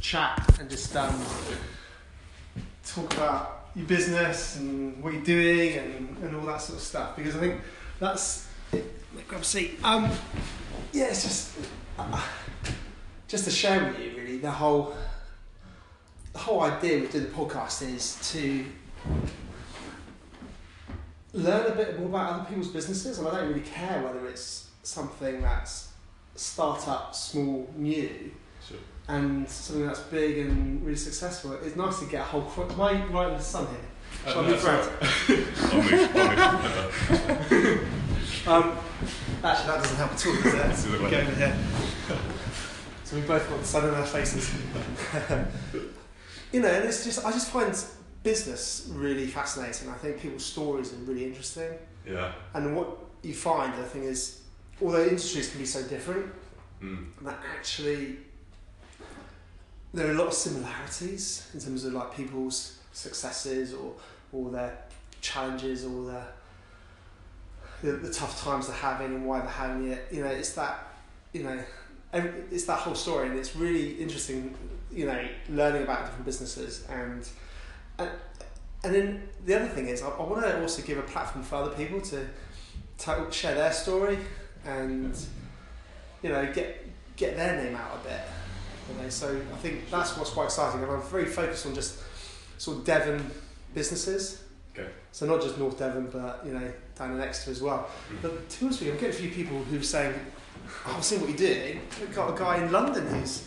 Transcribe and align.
chat 0.00 0.58
and 0.58 0.70
just 0.70 0.96
um, 0.96 1.14
talk 2.86 3.12
about 3.12 3.68
your 3.76 3.84
business 3.84 4.56
and 4.56 5.02
what 5.04 5.12
you're 5.12 5.22
doing 5.22 5.76
and, 5.76 6.16
and 6.22 6.34
all 6.34 6.46
that 6.46 6.62
sort 6.62 6.78
of 6.78 6.82
stuff 6.82 7.14
because 7.14 7.36
I 7.36 7.40
think 7.40 7.60
that's 7.98 8.48
grab 9.28 9.42
a 9.42 9.44
seat. 9.44 9.78
Um, 9.84 10.10
yeah, 10.94 11.08
it's 11.08 11.24
just 11.24 11.58
uh, 11.98 12.26
just 13.28 13.44
to 13.44 13.50
share 13.50 13.84
with 13.84 14.00
you 14.00 14.16
really 14.16 14.38
the 14.38 14.50
whole 14.50 14.94
the 16.32 16.38
whole 16.38 16.62
idea 16.62 17.02
with 17.02 17.12
doing 17.12 17.24
the 17.24 17.30
podcast 17.30 17.82
is 17.82 18.18
to 18.32 18.64
learn 21.32 21.70
a 21.70 21.74
bit 21.74 21.98
more 21.98 22.08
about 22.08 22.32
other 22.32 22.44
people's 22.48 22.68
businesses 22.68 23.18
and 23.18 23.28
I 23.28 23.32
don't 23.32 23.48
really 23.48 23.60
care 23.60 24.02
whether 24.02 24.26
it's 24.26 24.68
something 24.82 25.40
that's 25.42 25.88
startup, 26.34 27.14
small, 27.14 27.68
new 27.76 28.30
Sure. 28.66 28.78
and 29.08 29.48
something 29.48 29.86
that's 29.86 30.00
big 30.00 30.38
and 30.38 30.82
really 30.84 30.96
successful. 30.96 31.52
It's 31.62 31.76
nice 31.76 31.98
to 32.00 32.06
get 32.06 32.20
a 32.20 32.24
whole. 32.24 32.42
Qu- 32.42 32.62
Am 32.72 32.80
I 32.80 33.04
right 33.06 33.28
in 33.32 33.36
the 33.38 33.42
sun 33.42 33.66
here? 33.68 33.76
Uh, 34.26 34.32
Shall 34.32 34.40
I 34.40 34.42
no, 34.42 34.48
move 34.48 34.56
it's 34.56 34.64
round? 34.64 34.90
alright. 35.72 36.12
I'll 36.16 37.50
move, 37.50 37.76
I'll. 37.76 37.80
Um, 38.46 38.72
actually, 39.44 39.66
that 39.66 39.82
doesn't 39.82 39.96
help 39.98 40.12
at 40.12 40.26
all, 40.26 40.34
does 40.42 40.84
it? 40.86 40.98
Go 40.98 41.04
over 41.06 41.34
here. 41.34 41.56
so 43.04 43.16
we 43.16 43.22
both 43.22 43.48
got 43.50 43.58
the 43.60 43.64
sun 43.66 43.86
in 43.88 43.94
our 43.94 44.06
faces. 44.06 44.50
you 46.52 46.60
know, 46.60 46.68
and 46.68 46.84
it's 46.88 47.04
just 47.04 47.24
I 47.24 47.30
just 47.32 47.50
find 47.50 47.68
business 48.22 48.88
really 48.92 49.26
fascinating. 49.26 49.88
I 49.88 49.94
think 49.94 50.20
people's 50.20 50.44
stories 50.44 50.92
are 50.92 50.96
really 50.96 51.24
interesting, 51.24 51.72
Yeah. 52.06 52.32
and 52.54 52.76
what 52.76 52.88
you 53.22 53.34
find, 53.34 53.72
the 53.78 53.84
thing 53.84 54.04
is, 54.04 54.40
although 54.82 55.04
industries 55.04 55.50
can 55.50 55.60
be 55.60 55.66
so 55.66 55.82
different, 55.82 56.26
Mm. 56.82 57.06
that 57.22 57.38
actually 57.56 58.18
there 59.92 60.06
are 60.08 60.12
a 60.12 60.14
lot 60.14 60.28
of 60.28 60.32
similarities 60.34 61.46
in 61.52 61.60
terms 61.60 61.84
of 61.84 61.92
like 61.92 62.14
people's 62.14 62.78
successes 62.92 63.74
or 63.74 63.92
or 64.32 64.50
their 64.50 64.78
challenges 65.20 65.84
or 65.84 66.06
their 66.06 66.26
the, 67.82 67.92
the 67.92 68.12
tough 68.12 68.42
times 68.42 68.66
they're 68.68 68.76
having 68.76 69.08
and 69.14 69.26
why 69.26 69.40
they're 69.40 69.48
having 69.48 69.90
it. 69.90 70.06
You 70.10 70.22
know, 70.22 70.30
it's 70.30 70.52
that 70.54 70.86
you 71.32 71.42
know 71.42 71.62
every, 72.12 72.30
it's 72.50 72.64
that 72.64 72.78
whole 72.78 72.94
story 72.94 73.28
and 73.28 73.38
it's 73.38 73.54
really 73.56 73.92
interesting. 74.00 74.54
You 74.92 75.06
know, 75.06 75.28
learning 75.50 75.82
about 75.82 76.04
different 76.06 76.24
businesses 76.24 76.84
and 76.88 77.28
and 78.00 78.10
and 78.82 78.94
then 78.94 79.28
the 79.44 79.56
other 79.56 79.68
thing 79.68 79.88
is 79.88 80.02
I, 80.02 80.08
I 80.08 80.22
want 80.22 80.42
to 80.42 80.60
also 80.60 80.82
give 80.82 80.98
a 80.98 81.02
platform 81.02 81.44
for 81.44 81.56
other 81.56 81.74
people 81.74 82.00
to, 82.00 82.26
to 82.98 83.26
share 83.30 83.54
their 83.54 83.72
story 83.72 84.18
and 84.64 85.16
you 86.22 86.30
know 86.30 86.50
get 86.52 86.86
get 87.16 87.36
their 87.36 87.62
name 87.62 87.76
out 87.76 88.00
a 88.02 88.08
bit. 88.08 88.20
You 88.88 89.02
know, 89.02 89.08
so 89.08 89.40
I 89.52 89.56
think 89.58 89.88
that's 89.90 90.16
what's 90.16 90.30
quite 90.30 90.46
exciting, 90.46 90.82
and 90.82 90.90
I'm 90.90 91.02
very 91.02 91.26
focused 91.26 91.66
on 91.66 91.74
just 91.74 91.98
sort 92.58 92.78
of 92.78 92.84
Devon 92.84 93.30
businesses. 93.74 94.42
Okay. 94.72 94.88
So 95.12 95.26
not 95.26 95.42
just 95.42 95.58
North 95.58 95.78
Devon, 95.78 96.08
but 96.10 96.42
you 96.44 96.52
know 96.52 96.72
down 96.96 97.12
in 97.12 97.20
Exeter 97.20 97.50
as 97.50 97.62
well. 97.62 97.88
Mm. 98.10 98.22
But 98.22 98.48
to 98.48 98.60
be 98.60 98.66
honest 98.66 98.80
with 98.80 98.86
you, 98.86 98.92
I'm 98.94 99.00
getting 99.00 99.16
a 99.16 99.18
few 99.18 99.30
people 99.30 99.58
who 99.64 99.78
are 99.78 99.82
saying, 99.82 100.14
oh, 100.86 100.94
"I've 100.96 101.04
seen 101.04 101.20
what 101.20 101.28
you're 101.28 101.38
doing." 101.38 101.80
We've 102.00 102.14
got 102.14 102.34
a 102.34 102.38
guy 102.38 102.64
in 102.64 102.72
London 102.72 103.06
who's 103.06 103.46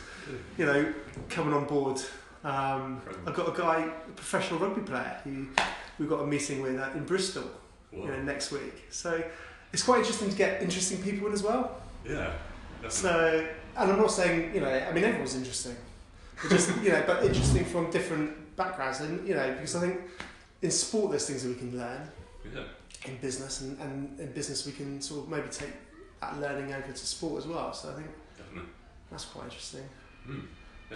you 0.57 0.65
know 0.65 0.93
coming 1.29 1.53
on 1.53 1.65
board. 1.65 1.99
Um, 2.43 3.01
I've 3.25 3.33
got 3.35 3.47
a 3.47 3.59
guy, 3.59 3.85
a 3.85 4.11
professional 4.11 4.59
rugby 4.59 4.81
player, 4.81 5.17
who 5.23 5.47
we've 5.97 6.09
got 6.09 6.19
a 6.21 6.27
meeting 6.27 6.61
with 6.61 6.77
uh, 6.79 6.89
in 6.95 7.05
Bristol 7.05 7.43
Wow. 7.91 8.05
you 8.05 8.07
know, 8.11 8.21
next 8.23 8.51
week. 8.51 8.85
So 8.89 9.23
it's 9.71 9.83
quite 9.83 9.99
interesting 9.99 10.29
to 10.29 10.35
get 10.35 10.61
interesting 10.61 11.01
people 11.03 11.27
in 11.27 11.33
as 11.33 11.43
well. 11.43 11.79
Yeah. 12.05 12.33
Definitely. 12.81 12.89
So, 12.89 13.47
and 13.77 13.91
I'm 13.91 13.99
not 13.99 14.11
saying, 14.11 14.53
you 14.55 14.61
know, 14.61 14.67
I 14.69 14.91
mean, 14.91 15.03
everyone's 15.03 15.35
interesting. 15.35 15.75
But 16.41 16.49
just, 16.51 16.81
you 16.81 16.89
know, 16.89 17.03
but 17.05 17.23
interesting 17.23 17.63
from 17.65 17.91
different 17.91 18.55
backgrounds. 18.55 18.99
And, 19.01 19.25
you 19.27 19.35
know, 19.35 19.51
because 19.53 19.75
I 19.75 19.81
think 19.81 20.01
in 20.63 20.71
sport 20.71 21.11
there's 21.11 21.27
things 21.27 21.43
that 21.43 21.49
we 21.49 21.55
can 21.55 21.77
learn. 21.77 22.09
yeah. 22.53 22.63
In 23.05 23.17
business, 23.17 23.61
and, 23.61 23.77
and 23.79 24.19
in 24.19 24.31
business 24.31 24.65
we 24.65 24.71
can 24.71 25.01
sort 25.01 25.23
of 25.25 25.29
maybe 25.29 25.49
take 25.49 25.73
that 26.21 26.39
learning 26.39 26.73
over 26.73 26.87
to 26.87 26.97
sport 26.97 27.43
as 27.43 27.47
well. 27.47 27.73
So 27.73 27.89
I 27.91 27.93
think 27.95 28.07
Definitely. 28.37 28.69
that's 29.11 29.25
quite 29.25 29.43
interesting. 29.45 29.83
Mm. 30.27 30.45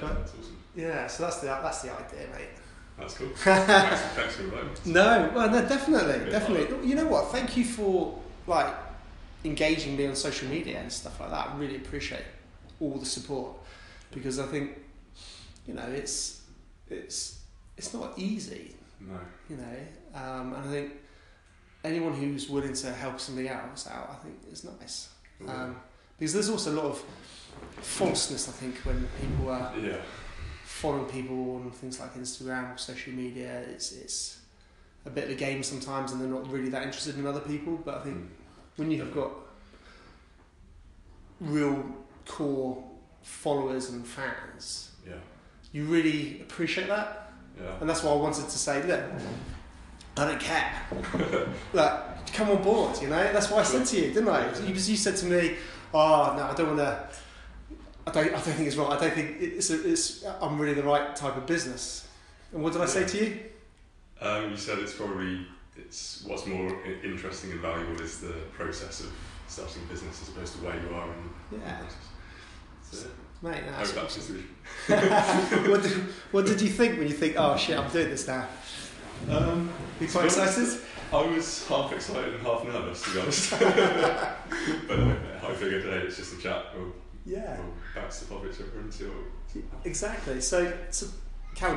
Yeah, 0.02 0.08
But- 0.08 0.18
that's 0.20 0.32
awesome. 0.32 0.58
Yeah, 0.76 1.08
so 1.08 1.24
that's 1.24 1.38
the, 1.40 1.48
that's 1.48 1.82
the 1.82 1.92
idea, 1.92 2.28
mate. 2.36 2.50
That's 3.00 3.14
cool. 3.16 3.30
thanks, 3.36 4.02
thanks 4.16 4.36
for 4.36 4.44
inviting. 4.44 4.70
No, 4.86 5.32
well, 5.36 5.50
no, 5.50 5.68
definitely, 5.68 6.32
definitely. 6.32 6.88
You 6.88 6.96
know 6.96 7.06
what? 7.08 7.32
Thank 7.32 7.58
you 7.58 7.64
for 7.66 8.18
like 8.48 8.74
engaging 9.44 9.96
me 9.98 10.08
on 10.08 10.16
social 10.16 10.48
media 10.50 10.80
and 10.80 10.92
stuff 10.92 11.20
like 11.20 11.30
that. 11.30 11.50
I 11.50 11.58
really 11.58 11.76
appreciate 11.78 12.24
all 12.80 12.98
the 12.98 13.06
support 13.06 13.52
because 14.12 14.40
I 14.40 14.46
think 14.48 14.72
you 15.68 15.74
know 15.74 15.86
it's 15.88 16.42
it's 16.90 17.40
it's 17.78 17.94
not 17.94 18.14
easy, 18.18 18.76
No. 19.00 19.14
you 19.50 19.58
know, 19.58 20.20
um, 20.20 20.54
and 20.54 20.68
I 20.68 20.72
think 20.72 20.94
anyone 21.84 22.14
who's 22.14 22.50
willing 22.50 22.74
to 22.74 22.92
help 22.94 23.20
somebody 23.20 23.50
else 23.50 23.88
out, 23.88 24.10
I 24.12 24.16
think 24.24 24.36
is 24.52 24.64
nice 24.64 25.10
um, 25.48 25.76
because 26.18 26.34
there's 26.34 26.50
also 26.50 26.72
a 26.74 26.78
lot 26.78 26.86
of 26.86 27.04
falseness. 27.82 28.48
I 28.48 28.52
think 28.52 28.76
when 28.80 29.08
people 29.22 29.50
are 29.52 29.74
yeah. 29.78 29.98
following 30.64 31.06
people 31.06 31.56
on 31.56 31.72
things 31.72 32.00
like 32.00 32.14
Instagram 32.16 32.76
or 32.76 32.78
social 32.78 33.14
media, 33.14 33.62
it's 33.70 33.92
it's 33.92 34.40
a 35.06 35.10
bit 35.10 35.26
of 35.26 35.30
a 35.32 35.36
game 35.36 35.64
sometimes, 35.64 36.12
and 36.12 36.20
they're 36.22 36.28
not 36.28 36.50
really 36.52 36.70
that 36.70 36.84
interested 36.84 37.18
in 37.18 37.26
other 37.26 37.40
people. 37.42 37.78
But 37.84 37.96
I 38.00 38.04
think 38.04 38.18
Mm. 38.18 38.28
when 38.78 38.92
you've 38.92 39.14
got 39.14 39.32
real 41.40 41.84
core 42.26 42.84
followers 43.24 43.90
and 43.90 44.06
fans, 44.06 44.92
Yeah. 45.06 45.14
you 45.72 45.86
really 45.86 46.42
appreciate 46.42 46.88
that, 46.88 47.32
Yeah. 47.60 47.76
and 47.80 47.90
that's 47.90 48.04
why 48.04 48.12
I 48.12 48.16
wanted 48.16 48.46
to 48.50 48.58
say, 48.58 48.84
look, 48.84 49.02
I 50.18 50.26
don't 50.26 50.40
care. 50.40 50.72
like, 51.74 52.34
come 52.34 52.50
on 52.50 52.62
board, 52.64 53.00
you 53.02 53.08
know. 53.08 53.32
That's 53.32 53.50
why 53.52 53.60
I 53.60 53.64
said 53.64 53.86
to 53.88 53.96
you, 53.98 54.08
didn't 54.14 54.30
I? 54.30 54.52
You, 54.62 54.74
you 54.74 54.98
said 54.98 55.16
to 55.18 55.26
me, 55.28 55.58
"Oh 55.94 56.34
no, 56.36 56.44
I 56.44 56.54
don't 56.56 56.76
want 56.76 56.80
to." 56.80 57.08
I 58.08 58.10
don't, 58.10 58.28
I 58.28 58.32
don't 58.32 58.42
think 58.42 58.68
it's 58.68 58.78
right. 58.78 58.90
I 58.90 59.00
don't 59.02 59.14
think 59.14 59.36
it's, 59.42 59.70
a, 59.70 59.86
it's. 59.90 60.24
I'm 60.42 60.58
really 60.58 60.74
the 60.74 60.84
right 60.84 61.14
type 61.14 61.36
of 61.36 61.46
business. 61.46 62.08
And 62.54 62.64
what 62.64 62.72
did 62.72 62.82
I 62.82 62.86
say 62.86 63.06
to 63.06 63.18
you? 63.26 63.40
Um, 64.22 64.52
you 64.52 64.56
said 64.56 64.80
it's 64.80 64.94
probably 64.94 65.46
it's 65.76 66.24
what's 66.26 66.48
more 66.48 66.70
interesting 67.04 67.52
and 67.52 67.60
valuable 67.60 68.02
is 68.02 68.22
the 68.22 68.34
process 68.54 69.02
of 69.02 69.12
starting 69.50 69.84
a 69.84 69.92
business 69.92 70.22
as 70.22 70.30
opposed 70.30 70.54
to 70.56 70.64
where 70.64 70.76
you 70.76 70.96
are 70.96 71.06
in 71.10 71.60
Yeah. 71.60 71.80
the 71.80 71.84
process. 71.84 73.04
So, 73.04 73.08
Mate, 73.42 73.56
I 73.58 73.72
that's 73.72 73.92
hope 73.92 74.02
that's 74.04 74.16
the 74.16 74.22
solution. 74.22 74.50
what, 75.70 75.84
did, 75.84 75.92
what 76.32 76.46
did 76.46 76.62
you 76.62 76.70
think 76.70 76.98
when 76.98 77.10
you 77.10 77.14
think, 77.14 77.36
oh 77.38 77.58
shit, 77.58 77.78
I'm 77.78 77.92
doing 77.92 78.10
this 78.10 78.26
now? 78.26 78.48
Um, 79.30 79.70
You 80.00 80.08
quite 80.08 80.26
excited? 80.26 80.80
I 81.12 81.26
was 81.26 81.68
half 81.68 81.92
excited 81.92 82.36
and 82.36 82.44
half 82.44 82.64
nervous, 82.66 83.02
to 83.04 83.14
be 83.14 83.20
honest. 83.20 83.52
but 83.60 85.00
uh, 85.00 85.16
I 85.44 85.54
figured 85.56 85.84
today 85.84 86.06
it's 86.06 86.16
just 86.18 86.40
a 86.40 86.42
chat. 86.42 86.68
We'll, 86.76 86.94
Yeah, 87.28 87.58
we'll 87.60 87.74
bounce 87.94 88.20
the 88.22 88.34
over 88.34 88.80
and 88.80 88.94
exactly. 89.84 90.40
So, 90.40 90.72
so 90.92 91.08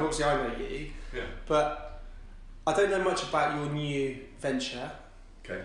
obviously 0.00 0.24
I 0.24 0.46
know 0.46 0.56
you, 0.56 0.90
Yeah. 1.12 1.24
but 1.46 2.02
I 2.66 2.72
don't 2.72 2.90
know 2.90 3.02
much 3.02 3.24
about 3.24 3.56
your 3.56 3.68
new 3.72 4.16
venture. 4.38 4.90
Okay. 5.44 5.60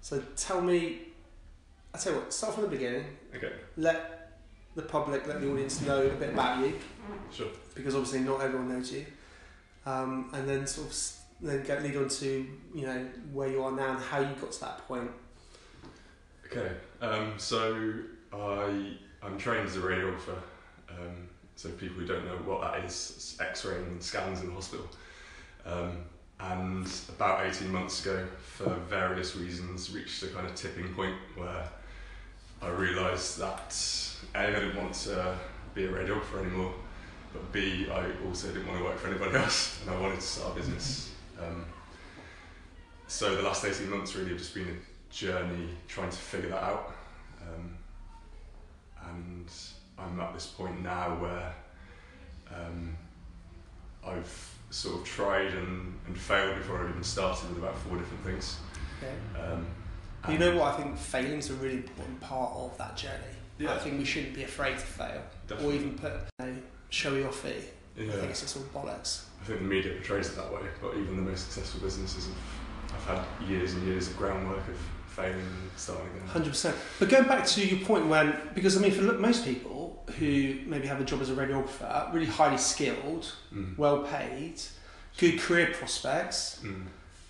So 0.00 0.22
tell 0.36 0.62
me, 0.62 1.08
I 1.92 1.98
tell 1.98 2.14
you 2.14 2.18
what, 2.20 2.32
start 2.32 2.54
from 2.54 2.62
the 2.64 2.70
beginning. 2.70 3.04
Okay. 3.34 3.52
Let 3.76 4.38
the 4.74 4.82
public, 4.82 5.26
let 5.26 5.42
the 5.42 5.50
audience 5.52 5.82
know 5.82 6.06
a 6.06 6.10
bit 6.14 6.30
about 6.30 6.60
you, 6.60 6.78
Sure. 7.30 7.48
because 7.74 7.94
obviously 7.94 8.20
not 8.20 8.40
everyone 8.40 8.70
knows 8.70 8.90
you. 8.90 9.04
Um, 9.84 10.30
and 10.32 10.48
then 10.48 10.66
sort 10.66 10.88
of 10.88 10.96
then 11.42 11.62
get 11.62 11.82
lead 11.82 11.96
on 11.96 12.08
to 12.08 12.46
you 12.74 12.86
know 12.86 13.06
where 13.34 13.48
you 13.48 13.62
are 13.62 13.70
now 13.72 13.90
and 13.90 14.00
how 14.02 14.20
you 14.20 14.34
got 14.40 14.50
to 14.52 14.60
that 14.60 14.88
point. 14.88 15.10
Okay. 16.46 16.72
Um, 17.02 17.34
so 17.36 17.92
I 18.32 18.96
I'm 19.22 19.38
trained 19.38 19.66
as 19.66 19.76
a 19.76 19.80
radiographer. 19.80 20.38
Um, 20.88 21.28
so 21.56 21.70
people 21.70 21.96
who 21.96 22.06
don't 22.06 22.24
know 22.26 22.36
what 22.44 22.60
that 22.60 22.84
is, 22.84 23.36
X-ray 23.40 23.76
and 23.76 24.02
scans 24.02 24.42
in 24.42 24.52
hospital. 24.52 24.86
Um, 25.64 26.04
and 26.38 26.86
about 27.08 27.46
18 27.46 27.72
months 27.72 28.04
ago, 28.04 28.26
for 28.42 28.68
various 28.90 29.36
reasons, 29.36 29.94
reached 29.94 30.22
a 30.22 30.28
kind 30.28 30.46
of 30.46 30.54
tipping 30.54 30.92
point 30.94 31.16
where 31.34 31.66
I 32.60 32.68
realised 32.68 33.38
that 33.38 33.74
A, 34.34 34.38
I 34.38 34.50
didn't 34.50 34.76
want 34.76 34.94
to 34.94 35.36
be 35.74 35.84
a 35.84 35.88
radiographer 35.88 36.40
anymore, 36.40 36.74
but 37.32 37.52
B, 37.52 37.88
I 37.90 38.06
also 38.26 38.48
didn't 38.48 38.66
want 38.66 38.78
to 38.80 38.84
work 38.84 38.98
for 38.98 39.08
anybody 39.08 39.36
else, 39.36 39.80
and 39.82 39.94
I 39.94 40.00
wanted 40.00 40.16
to 40.16 40.26
start 40.26 40.52
a 40.52 40.56
business. 40.56 41.12
Um, 41.40 41.64
so 43.06 43.34
the 43.34 43.42
last 43.42 43.64
18 43.64 43.88
months 43.88 44.14
really 44.14 44.30
have 44.30 44.38
just 44.38 44.54
been 44.54 44.68
a 44.68 45.12
journey 45.12 45.68
trying 45.88 46.10
to 46.10 46.16
figure 46.16 46.50
that 46.50 46.62
out. 46.62 46.95
And 49.16 49.50
I'm 49.98 50.20
at 50.20 50.34
this 50.34 50.46
point 50.46 50.82
now 50.82 51.16
where 51.20 51.54
um, 52.54 52.96
I've 54.06 54.54
sort 54.70 55.00
of 55.00 55.04
tried 55.06 55.54
and, 55.54 55.94
and 56.06 56.18
failed 56.18 56.56
before 56.58 56.84
I 56.84 56.90
even 56.90 57.02
started 57.02 57.48
with 57.48 57.58
about 57.58 57.76
four 57.78 57.96
different 57.96 58.24
things. 58.24 58.58
Okay. 59.02 59.14
Um, 59.40 59.66
You 60.28 60.38
know 60.38 60.56
what? 60.56 60.74
I 60.74 60.76
think 60.76 60.96
failing 60.98 61.38
is 61.38 61.50
a 61.50 61.54
really 61.54 61.76
important 61.76 62.20
part 62.20 62.52
of 62.56 62.76
that 62.78 62.96
journey. 62.96 63.34
Yeah. 63.58 63.74
I 63.74 63.78
think 63.78 63.98
we 63.98 64.04
shouldn't 64.04 64.34
be 64.34 64.42
afraid 64.42 64.78
to 64.78 64.84
fail, 64.84 65.22
or 65.62 65.72
even 65.72 65.96
put 65.96 66.12
you 66.40 66.46
know, 66.46 66.56
showy 66.90 67.24
off 67.24 67.44
it. 67.44 67.74
I 67.98 68.00
think 68.10 68.30
it's 68.30 68.42
just 68.42 68.56
all 68.56 68.64
bollocks. 68.74 69.24
I 69.40 69.44
think 69.46 69.60
the 69.60 69.64
media 69.64 69.94
portrays 69.94 70.28
it 70.28 70.36
that 70.36 70.52
way, 70.52 70.60
but 70.82 70.94
even 70.96 71.16
the 71.16 71.30
most 71.30 71.50
successful 71.50 71.80
businesses 71.80 72.26
have, 72.26 73.00
have 73.06 73.18
had 73.18 73.48
years 73.48 73.72
and 73.72 73.86
years 73.86 74.08
of 74.08 74.16
groundwork 74.18 74.66
of 74.68 74.78
failing 75.16 75.32
and 75.40 75.70
starting 75.76 76.06
again. 76.14 76.28
Hundred 76.28 76.50
percent. 76.50 76.76
But 76.98 77.08
going 77.08 77.24
back 77.26 77.46
to 77.46 77.66
your 77.66 77.84
point, 77.86 78.06
when 78.06 78.36
because 78.54 78.76
I 78.76 78.80
mean, 78.80 78.92
for 78.92 79.02
look, 79.02 79.18
most 79.20 79.44
people 79.44 80.04
who 80.18 80.58
maybe 80.66 80.86
have 80.86 81.00
a 81.00 81.04
job 81.04 81.20
as 81.22 81.30
a 81.30 81.34
radiographer, 81.34 82.12
really 82.12 82.26
highly 82.26 82.58
skilled, 82.58 83.32
Mm. 83.54 83.76
well 83.78 83.98
paid, 84.04 84.60
good 85.18 85.38
career 85.40 85.68
prospects. 85.72 86.60
Mm. 86.62 86.84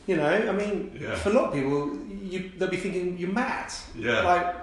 You 0.06 0.16
know, 0.16 0.26
I 0.28 0.52
mean, 0.52 0.96
Yeah. 1.00 1.16
for 1.16 1.30
a 1.30 1.32
lot 1.32 1.44
of 1.48 1.54
people, 1.54 1.96
you, 2.22 2.52
they'll 2.56 2.68
be 2.70 2.76
thinking 2.76 3.18
you're 3.18 3.32
mad. 3.32 3.72
Yeah, 3.96 4.22
Like, 4.22 4.54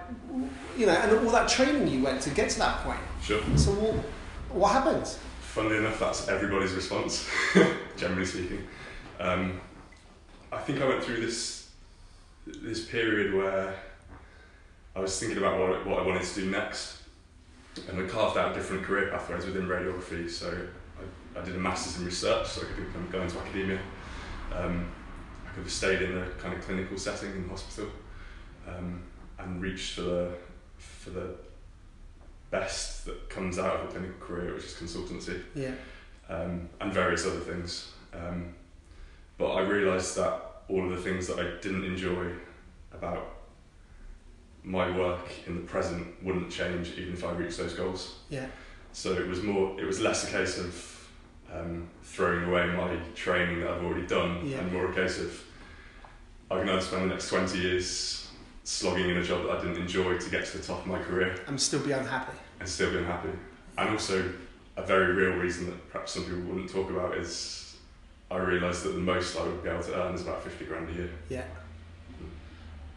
you 0.78 0.86
know, 0.86 0.94
and 0.94 1.12
all 1.26 1.32
that 1.34 1.50
training 1.50 1.88
you 1.90 2.02
went 2.02 2.22
to 2.22 2.30
get 2.30 2.50
to 2.52 2.60
that 2.60 2.78
point. 2.86 3.00
sure. 3.22 3.42
So 3.58 3.72
what, 3.74 3.94
what 4.58 4.72
happened? 4.72 5.06
Funnily 5.42 5.78
enough, 5.78 6.00
that's 6.00 6.28
everybody's 6.30 6.72
response, 6.74 7.28
generally 7.98 8.26
speaking. 8.26 8.64
Um, 9.20 9.60
I 10.52 10.60
think 10.60 10.82
I 10.82 10.86
went 10.88 11.04
through 11.04 11.20
this 11.26 11.63
this 12.46 12.86
period 12.86 13.34
where 13.34 13.74
I 14.96 15.00
was 15.00 15.18
thinking 15.20 15.38
about 15.38 15.60
what, 15.60 15.70
I- 15.74 15.84
what 15.88 16.00
I 16.00 16.06
wanted 16.06 16.24
to 16.24 16.42
do 16.42 16.50
next, 16.50 17.02
and 17.90 18.00
I 18.00 18.08
carved 18.08 18.38
out 18.38 18.54
different 18.54 18.84
career 18.84 19.10
pathways 19.10 19.46
within 19.46 19.68
radiography. 19.68 20.30
So 20.30 20.56
I, 21.36 21.40
I 21.40 21.44
did 21.44 21.56
a 21.56 21.60
master's 21.60 22.00
in 22.00 22.06
research, 22.06 22.48
so 22.48 22.62
I 22.62 22.66
could 22.66 22.88
become, 22.88 23.10
go 23.12 23.22
into 23.22 23.40
academia. 23.40 23.80
Um, 24.54 24.86
I 25.48 25.54
could 25.54 25.64
have 25.64 25.72
stayed 25.72 26.02
in 26.02 26.18
a 26.18 26.26
kind 26.32 26.54
of 26.56 26.64
clinical 26.64 26.98
setting 26.98 27.32
in 27.32 27.50
hospital, 27.50 27.90
um, 28.68 29.02
and 29.40 29.62
reached 29.62 29.96
for 29.96 30.02
the 30.02 30.32
for 30.78 31.10
the 31.12 31.36
best 32.52 33.06
that 33.06 33.30
comes 33.30 33.58
out 33.58 33.78
of 33.78 33.86
a 33.90 33.92
clinical 33.92 34.16
career, 34.20 34.54
which 34.54 34.66
is 34.66 34.74
consultancy 34.74 35.42
Yeah. 35.56 35.72
um, 36.30 36.70
and 36.82 36.94
various 36.94 37.26
other 37.26 37.40
things. 37.40 37.92
Um, 38.14 38.54
but 39.38 39.54
I 39.54 39.62
realised 39.62 40.16
that 40.18 40.40
all 40.70 40.84
of 40.86 40.92
the 40.92 41.02
things 41.02 41.28
that 41.28 41.40
I 41.40 41.60
didn't 41.62 41.84
enjoy 41.86 42.32
about 42.94 43.28
my 44.64 44.96
work 44.98 45.30
in 45.46 45.56
the 45.56 45.62
present 45.62 46.08
wouldn't 46.24 46.50
change 46.52 46.92
even 46.98 47.14
if 47.14 47.24
I 47.26 47.32
reached 47.34 47.58
those 47.58 47.74
goals. 47.74 48.20
Yeah. 48.30 48.48
So 48.94 49.14
it 49.14 49.28
was 49.28 49.42
more, 49.44 49.80
it 49.80 49.86
was 49.86 50.00
less 50.00 50.28
a 50.28 50.32
case 50.32 50.58
of 50.58 51.10
um, 51.54 51.90
throwing 52.04 52.46
away 52.46 52.68
my 52.68 52.96
training 53.16 53.60
that 53.62 53.70
I've 53.72 53.84
already 53.84 54.08
done, 54.08 54.46
Yeah. 54.46 54.60
and 54.60 54.72
more 54.72 54.90
a 54.92 54.94
case 54.96 55.20
of 55.20 55.44
I 56.50 56.60
can 56.60 56.70
either 56.70 56.82
spend 56.82 57.04
the 57.04 57.08
next 57.08 57.30
twenty 57.30 57.60
years 57.60 58.30
slogging 58.64 59.10
in 59.10 59.18
a 59.18 59.24
job 59.24 59.44
that 59.44 59.52
I 59.52 59.62
didn't 59.62 59.78
enjoy 59.82 60.18
to 60.18 60.30
get 60.30 60.46
to 60.46 60.58
the 60.58 60.64
top 60.64 60.80
of 60.82 60.88
my 60.88 61.00
career, 61.02 61.36
I'm 61.48 61.58
still 61.58 61.80
be 61.82 61.92
unhappy. 61.92 62.38
and 62.60 62.70
still 62.70 62.92
be 62.92 62.98
unhappy. 63.00 63.30
And 63.78 63.90
also, 63.90 64.32
a 64.78 64.84
very 64.84 65.14
real 65.14 65.36
reason 65.38 65.66
that 65.66 65.90
perhaps 65.92 66.14
some 66.14 66.24
people 66.24 66.42
wouldn't 66.44 66.70
talk 66.70 66.90
about 66.90 67.18
is 67.18 67.63
I 68.34 68.38
realised 68.38 68.84
that 68.84 68.90
the 68.94 69.00
most 69.00 69.38
I 69.38 69.44
would 69.44 69.64
be 69.64 69.70
able 69.70 69.84
to 69.84 70.02
earn 70.04 70.16
is 70.16 70.22
about 70.22 70.44
50 70.44 70.66
grand 70.66 70.90
a 70.90 70.94
year. 70.94 71.10
Yeah. 71.30 71.44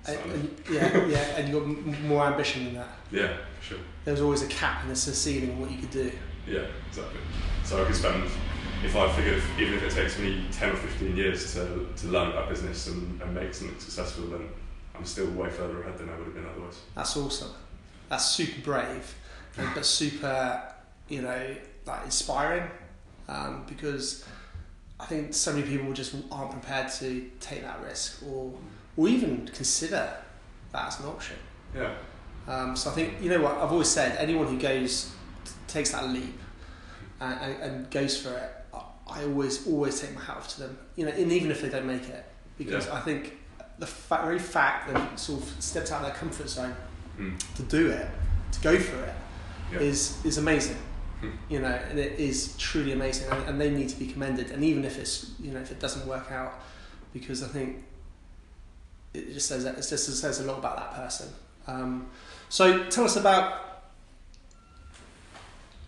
So, 0.04 0.12
And, 0.12 0.32
and, 0.32 0.60
yeah, 0.70 1.04
yeah, 1.06 1.18
and 1.36 1.48
you 1.48 1.54
got 1.60 1.64
m- 1.64 2.08
more 2.08 2.24
ambition 2.26 2.64
than 2.66 2.74
that. 2.74 2.88
yeah, 3.10 3.36
for 3.58 3.64
sure. 3.64 3.78
There 4.04 4.12
was 4.14 4.20
always 4.22 4.42
a 4.42 4.46
cap 4.46 4.80
and 4.80 4.88
there's 4.90 5.06
a 5.08 5.14
ceiling 5.14 5.50
on 5.50 5.60
what 5.60 5.70
you 5.70 5.78
could 5.78 5.90
do. 5.90 6.12
Yeah, 6.46 6.66
exactly. 6.88 7.20
So 7.64 7.82
I 7.82 7.86
could 7.86 7.96
spend, 7.96 8.22
if 8.84 8.94
I 8.94 9.12
figured, 9.16 9.42
even 9.58 9.74
if 9.74 9.82
it 9.82 9.90
takes 9.90 10.18
me 10.18 10.46
10 10.52 10.70
or 10.70 10.76
15 10.76 11.16
years 11.16 11.52
to, 11.54 11.88
to 11.96 12.06
learn 12.06 12.30
about 12.30 12.48
business 12.48 12.86
and, 12.86 13.20
and 13.20 13.34
make 13.34 13.52
something 13.52 13.78
successful, 13.80 14.26
then 14.26 14.48
I'm 14.94 15.04
still 15.04 15.26
way 15.32 15.50
further 15.50 15.82
ahead 15.82 15.98
than 15.98 16.08
I 16.08 16.16
would 16.16 16.26
have 16.26 16.34
been 16.34 16.46
otherwise. 16.46 16.78
That's 16.94 17.16
awesome. 17.16 17.50
That's 18.08 18.26
super 18.30 18.60
brave, 18.62 19.12
and, 19.58 19.68
but 19.74 19.84
super, 19.84 20.62
you 21.08 21.22
know, 21.22 21.56
like 21.84 22.04
inspiring. 22.04 22.70
Um, 23.28 23.64
because 23.68 24.24
I 24.98 25.04
think 25.04 25.34
so 25.34 25.52
many 25.52 25.66
people 25.66 25.92
just 25.92 26.14
aren't 26.32 26.52
prepared 26.52 26.90
to 27.00 27.30
take 27.40 27.62
that 27.62 27.82
risk 27.82 28.22
or 28.26 28.52
or 28.96 29.08
even 29.08 29.46
consider 29.48 30.10
that 30.72 30.86
as 30.86 31.00
an 31.00 31.06
option. 31.06 31.36
Yeah, 31.74 31.92
Um, 32.48 32.74
so 32.74 32.90
I 32.90 32.94
think 32.94 33.20
you 33.20 33.28
know 33.28 33.42
what 33.42 33.52
I've 33.58 33.70
always 33.72 33.88
said. 33.88 34.16
Anyone 34.18 34.46
who 34.46 34.58
goes 34.58 35.12
takes 35.68 35.90
that 35.92 36.08
leap 36.08 36.38
and, 37.20 37.62
and, 37.62 37.90
goes 37.90 38.16
for 38.20 38.30
it, 38.36 38.50
I- 39.08 39.24
always 39.24 39.66
always 39.66 40.00
take 40.00 40.14
my 40.14 40.22
hat 40.22 40.36
off 40.38 40.48
to 40.54 40.60
them. 40.60 40.78
You 40.96 41.06
know, 41.06 41.12
and 41.12 41.30
even 41.30 41.50
if 41.50 41.60
they 41.60 41.68
don't 41.68 41.86
make 41.86 42.08
it, 42.08 42.24
because 42.56 42.86
Yeah. 42.86 42.94
I 42.94 43.00
think 43.00 43.36
the 43.78 43.86
fa- 43.86 44.22
very 44.24 44.38
fact 44.38 44.90
that 44.92 45.10
they've 45.10 45.18
sort 45.18 45.42
of 45.42 45.52
stepped 45.62 45.92
out 45.92 46.00
of 46.00 46.06
their 46.06 46.14
comfort 46.16 46.48
zone 46.48 46.74
mm. 47.18 47.38
to 47.56 47.62
do 47.64 47.90
it, 47.90 48.08
to 48.52 48.60
go 48.60 48.78
for 48.78 48.98
it, 49.04 49.14
is 49.82 50.16
Yeah. 50.22 50.28
is 50.28 50.38
amazing. 50.38 50.78
Hmm. 51.20 51.30
You 51.48 51.60
know, 51.60 51.68
and 51.68 51.98
it 51.98 52.18
is 52.18 52.56
truly 52.58 52.92
amazing, 52.92 53.30
and, 53.30 53.48
and 53.48 53.60
they 53.60 53.70
need 53.70 53.88
to 53.88 53.98
be 53.98 54.06
commended. 54.06 54.50
And 54.50 54.62
even 54.62 54.84
if 54.84 54.98
it's 54.98 55.32
you 55.40 55.50
know 55.50 55.60
if 55.60 55.70
it 55.70 55.80
doesn't 55.80 56.06
work 56.06 56.30
out, 56.30 56.60
because 57.12 57.42
I 57.42 57.48
think 57.48 57.82
it 59.14 59.32
just 59.32 59.48
says 59.48 59.64
it 59.64 59.76
just 59.76 60.20
says 60.20 60.40
a 60.40 60.44
lot 60.44 60.58
about 60.58 60.76
that 60.76 60.94
person. 60.94 61.28
Um, 61.66 62.08
so 62.48 62.84
tell 62.84 63.04
us 63.04 63.16
about 63.16 63.82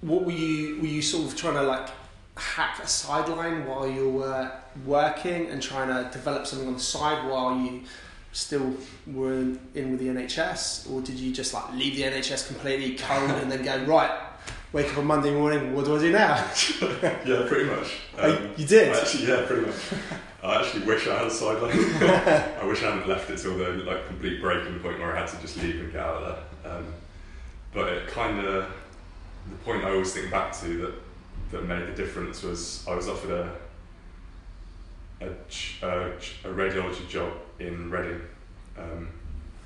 what 0.01 0.25
were 0.25 0.33
you 0.33 0.81
were 0.81 0.87
you 0.87 1.03
sort 1.03 1.27
of 1.27 1.37
trying 1.37 1.55
to 1.55 1.63
like 1.63 1.89
hack 2.37 2.79
a 2.83 2.87
sideline 2.87 3.67
while 3.67 3.87
you 3.87 4.09
were 4.09 4.51
working 4.87 5.49
and 5.49 5.61
trying 5.61 5.89
to 5.89 6.11
develop 6.11 6.47
something 6.47 6.69
on 6.69 6.75
the 6.75 6.81
side 6.81 7.29
while 7.29 7.59
you 7.59 7.83
still 8.33 8.75
were 9.07 9.33
in, 9.33 9.61
in 9.75 9.91
with 9.91 10.01
the 10.01 10.07
NHS, 10.07 10.91
or 10.91 11.01
did 11.01 11.17
you 11.17 11.33
just 11.33 11.53
like 11.53 11.73
leave 11.75 11.97
the 11.97 12.03
NHS 12.03 12.47
completely 12.47 12.95
cold 12.99 13.31
and 13.31 13.51
then 13.51 13.63
go 13.63 13.85
right? 13.85 14.28
Wake 14.73 14.93
up 14.93 14.99
on 14.99 15.07
Monday 15.07 15.33
morning. 15.33 15.75
What 15.75 15.87
do 15.87 15.97
I 15.97 15.99
do 15.99 16.13
now? 16.13 16.37
yeah, 17.03 17.47
pretty 17.49 17.65
much. 17.65 17.97
Oh, 18.19 18.37
Um, 18.37 18.51
you 18.57 18.67
did. 18.67 18.95
Actually, 18.95 19.29
yeah, 19.29 19.47
pretty 19.47 19.67
much. 19.67 19.77
I 20.43 20.61
actually 20.61 20.85
wish 20.85 21.09
I 21.09 21.17
had 21.19 21.27
a 21.27 21.31
sideline. 21.31 21.73
I 22.61 22.65
wish 22.67 22.83
I 22.83 22.91
hadn't 22.91 23.09
left 23.09 23.31
it 23.31 23.39
till 23.39 23.57
the 23.57 23.69
like 23.85 24.07
complete 24.07 24.41
breaking 24.43 24.79
point 24.81 24.99
where 24.99 25.17
I 25.17 25.21
had 25.21 25.29
to 25.29 25.41
just 25.41 25.57
leave 25.63 25.81
and 25.81 25.91
get 25.91 26.01
out 26.01 26.23
of 26.23 26.39
there. 26.63 26.73
Um, 26.73 26.85
but 27.73 27.89
it 27.93 28.09
kind 28.09 28.39
of 28.41 28.71
the 29.49 29.57
point 29.65 29.85
I 29.85 29.91
always 29.91 30.13
think 30.13 30.31
back 30.31 30.53
to 30.61 30.79
that 30.79 30.95
that 31.51 31.65
made 31.67 31.87
the 31.87 31.93
difference 31.93 32.43
was 32.43 32.87
I 32.87 32.95
was 32.95 33.09
offered 33.09 33.31
a 33.31 33.51
a, 35.21 35.87
a, 35.87 36.11
a 36.11 36.55
radiology 36.55 37.09
job 37.09 37.33
in 37.59 37.91
Reading 37.91 38.21
um, 38.79 39.09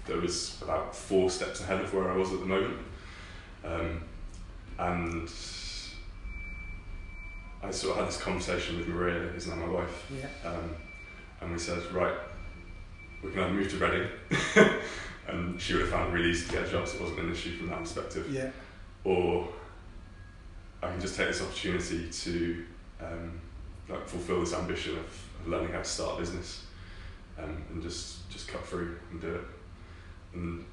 that 0.07 0.23
was 0.23 0.63
about 0.63 0.95
four 0.95 1.29
steps 1.29 1.61
ahead 1.61 1.81
of 1.81 1.93
where 1.93 2.11
I 2.11 2.17
was 2.17 2.33
at 2.33 2.39
the 2.41 2.47
moment. 2.47 2.79
Um, 3.65 4.03
and 4.79 5.29
I 7.63 7.71
sort 7.71 7.93
of 7.93 7.99
had 7.99 8.09
this 8.09 8.21
conversation 8.21 8.79
with 8.79 8.89
Maria, 8.89 9.21
who's 9.29 9.47
now 9.47 9.55
my 9.57 9.69
wife, 9.69 10.11
Yeah. 10.11 10.29
um, 10.49 10.71
and 11.41 11.53
we 11.53 11.59
said, 11.59 11.81
right, 11.93 12.15
we 13.23 13.31
can 13.31 13.41
either 13.41 13.53
move 13.53 13.71
to 13.71 13.77
Reading, 13.77 14.09
and 15.29 15.61
she 15.61 15.75
would 15.75 15.83
have 15.83 15.91
found 15.91 16.11
it 16.11 16.17
really 16.17 16.31
easy 16.31 16.47
to 16.47 16.53
get 16.53 16.67
a 16.67 16.71
job, 16.71 16.89
so 16.89 16.97
it 16.97 17.01
wasn't 17.03 17.21
an 17.21 17.33
issue 17.33 17.57
from 17.57 17.69
that 17.69 17.79
perspective, 17.81 18.27
Yeah. 18.33 18.51
or 19.05 19.49
I 20.83 20.91
can 20.91 21.01
just 21.01 21.17
take 21.17 21.29
this 21.29 21.41
opportunity 21.43 22.11
to 22.11 22.65
um, 23.01 23.41
like 23.89 24.07
fulfill 24.09 24.41
this 24.41 24.55
ambition 24.55 24.93
of, 24.99 25.05
of 25.41 25.49
learning 25.49 25.71
how 25.73 25.79
to 25.79 25.85
start 25.85 26.17
a 26.17 26.21
business, 26.21 26.67
um, 27.39 27.63
and 27.71 27.83
just 27.83 28.29
just 28.31 28.49
cut 28.49 28.65
through 28.67 28.99
and 29.13 29.21
do 29.21 29.35
it, 29.37 29.45
and 30.35 30.65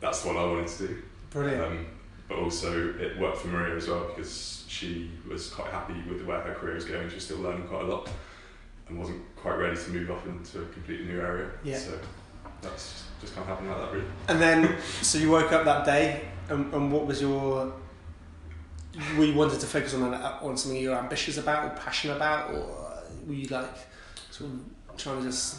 that's 0.00 0.24
what 0.24 0.36
I 0.36 0.44
wanted 0.44 0.68
to 0.68 0.86
do. 0.88 1.02
Brilliant. 1.30 1.62
Um, 1.62 1.86
but 2.28 2.38
also 2.38 2.94
it 2.98 3.18
worked 3.18 3.38
for 3.38 3.48
Maria 3.48 3.76
as 3.76 3.88
well 3.88 4.04
because 4.14 4.64
she 4.68 5.10
was 5.28 5.48
quite 5.48 5.70
happy 5.70 5.94
with 6.08 6.24
where 6.24 6.40
her 6.40 6.54
career 6.54 6.74
was 6.74 6.84
going. 6.84 7.08
She 7.08 7.16
was 7.16 7.24
still 7.24 7.38
learning 7.38 7.66
quite 7.68 7.82
a 7.82 7.86
lot 7.86 8.08
and 8.88 8.98
wasn't 8.98 9.22
quite 9.36 9.56
ready 9.56 9.76
to 9.76 9.90
move 9.90 10.10
off 10.10 10.26
into 10.26 10.62
a 10.62 10.66
completely 10.66 11.06
new 11.06 11.20
area. 11.20 11.50
Yeah. 11.64 11.78
So 11.78 11.98
that's 12.62 13.04
just 13.20 13.34
kind 13.34 13.48
of 13.48 13.48
happened 13.48 13.70
like 13.70 13.78
that 13.78 13.92
really. 13.92 14.06
And 14.28 14.40
then, 14.40 14.76
so 15.02 15.18
you 15.18 15.30
woke 15.30 15.52
up 15.52 15.64
that 15.64 15.84
day, 15.84 16.28
and, 16.48 16.72
and 16.72 16.92
what 16.92 17.06
was 17.06 17.20
your? 17.20 17.72
Were 19.18 19.24
you 19.24 19.34
wanted 19.34 19.60
to 19.60 19.66
focus 19.66 19.94
on 19.94 20.14
on 20.14 20.56
something 20.56 20.80
you 20.80 20.90
were 20.90 20.96
ambitious 20.96 21.36
about 21.36 21.66
or 21.66 21.76
passionate 21.76 22.16
about, 22.16 22.50
or 22.54 23.02
were 23.26 23.34
you 23.34 23.46
like 23.48 23.68
sort 24.30 24.50
of 24.50 24.60
trying 24.96 25.18
to 25.18 25.26
just? 25.26 25.56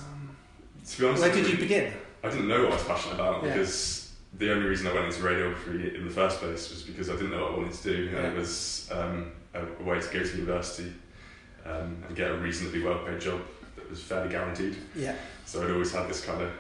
To 0.90 1.00
be 1.02 1.08
honest, 1.08 1.22
Where 1.22 1.32
did 1.34 1.48
you 1.50 1.58
begin? 1.58 1.94
I 2.24 2.30
didn't 2.30 2.48
know 2.48 2.64
what 2.64 2.72
I 2.72 2.76
was 2.76 2.84
passionate 2.84 3.16
about 3.16 3.44
Yeah. 3.44 3.54
because 3.54 4.07
the 4.34 4.52
only 4.52 4.68
reason 4.68 4.88
I 4.88 4.94
went 4.94 5.06
into 5.08 5.22
radiography 5.22 5.96
in 5.96 6.06
the 6.06 6.12
first 6.14 6.40
place 6.40 6.70
was 6.70 6.84
because 6.84 7.10
I 7.10 7.14
didn't 7.14 7.32
know 7.32 7.44
what 7.44 7.52
I 7.54 7.58
wanted 7.58 7.74
to 7.74 7.84
do, 7.84 8.08
and 8.10 8.18
Yeah. 8.18 8.32
it 8.32 8.36
was 8.38 8.90
um, 8.92 9.32
a, 9.54 9.62
a 9.62 9.84
way 9.84 10.00
to 10.00 10.08
go 10.14 10.24
to 10.24 10.38
university 10.38 10.94
um, 11.66 12.04
and 12.08 12.16
get 12.16 12.32
a 12.32 12.38
reasonably 12.38 12.84
well-paid 12.84 13.20
job 13.22 13.42
that 13.76 13.90
was 13.90 14.02
fairly 14.04 14.30
guaranteed. 14.30 14.76
Yeah. 14.96 15.16
So 15.46 15.64
I'd 15.64 15.72
always 15.72 15.92
had 15.92 16.08
this 16.10 16.24
kind 16.24 16.42
of 16.42 16.52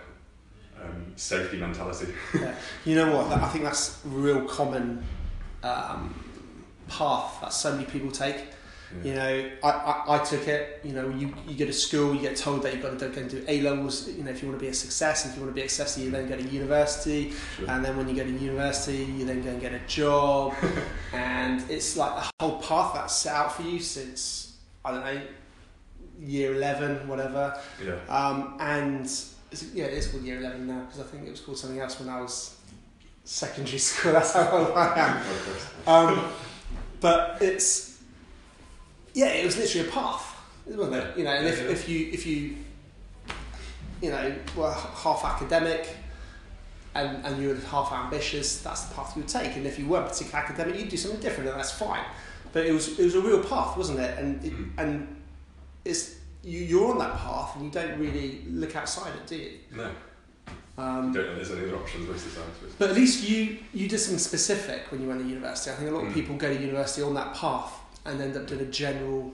um, 0.82 1.14
safety 1.16 1.58
mentality. 1.58 2.08
yeah. 2.34 2.56
You 2.86 2.96
know 2.96 3.16
what? 3.16 3.30
That, 3.30 3.42
I 3.44 3.50
think 3.50 3.64
that's 3.66 4.04
a 4.06 4.08
real 4.10 4.42
common 4.46 5.04
um, 5.64 6.14
path 6.88 7.42
that 7.42 7.52
so 7.54 7.74
many 7.74 7.86
people 7.86 8.12
take. 8.12 8.38
You 9.04 9.14
know, 9.16 9.52
I, 9.64 9.70
I, 9.70 10.04
I 10.16 10.24
took 10.24 10.48
it. 10.48 10.80
You 10.84 10.94
know, 10.94 11.10
you, 11.10 11.34
you 11.46 11.56
go 11.58 11.66
to 11.66 11.74
school, 11.74 12.16
you 12.16 12.22
get 12.22 12.38
told 12.38 12.64
that 12.64 12.74
you've 12.74 12.82
got 12.82 12.98
to 12.98 13.10
go 13.10 13.20
and 13.22 13.30
do 13.30 13.44
A 13.48 13.62
levels. 13.62 14.08
You 14.08 14.24
know, 14.24 14.32
if 14.32 14.42
you 14.42 14.48
want 14.48 14.60
to 14.60 14.64
be 14.66 14.70
a 14.70 14.74
success, 14.74 15.26
if 15.26 15.36
you 15.36 15.42
want 15.42 15.52
to 15.54 15.60
be 15.62 15.66
a 15.66 15.70
success, 15.70 15.98
you 15.98 16.10
then 16.10 16.30
go 16.30 16.38
to 16.38 16.44
university, 16.44 17.34
Sure. 17.58 17.70
and 17.70 17.84
then 17.84 17.98
when 17.98 18.08
you 18.08 18.16
go 18.16 18.24
to 18.24 18.32
university, 18.32 19.04
you 19.04 19.26
then 19.26 19.44
go 19.44 19.50
and 19.50 19.60
get 19.60 19.74
a 19.74 19.80
job, 19.88 20.54
and 21.14 21.64
it's 21.70 21.98
like 21.98 22.24
a 22.24 22.30
whole 22.40 22.62
path 22.62 22.94
that's 22.94 23.16
set 23.16 23.34
out 23.36 23.54
for 23.56 23.64
you 23.64 23.80
since 23.80 24.58
I 24.86 24.92
don't 24.92 25.04
know, 25.04 25.22
year 26.20 26.56
eleven, 26.56 27.08
whatever. 27.10 27.60
yeah. 27.86 27.96
Um, 28.08 28.56
and 28.62 29.02
it's, 29.06 29.66
yeah, 29.74 29.86
it's 29.86 30.08
called 30.08 30.24
year 30.24 30.40
eleven 30.40 30.66
now 30.66 30.82
because 30.86 31.02
I 31.02 31.04
think 31.04 31.28
it 31.28 31.32
was 31.32 31.42
called 31.42 31.58
something 31.58 31.80
else 31.80 32.00
when 32.00 32.08
I 32.10 32.22
was 32.22 32.56
secondary 33.26 33.78
school. 33.90 34.14
That's 34.14 34.32
how 34.34 34.50
old 34.50 34.72
I 34.78 35.22
am. 35.86 36.18
Um, 36.18 36.32
but 37.02 37.38
it's 37.42 37.87
yeah, 39.18 39.30
it 39.40 39.46
was 39.46 39.58
literally 39.58 39.88
a 39.88 39.92
path, 39.92 40.26
wasn't 40.68 40.96
it? 40.96 41.18
You 41.18 41.24
know, 41.24 41.32
and 41.32 41.48
if, 41.48 41.60
if 41.76 41.90
you 41.90 42.00
if 42.14 42.26
you 42.28 42.56
you 44.02 44.12
know 44.12 44.36
were 44.56 44.72
half 44.72 45.26
academic 45.26 45.90
and, 46.94 47.26
and 47.26 47.42
you 47.42 47.50
were 47.50 47.56
half 47.56 47.92
ambitious, 47.92 48.62
that's 48.62 48.84
the 48.86 48.96
path 48.96 49.16
you 49.16 49.22
would 49.24 49.30
take. 49.30 49.56
And 49.56 49.66
if 49.66 49.80
you 49.80 49.88
weren't 49.88 50.08
particularly 50.08 50.46
academic, 50.46 50.80
you'd 50.80 50.90
do 50.90 50.98
something 50.98 51.20
different, 51.20 51.50
and 51.50 51.58
that's 51.60 51.72
fine. 51.72 52.06
But 52.54 52.66
it 52.68 52.74
was 52.74 53.00
it 53.00 53.06
was 53.06 53.16
a 53.16 53.22
real 53.22 53.44
path, 53.44 53.76
wasn't 53.76 54.00
it? 54.00 54.18
And 54.20 54.44
it, 54.46 54.54
Mm. 54.54 54.70
and 54.78 55.22
it's 55.84 56.16
you, 56.44 56.60
you're 56.60 56.92
on 56.92 57.00
that 57.00 57.18
path, 57.18 57.56
and 57.56 57.66
you 57.66 57.72
don't 57.72 57.98
really 58.00 58.44
look 58.50 58.76
outside 58.76 59.12
it, 59.16 59.26
do 59.28 59.36
you? 59.36 59.52
No, 59.76 59.90
Um, 60.78 61.12
don't 61.12 61.26
know 61.28 61.36
there's 61.36 61.52
any 61.52 61.64
other 61.68 61.76
options 61.78 62.08
most 62.08 62.26
of 62.28 62.36
the 62.36 62.42
time. 62.42 62.50
But 62.78 62.90
at 62.92 62.96
least 62.96 63.28
you 63.28 63.58
you 63.74 63.88
did 63.90 64.00
something 64.00 64.20
specific 64.20 64.92
when 64.92 65.02
you 65.02 65.08
went 65.08 65.22
to 65.22 65.28
university. 65.28 65.72
I 65.72 65.76
think 65.76 65.90
a 65.90 65.94
lot 65.94 66.04
of 66.06 66.12
Mm. 66.12 66.20
people 66.20 66.36
go 66.36 66.50
to 66.56 66.60
university 66.70 67.02
on 67.02 67.16
that 67.16 67.34
path 67.34 67.74
and 68.08 68.22
end 68.22 68.38
up 68.38 68.48
doing 68.48 68.62
a 68.62 68.66
general 68.66 69.32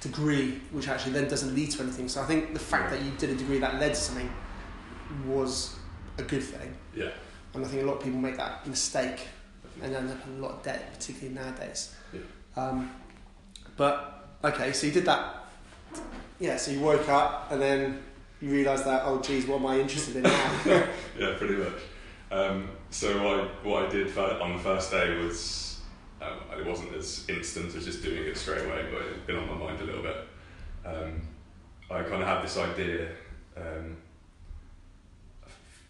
degree, 0.00 0.60
which 0.72 0.88
actually 0.88 1.12
then 1.12 1.28
doesn't 1.28 1.54
lead 1.54 1.70
to 1.72 1.82
anything. 1.82 2.08
So 2.08 2.22
I 2.22 2.24
think 2.24 2.52
the 2.52 2.60
fact 2.60 2.90
that 2.90 3.02
you 3.02 3.10
did 3.12 3.30
a 3.30 3.34
degree 3.34 3.58
that 3.58 3.78
led 3.78 3.94
to 3.94 4.00
something 4.00 4.30
was 5.26 5.76
a 6.18 6.22
good 6.22 6.42
thing. 6.42 6.74
Yeah. 6.94 7.10
And 7.54 7.64
I 7.64 7.68
think 7.68 7.82
a 7.82 7.86
lot 7.86 7.98
of 7.98 8.04
people 8.04 8.18
make 8.18 8.36
that 8.36 8.66
mistake 8.66 9.28
and 9.82 9.94
end 9.94 10.10
up 10.10 10.26
in 10.26 10.38
a 10.38 10.46
lot 10.46 10.52
of 10.52 10.62
debt, 10.62 10.92
particularly 10.92 11.34
nowadays. 11.34 11.94
Yeah. 12.12 12.20
Um, 12.56 12.90
but 13.76 14.28
okay, 14.44 14.72
so 14.72 14.86
you 14.86 14.92
did 14.92 15.04
that. 15.06 15.44
Yeah, 16.38 16.56
so 16.56 16.70
you 16.70 16.80
woke 16.80 17.08
up 17.08 17.50
and 17.50 17.60
then 17.60 18.02
you 18.40 18.50
realised 18.50 18.86
that 18.86 19.02
oh 19.04 19.20
geez, 19.20 19.46
what 19.46 19.56
am 19.60 19.66
I 19.66 19.80
interested 19.80 20.16
in 20.16 20.22
now? 20.22 20.52
Yeah, 21.18 21.34
pretty 21.36 21.56
much. 21.56 21.74
Um, 22.30 22.70
so 22.90 23.22
what 23.22 23.40
I, 23.40 23.68
what 23.68 23.84
I 23.84 23.88
did 23.88 24.16
on 24.16 24.56
the 24.56 24.62
first 24.62 24.90
day 24.90 25.18
was 25.18 25.69
um, 26.20 26.58
it 26.58 26.66
wasn't 26.66 26.94
as 26.94 27.24
instant 27.28 27.74
as 27.74 27.84
just 27.84 28.02
doing 28.02 28.24
it 28.24 28.36
straight 28.36 28.64
away, 28.64 28.86
but 28.92 29.02
it 29.02 29.12
had 29.12 29.26
been 29.26 29.36
on 29.36 29.48
my 29.48 29.54
mind 29.66 29.80
a 29.80 29.84
little 29.84 30.02
bit. 30.02 30.16
Um, 30.84 31.20
I 31.90 32.02
kind 32.02 32.22
of 32.22 32.28
had 32.28 32.42
this 32.42 32.56
idea. 32.56 33.08
Um, 33.56 33.96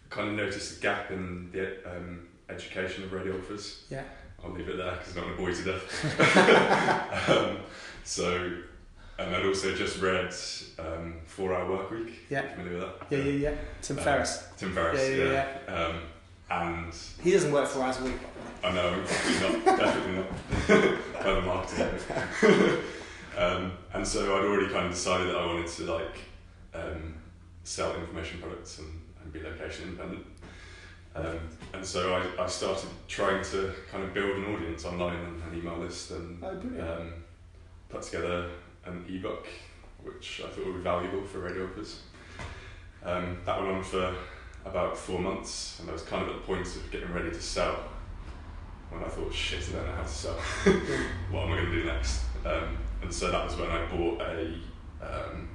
kind 0.09 0.29
of 0.29 0.35
noticed 0.35 0.77
a 0.77 0.81
gap 0.81 1.11
in 1.11 1.49
the 1.51 1.77
um, 1.89 2.27
education 2.49 3.03
of 3.03 3.11
radiographers. 3.11 3.81
yeah, 3.89 4.03
I'll 4.43 4.51
leave 4.51 4.67
it 4.67 4.77
there 4.77 4.91
because 4.97 5.15
I 5.15 5.19
don't 5.21 5.25
want 5.27 5.37
to 5.37 5.41
bore 5.41 5.51
you 5.51 5.63
to 5.63 5.71
death. 5.71 7.29
um, 7.29 7.57
so, 8.03 8.51
and 9.19 9.35
I'd 9.35 9.45
also 9.45 9.73
just 9.75 10.01
read 10.01 10.33
um, 10.79 11.21
Four 11.25 11.53
Hour 11.53 11.69
Work 11.69 11.91
Week. 11.91 12.13
Yeah. 12.29 12.43
You 12.43 12.49
familiar 12.55 12.79
with 12.79 12.99
that? 13.09 13.11
yeah, 13.17 13.23
yeah, 13.23 13.49
yeah. 13.51 13.55
Tim 13.81 13.97
Um, 13.99 14.03
Ferriss. 14.03 14.43
Tim 14.57 14.73
Ferriss. 14.73 14.99
Yeah, 15.01 15.15
yeah, 15.23 15.57
yeah. 15.67 15.73
Um, 15.85 15.95
and 16.51 16.93
He 17.23 17.31
doesn't 17.31 17.51
work 17.51 17.67
four 17.67 17.83
hours 17.83 17.99
a 17.99 18.03
week. 18.03 18.19
I 18.63 18.71
know, 18.71 18.91
not, 19.01 19.65
definitely 19.65 20.13
not. 20.13 20.97
By 21.23 21.33
the 21.33 21.41
marketing. 21.41 21.89
um, 23.37 23.71
and 23.93 24.07
so 24.07 24.37
I'd 24.37 24.45
already 24.45 24.71
kind 24.71 24.85
of 24.85 24.91
decided 24.91 25.29
that 25.29 25.35
I 25.37 25.45
wanted 25.45 25.67
to 25.67 25.83
like 25.91 26.19
um, 26.73 27.15
sell 27.63 27.95
information 27.95 28.39
products 28.39 28.79
and, 28.79 29.01
and 29.23 29.33
be 29.33 29.41
location 29.41 29.89
independent. 29.89 30.25
Um, 31.15 31.39
and 31.73 31.85
so 31.85 32.13
I, 32.13 32.43
I 32.43 32.47
started 32.47 32.89
trying 33.07 33.43
to 33.45 33.73
kind 33.91 34.03
of 34.03 34.13
build 34.13 34.37
an 34.37 34.53
audience 34.55 34.85
online 34.85 35.17
and 35.17 35.43
an 35.43 35.59
email 35.59 35.77
list 35.77 36.11
and 36.11 36.41
Oh, 36.43 36.49
um, 36.49 37.13
put 37.89 38.03
together 38.03 38.49
an 38.85 39.05
ebook 39.09 39.47
which 40.03 40.41
I 40.43 40.49
thought 40.49 40.65
would 40.65 40.77
be 40.77 40.81
valuable 40.81 41.23
for 41.23 41.39
radiographers. 41.39 41.97
Um, 43.03 43.37
that 43.45 43.59
went 43.59 43.71
on 43.71 43.83
for 43.83 44.15
about 44.65 44.97
four 44.97 45.19
months, 45.19 45.79
and 45.79 45.89
I 45.89 45.93
was 45.93 46.03
kind 46.03 46.23
of 46.23 46.29
at 46.29 46.35
the 46.35 46.41
point 46.41 46.67
of 46.67 46.91
getting 46.91 47.11
ready 47.13 47.29
to 47.29 47.41
sell 47.41 47.83
when 48.89 49.03
I 49.03 49.07
thought, 49.07 49.33
shit, 49.33 49.67
I 49.69 49.77
don't 49.77 49.85
know 49.87 49.93
how 49.93 50.03
to 50.03 50.07
sell. 50.07 50.33
what 51.31 51.43
am 51.43 51.53
I 51.53 51.57
going 51.57 51.71
to 51.71 51.81
do 51.81 51.85
next? 51.85 52.23
Um, 52.45 52.77
and 53.01 53.13
so 53.13 53.31
that 53.31 53.45
was 53.45 53.55
when 53.55 53.69
I 53.69 53.85
bought 53.85 54.21
a 54.21 54.53
um, 55.01 55.49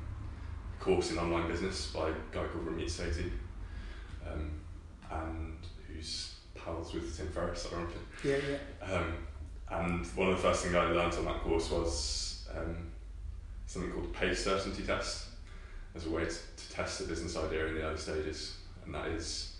course 0.81 1.11
in 1.13 1.19
online 1.19 1.49
business 1.49 1.89
by 1.89 2.09
a 2.09 2.13
guy 2.33 2.45
called 2.47 2.67
Ramit 2.67 2.87
Sethi, 2.87 3.31
um, 4.31 4.51
and 5.11 5.57
who's 5.87 6.35
pals 6.55 6.95
with 6.95 7.17
Tim 7.17 7.29
Ferriss, 7.29 7.69
ironically. 7.73 8.01
Yeah, 8.25 8.37
yeah. 8.49 8.97
Um, 8.97 9.13
and 9.69 10.07
one 10.17 10.29
of 10.29 10.37
the 10.37 10.43
first 10.43 10.63
things 10.63 10.75
I 10.75 10.85
learned 10.87 11.15
on 11.15 11.25
that 11.25 11.41
course 11.41 11.71
was 11.71 12.49
um, 12.57 12.91
something 13.67 13.91
called 13.91 14.13
pace 14.13 14.45
certainty 14.45 14.83
test 14.85 15.27
as 15.95 16.07
a 16.07 16.11
way 16.11 16.25
to, 16.25 16.31
to 16.31 16.73
test 16.73 17.01
a 17.01 17.05
business 17.05 17.37
idea 17.37 17.67
in 17.67 17.75
the 17.75 17.83
early 17.83 17.99
stages. 17.99 18.57
And 18.87 18.95
that 18.95 19.09
is, 19.09 19.57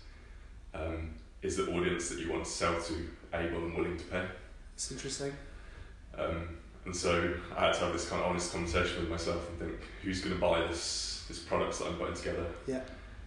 um, 0.73 1.13
is 1.41 1.57
the 1.57 1.71
audience 1.71 2.09
that 2.09 2.19
you 2.19 2.31
want 2.31 2.45
to 2.45 2.49
sell 2.49 2.81
to 2.81 2.93
able 3.33 3.57
and 3.65 3.75
willing 3.75 3.97
to 3.97 4.03
pay? 4.05 4.25
It's 4.73 4.91
interesting. 4.91 5.33
Um, 6.17 6.57
and 6.85 6.95
so 6.95 7.33
I 7.55 7.65
had 7.65 7.73
to 7.75 7.79
have 7.81 7.93
this 7.93 8.09
kind 8.09 8.23
of 8.23 8.29
honest 8.29 8.53
conversation 8.53 9.01
with 9.01 9.09
myself 9.09 9.49
and 9.49 9.59
think, 9.59 9.79
who's 10.01 10.21
going 10.21 10.33
to 10.33 10.41
buy 10.41 10.65
this, 10.67 11.25
this 11.27 11.39
product 11.39 11.77
that 11.79 11.87
I'm 11.87 11.95
putting 11.95 12.15
together? 12.15 12.45
Yeah. 12.65 12.81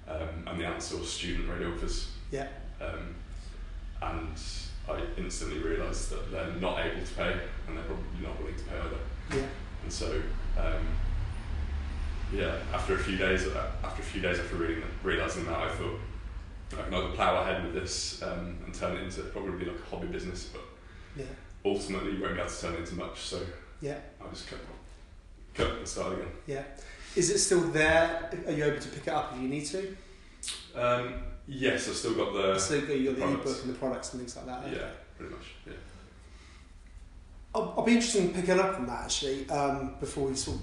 Um, 0.09 0.47
and 0.47 0.59
the 0.59 0.67
answer 0.67 0.97
was 0.97 1.13
student 1.13 1.49
radiographers. 1.49 2.07
Yeah. 2.31 2.49
Um, 2.81 3.15
and 4.03 4.41
I 4.89 5.03
instantly 5.19 5.59
realised 5.59 6.11
that 6.11 6.33
they're 6.33 6.53
not 6.55 6.79
able 6.85 7.05
to 7.05 7.15
pay 7.15 7.39
and 7.69 7.77
they're 7.77 7.85
probably 7.85 8.05
not 8.23 8.39
willing 8.41 8.57
to 8.57 8.65
pay 8.65 8.77
either. 8.77 9.41
Yeah. 9.43 9.49
And 9.83 9.93
so, 9.93 10.21
um, 10.59 10.87
yeah, 12.33 12.57
after 12.73 12.95
a 12.95 12.99
few 12.99 13.17
days, 13.17 13.47
after 13.83 14.03
a 14.03 14.05
few 14.05 14.21
days 14.21 14.39
after 14.39 14.57
reading, 14.57 14.83
realising 15.03 15.45
that, 15.47 15.59
I 15.59 15.69
thought 15.71 15.99
I 16.79 16.83
can 16.83 16.95
either 16.95 17.09
plough 17.15 17.41
ahead 17.43 17.65
with 17.65 17.75
this 17.75 18.23
um, 18.23 18.57
and 18.65 18.73
turn 18.75 18.97
it 18.97 19.03
into 19.03 19.23
probably 19.23 19.67
like 19.67 19.77
a 19.79 19.91
hobby 19.91 20.07
business, 20.07 20.45
but 20.53 20.63
Yeah. 21.17 21.25
ultimately 21.65 22.13
you 22.13 22.23
won't 22.23 22.35
be 22.35 22.41
able 22.41 22.51
to 22.51 22.61
turn 22.61 22.75
it 22.75 22.81
into 22.81 22.95
much. 22.95 23.19
So 23.21 23.41
Yeah. 23.81 23.99
I 24.25 24.29
just 24.33 24.49
cut, 24.49 24.61
cut 25.55 25.79
and 25.79 25.89
start 25.89 26.13
again. 26.15 26.29
Yeah. 26.47 26.63
Is 27.17 27.31
it 27.31 27.39
still 27.39 27.63
there? 27.73 28.31
Are 28.47 28.53
you 28.53 28.65
able 28.65 28.79
to 28.81 28.89
pick 28.89 29.09
it 29.09 29.13
up 29.13 29.33
if 29.35 29.43
you 29.43 29.49
need 29.49 29.67
to? 29.67 29.97
Um, 30.77 31.15
yes, 31.49 31.89
I've 31.89 31.97
still 31.97 32.15
got 32.15 32.33
the 32.33 32.57
so 32.59 32.75
you 32.75 32.81
got 33.11 33.17
the 33.17 33.21
products. 33.23 33.51
ebook 33.51 33.65
and 33.65 33.75
the 33.75 33.79
products 33.79 34.13
and 34.13 34.21
things 34.21 34.37
like 34.37 34.47
that. 34.47 34.71
yeah, 34.73 34.89
pretty 35.19 35.35
much. 35.35 35.47
Yeah. 35.67 35.73
I'll, 37.55 37.75
I'll 37.77 37.85
be 37.85 37.93
interested 37.95 38.23
in 38.23 38.33
picking 38.33 38.61
up 38.61 38.77
on 38.79 38.87
that 38.87 39.05
actually 39.07 39.49
um, 39.51 39.97
before 39.99 40.29
we 40.29 40.37
sort 40.37 40.59
of 40.59 40.63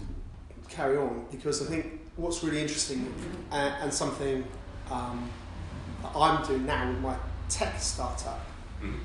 carry 0.69 0.97
on 0.97 1.25
because 1.31 1.61
I 1.61 1.65
think 1.69 2.01
what's 2.15 2.43
really 2.43 2.61
interesting 2.61 3.13
and, 3.51 3.73
and 3.83 3.93
something 3.93 4.43
um, 4.91 5.29
that 6.01 6.11
I'm 6.15 6.45
doing 6.45 6.65
now 6.65 6.89
with 6.89 6.99
my 7.01 7.15
tech 7.49 7.79
startup 7.79 8.45
Mhm. 8.83 8.99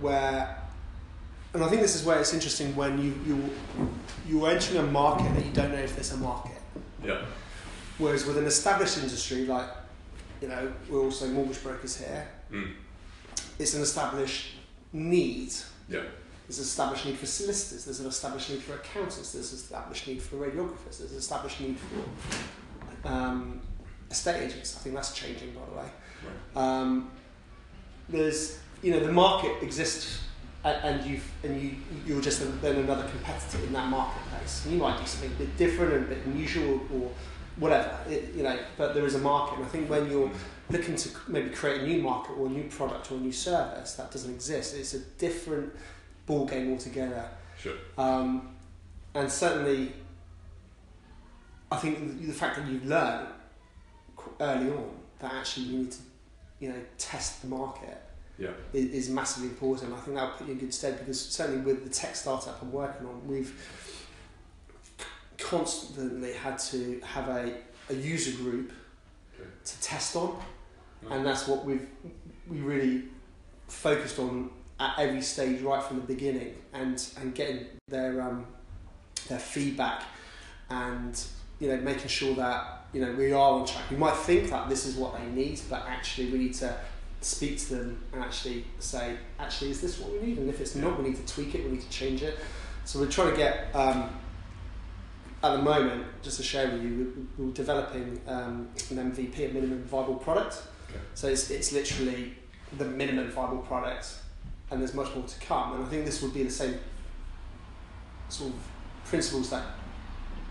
where 0.00 0.58
and 1.54 1.62
I 1.64 1.68
think 1.68 1.80
this 1.80 1.94
is 1.94 2.04
where 2.04 2.18
it's 2.18 2.34
interesting 2.34 2.74
when 2.76 2.98
you 3.00 3.14
you 3.26 3.50
you're 4.28 4.50
entering 4.50 4.78
a 4.78 4.82
market 4.90 5.32
that 5.34 5.44
you 5.44 5.52
don't 5.52 5.70
know 5.72 5.78
if 5.78 5.94
there's 5.94 6.12
a 6.12 6.16
market. 6.16 6.60
Yeah. 7.04 7.24
Whereas 7.98 8.26
with 8.26 8.36
an 8.36 8.44
established 8.46 8.98
industry 8.98 9.46
like 9.46 9.68
you 10.42 10.48
know 10.48 10.72
we're 10.90 11.00
also 11.00 11.28
mortgage 11.28 11.62
brokers 11.62 11.96
here, 11.98 12.26
Mm. 12.52 12.72
it's 13.58 13.74
an 13.74 13.82
established 13.82 14.52
need. 14.92 15.52
Yeah. 15.88 16.02
There's 16.46 16.58
an 16.58 16.64
established 16.64 17.06
need 17.06 17.18
for 17.18 17.26
solicitors. 17.26 17.84
There's 17.84 18.00
an 18.00 18.06
established 18.06 18.50
need 18.50 18.62
for 18.62 18.74
accountants. 18.74 19.32
There's 19.32 19.52
an 19.52 19.58
established 19.58 20.06
need 20.06 20.22
for 20.22 20.36
radiographers. 20.36 20.98
There's 20.98 21.12
an 21.12 21.18
established 21.18 21.60
need 21.60 21.76
for 21.76 23.08
um, 23.08 23.60
estate 24.10 24.44
agents. 24.44 24.76
I 24.76 24.80
think 24.80 24.94
that's 24.94 25.14
changing, 25.14 25.52
by 25.52 25.60
the 25.70 25.78
way. 25.78 25.88
Um, 26.54 27.10
there's, 28.08 28.60
you 28.82 28.92
know, 28.92 29.00
the 29.00 29.12
market 29.12 29.60
exists, 29.60 30.22
and, 30.64 30.76
and 30.84 31.10
you 31.10 31.20
and 31.42 31.60
you 31.60 31.76
you're 32.06 32.20
just 32.20 32.40
then 32.62 32.76
another 32.76 33.08
competitor 33.08 33.64
in 33.64 33.72
that 33.72 33.88
marketplace. 33.88 34.64
And 34.64 34.74
you 34.74 34.80
might 34.80 34.98
do 35.00 35.06
something 35.06 35.32
a 35.32 35.34
bit 35.34 35.56
different 35.56 35.94
and 35.94 36.04
a 36.04 36.08
bit 36.08 36.26
unusual 36.26 36.80
or 36.94 37.10
whatever, 37.56 37.98
it, 38.08 38.34
you 38.34 38.44
know. 38.44 38.56
But 38.76 38.94
there 38.94 39.04
is 39.04 39.16
a 39.16 39.18
market, 39.18 39.56
and 39.56 39.64
I 39.64 39.68
think 39.68 39.90
when 39.90 40.08
you're 40.08 40.30
looking 40.70 40.94
to 40.96 41.08
maybe 41.28 41.50
create 41.50 41.82
a 41.82 41.86
new 41.86 42.02
market 42.02 42.32
or 42.32 42.46
a 42.46 42.50
new 42.50 42.64
product 42.64 43.10
or 43.10 43.16
a 43.16 43.20
new 43.20 43.32
service 43.32 43.94
that 43.94 44.12
doesn't 44.12 44.32
exist, 44.32 44.76
it's 44.76 44.94
a 44.94 45.00
different 45.18 45.72
ball 46.26 46.44
game 46.46 46.72
altogether. 46.72 47.28
Sure. 47.58 47.74
Um, 47.96 48.54
and 49.14 49.30
certainly, 49.30 49.92
I 51.72 51.76
think 51.76 52.20
the, 52.20 52.26
the 52.26 52.32
fact 52.32 52.56
that 52.56 52.66
you've 52.68 52.84
learned 52.86 53.28
early 54.40 54.70
on 54.70 54.90
that 55.20 55.32
actually 55.32 55.66
you 55.66 55.78
need 55.78 55.92
to, 55.92 55.98
you 56.60 56.68
know, 56.68 56.80
test 56.98 57.40
the 57.42 57.48
market 57.48 58.02
Yeah. 58.38 58.50
is, 58.72 59.08
massively 59.08 59.48
important. 59.48 59.92
I 59.94 59.96
think 60.00 60.16
that'll 60.16 60.30
put 60.36 60.46
you 60.46 60.52
in 60.54 60.58
good 60.58 60.74
stead 60.74 60.98
because 60.98 61.18
certainly 61.20 61.62
with 61.62 61.84
the 61.84 61.90
tech 61.90 62.14
startup 62.16 62.60
I'm 62.60 62.72
working 62.72 63.06
on, 63.06 63.26
we've 63.26 63.54
constantly 65.38 66.32
had 66.32 66.58
to 66.58 67.00
have 67.04 67.28
a, 67.28 67.54
a 67.90 67.94
user 67.94 68.36
group 68.42 68.72
Okay. 69.38 69.48
to 69.64 69.80
test 69.82 70.16
on, 70.16 70.38
and 71.10 71.24
that's 71.26 71.46
what 71.46 71.64
we've 71.64 71.86
we 72.48 72.58
really 72.60 73.04
focused 73.68 74.18
on 74.18 74.50
at 74.78 74.94
every 74.98 75.22
stage 75.22 75.60
right 75.62 75.82
from 75.82 75.96
the 75.96 76.06
beginning, 76.06 76.54
and 76.72 77.02
and 77.20 77.34
getting 77.34 77.66
their 77.88 78.20
um, 78.22 78.46
their 79.28 79.38
feedback, 79.38 80.02
and 80.70 81.22
you 81.60 81.68
know 81.68 81.76
making 81.78 82.08
sure 82.08 82.34
that 82.34 82.86
you 82.92 83.00
know 83.00 83.12
we 83.12 83.32
are 83.32 83.52
on 83.60 83.66
track. 83.66 83.90
We 83.90 83.96
might 83.96 84.16
think 84.16 84.50
that 84.50 84.68
this 84.68 84.86
is 84.86 84.96
what 84.96 85.16
they 85.18 85.26
need, 85.26 85.60
but 85.70 85.84
actually 85.86 86.30
we 86.30 86.38
need 86.38 86.54
to 86.54 86.76
speak 87.22 87.58
to 87.58 87.74
them 87.76 88.04
and 88.12 88.22
actually 88.22 88.64
say, 88.78 89.16
actually, 89.38 89.70
is 89.70 89.80
this 89.80 89.98
what 89.98 90.12
we 90.12 90.26
need? 90.26 90.38
And 90.38 90.48
if 90.48 90.60
it's 90.60 90.74
not, 90.76 91.02
we 91.02 91.08
need 91.08 91.16
to 91.26 91.34
tweak 91.34 91.54
it. 91.54 91.64
We 91.64 91.72
need 91.72 91.80
to 91.80 91.90
change 91.90 92.22
it. 92.22 92.38
So 92.84 93.00
we're 93.00 93.10
trying 93.10 93.30
to 93.30 93.36
get. 93.36 93.74
Um, 93.74 94.10
at 95.44 95.52
the 95.52 95.62
moment, 95.62 96.04
just 96.22 96.38
to 96.38 96.42
share 96.42 96.70
with 96.70 96.82
you, 96.82 97.12
we- 97.38 97.44
we're 97.44 97.52
developing 97.52 98.20
um, 98.26 98.68
an 98.90 99.12
MVP, 99.12 99.50
a 99.50 99.52
minimum 99.52 99.84
viable 99.84 100.14
product. 100.16 100.62
Okay. 100.88 100.98
So 101.14 101.28
it's, 101.28 101.50
it's 101.50 101.72
literally 101.72 102.34
the 102.78 102.86
minimum 102.86 103.30
viable 103.30 103.58
product, 103.58 104.14
and 104.70 104.80
there's 104.80 104.94
much 104.94 105.14
more 105.14 105.24
to 105.24 105.40
come. 105.40 105.74
And 105.74 105.84
I 105.84 105.88
think 105.88 106.04
this 106.04 106.22
would 106.22 106.34
be 106.34 106.42
the 106.42 106.50
same 106.50 106.78
sort 108.28 108.52
of 108.52 108.58
principles 109.04 109.50
that 109.50 109.64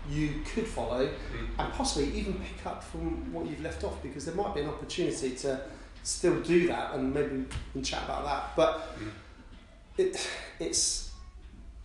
you 0.08 0.40
could 0.44 0.66
follow, 0.66 1.04
Mm. 1.06 1.48
and 1.58 1.72
possibly 1.72 2.16
even 2.18 2.34
pick 2.34 2.64
up 2.64 2.82
from 2.82 3.32
what 3.32 3.46
you've 3.46 3.60
left 3.62 3.82
off, 3.84 4.00
because 4.02 4.24
there 4.24 4.34
might 4.34 4.54
be 4.54 4.60
an 4.60 4.68
opportunity 4.68 5.30
to 5.36 5.60
still 6.04 6.40
do 6.42 6.68
that, 6.68 6.94
and 6.94 7.12
maybe 7.12 7.36
we 7.38 7.44
can 7.72 7.82
chat 7.82 8.04
about 8.04 8.24
that. 8.24 8.56
But 8.56 8.96
Mm. 8.98 9.10
it, 9.98 10.28
it's 10.60 11.10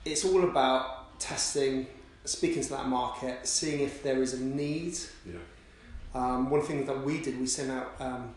it's 0.06 0.24
all 0.26 0.44
about 0.44 1.20
testing, 1.20 1.86
speaking 2.26 2.64
to 2.64 2.70
that 2.70 2.88
market, 2.88 3.48
seeing 3.48 3.82
if 3.82 4.02
there 4.04 4.22
is 4.24 4.34
a 4.34 4.40
need. 4.40 4.98
Yeah. 5.26 5.34
Um, 6.16 6.50
one 6.50 6.62
thing 6.64 6.86
that 6.88 7.04
we 7.06 7.22
did, 7.22 7.40
we 7.40 7.46
sent 7.48 7.70
out 7.72 7.94
um, 8.00 8.34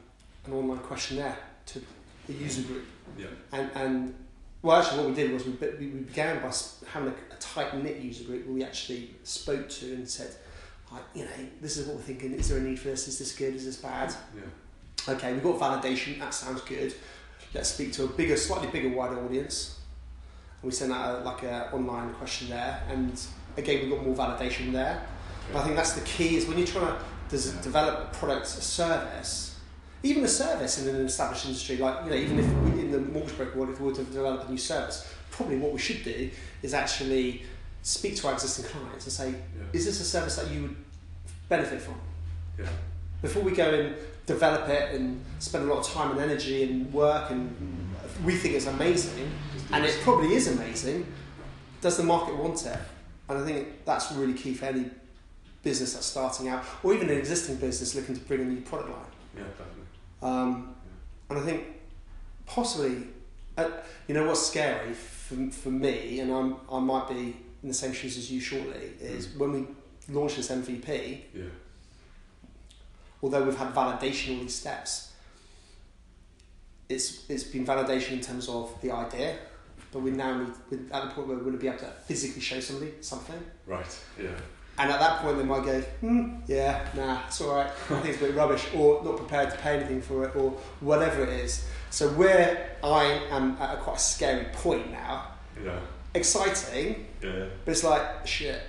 an 0.47 0.53
online 0.53 0.79
questionnaire 0.81 1.39
to 1.67 1.83
the 2.27 2.33
user 2.35 2.63
group, 2.63 2.85
Yeah. 3.19 3.27
and 3.53 3.71
and 3.75 4.15
well, 4.63 4.81
actually, 4.81 4.99
what 5.01 5.09
we 5.11 5.15
did 5.15 5.31
was 5.33 5.45
we 5.45 5.53
we 5.79 5.87
began 5.87 6.41
by 6.41 6.51
having 6.91 7.09
a, 7.11 7.35
a 7.35 7.37
tight 7.39 7.77
knit 7.83 7.99
user 7.99 8.25
group 8.25 8.47
where 8.47 8.55
we 8.55 8.65
actually 8.65 9.11
spoke 9.23 9.69
to 9.69 9.93
and 9.95 10.09
said, 10.09 10.35
like, 10.91 11.03
you 11.15 11.25
know, 11.25 11.31
this 11.61 11.77
is 11.77 11.87
what 11.87 11.97
we're 11.97 12.03
thinking. 12.03 12.33
Is 12.33 12.49
there 12.49 12.59
a 12.59 12.63
need 12.63 12.79
for 12.79 12.89
this? 12.89 13.07
Is 13.07 13.19
this 13.19 13.35
good? 13.37 13.55
Is 13.55 13.67
this 13.67 13.77
bad? 13.77 14.15
Yeah. 14.35 15.15
Okay, 15.15 15.35
we've 15.35 15.43
got 15.43 15.59
validation. 15.61 16.19
That 16.19 16.33
sounds 16.33 16.63
good. 16.63 16.95
Let's 17.53 17.69
speak 17.69 17.93
to 17.95 18.05
a 18.05 18.09
bigger, 18.09 18.37
slightly 18.39 18.69
bigger, 18.69 18.89
wider 18.97 19.23
audience. 19.23 19.79
And 20.63 20.71
we 20.71 20.75
sent 20.75 20.93
out 20.93 21.21
a, 21.21 21.25
like 21.25 21.43
a 21.43 21.71
online 21.73 22.15
questionnaire, 22.15 22.83
and 22.89 23.21
again, 23.59 23.85
we 23.85 23.95
got 23.95 24.05
more 24.05 24.15
validation 24.17 24.73
there. 24.73 25.07
I 25.55 25.61
think 25.63 25.77
that's 25.77 25.93
the 25.93 26.01
key 26.07 26.37
is 26.37 26.47
when 26.47 26.57
you're 26.57 26.67
trying 26.67 26.87
to 26.87 27.37
des- 27.37 27.51
Yeah. 27.55 27.61
develop 27.61 28.11
a 28.11 28.17
product, 28.17 28.47
a 28.47 28.63
service, 28.63 29.54
even 30.05 30.23
a 30.25 30.29
service 30.29 30.81
in 30.87 30.95
an 30.95 31.05
established 31.07 31.47
industry, 31.47 31.77
like 31.79 32.05
you 32.05 32.11
know, 32.11 32.17
even 32.17 32.39
if 32.39 32.47
we, 32.47 32.81
in 32.83 32.91
the 32.93 33.01
mortgage 33.01 33.37
broker 33.37 33.59
world, 33.59 33.71
if 33.71 33.81
we 33.81 33.89
were 33.89 33.95
to 33.95 34.05
develop 34.05 34.47
a 34.47 34.51
new 34.51 34.59
service, 34.59 35.13
probably 35.31 35.57
what 35.59 35.73
we 35.73 35.79
should 35.79 36.05
do 36.05 36.31
is 36.63 36.75
actually 36.75 37.43
speak 37.83 38.15
to 38.17 38.27
our 38.29 38.35
existing 38.35 38.65
clients 38.67 39.05
and 39.07 39.13
say, 39.13 39.29
Yeah. 39.31 39.65
is 39.73 39.85
this 39.87 40.01
a 40.01 40.05
service 40.05 40.37
that 40.37 40.51
you 40.51 40.63
would 40.63 40.77
benefit 41.49 41.81
from? 41.83 41.97
Yeah. 42.59 42.67
before 43.21 43.43
we 43.43 43.51
go 43.53 43.69
and 43.69 43.97
develop 44.27 44.69
it 44.69 44.95
and 44.95 45.23
spend 45.41 45.69
a 45.69 45.75
lot 45.75 45.85
of 45.87 45.93
time 45.93 46.13
and 46.13 46.21
energy 46.21 46.63
and 46.63 46.93
work 46.93 47.31
and 47.31 47.55
we 48.25 48.37
think 48.37 48.55
it's 48.55 48.67
amazing 48.67 49.29
and 49.73 49.85
it 49.85 49.99
probably 50.03 50.35
is 50.35 50.47
amazing 50.47 51.05
does 51.81 51.97
the 51.97 52.03
market 52.03 52.37
want 52.37 52.65
it 52.65 52.79
and 53.29 53.39
i 53.39 53.45
think 53.45 53.85
that's 53.85 54.13
really 54.13 54.35
key 54.35 54.55
for 54.55 54.67
any 54.67 54.85
business 55.65 55.95
that's 55.95 56.07
starting 56.07 56.49
out 56.49 56.63
or 56.85 56.95
even 56.95 57.11
an 57.11 57.17
existing 57.19 57.57
business 57.57 57.95
looking 57.97 58.15
to 58.15 58.21
bring 58.23 58.41
a 58.43 58.45
new 58.45 58.61
product 58.61 58.91
line 58.91 59.01
Yeah, 59.37 59.43
definitely. 59.59 59.84
Um, 60.25 60.75
and 61.31 61.39
i 61.39 61.43
think 61.43 61.63
possibly 62.47 63.05
uh, 63.57 63.71
you 64.09 64.15
know 64.15 64.27
what's 64.27 64.45
scary 64.47 64.93
for, 64.93 65.37
for 65.51 65.71
me 65.71 66.19
and 66.21 66.33
I'm, 66.33 66.57
i 66.71 66.79
might 66.81 67.09
be 67.09 67.37
in 67.63 67.69
the 67.69 67.75
same 67.75 67.93
shoes 67.93 68.19
as 68.19 68.31
you 68.33 68.41
shortly 68.41 68.91
is 69.01 69.29
when 69.37 69.53
we 69.53 69.67
launch 70.09 70.37
this 70.37 70.49
mvp 70.51 70.89
Yeah. 71.33 71.45
although 73.23 73.43
we've 73.45 73.57
had 73.57 73.73
validation 73.75 74.37
all 74.37 74.43
these 74.43 74.55
steps, 74.55 75.13
it's 76.89 77.25
it's 77.31 77.45
been 77.45 77.65
validation 77.67 78.13
in 78.13 78.21
terms 78.21 78.49
of 78.49 78.79
the 78.83 78.91
idea, 78.91 79.39
but 79.91 80.01
we 80.01 80.11
now 80.11 80.39
need 80.71 80.91
at 80.93 81.03
the 81.05 81.11
point 81.15 81.27
where 81.29 81.37
we're 81.39 81.43
going 81.49 81.53
to 81.57 81.59
be 81.59 81.69
able 81.69 81.79
to 81.79 81.87
physically 82.07 82.43
show 82.43 82.61
somebody 82.61 82.93
something, 83.01 83.43
Right. 83.67 83.99
Yeah. 84.23 84.29
And 84.79 84.91
at 84.91 84.99
that 85.01 85.21
point 85.21 85.39
they 85.39 85.45
might 85.45 85.65
go, 85.65 85.81
hmm, 85.81 86.37
yeah, 86.47 86.87
nah, 86.95 87.21
it's 87.27 87.41
all 87.41 87.55
right, 87.57 87.67
I 87.67 88.01
think 88.01 88.07
it's 88.07 88.19
a 88.19 88.27
bit 88.27 88.35
rubbish, 88.35 88.67
or 88.75 89.03
not 89.05 89.17
prepared 89.17 89.51
to 89.51 89.57
pay 89.59 89.77
anything 89.77 90.03
for 90.03 90.25
it, 90.25 90.35
or 90.37 90.51
whatever 90.81 91.23
it 91.23 91.29
is. 91.29 91.67
So 91.91 92.09
where 92.11 92.77
I 92.83 93.05
am 93.31 93.57
at 93.61 93.75
a 93.79 93.81
quite 93.81 93.97
a 93.97 94.01
scary 94.01 94.47
point 94.53 94.91
now, 94.91 95.29
Yeah. 95.65 95.79
exciting, 96.15 97.07
Yeah. 97.23 97.47
but 97.65 97.71
it's 97.73 97.85
like 97.85 98.27
shit, 98.27 98.61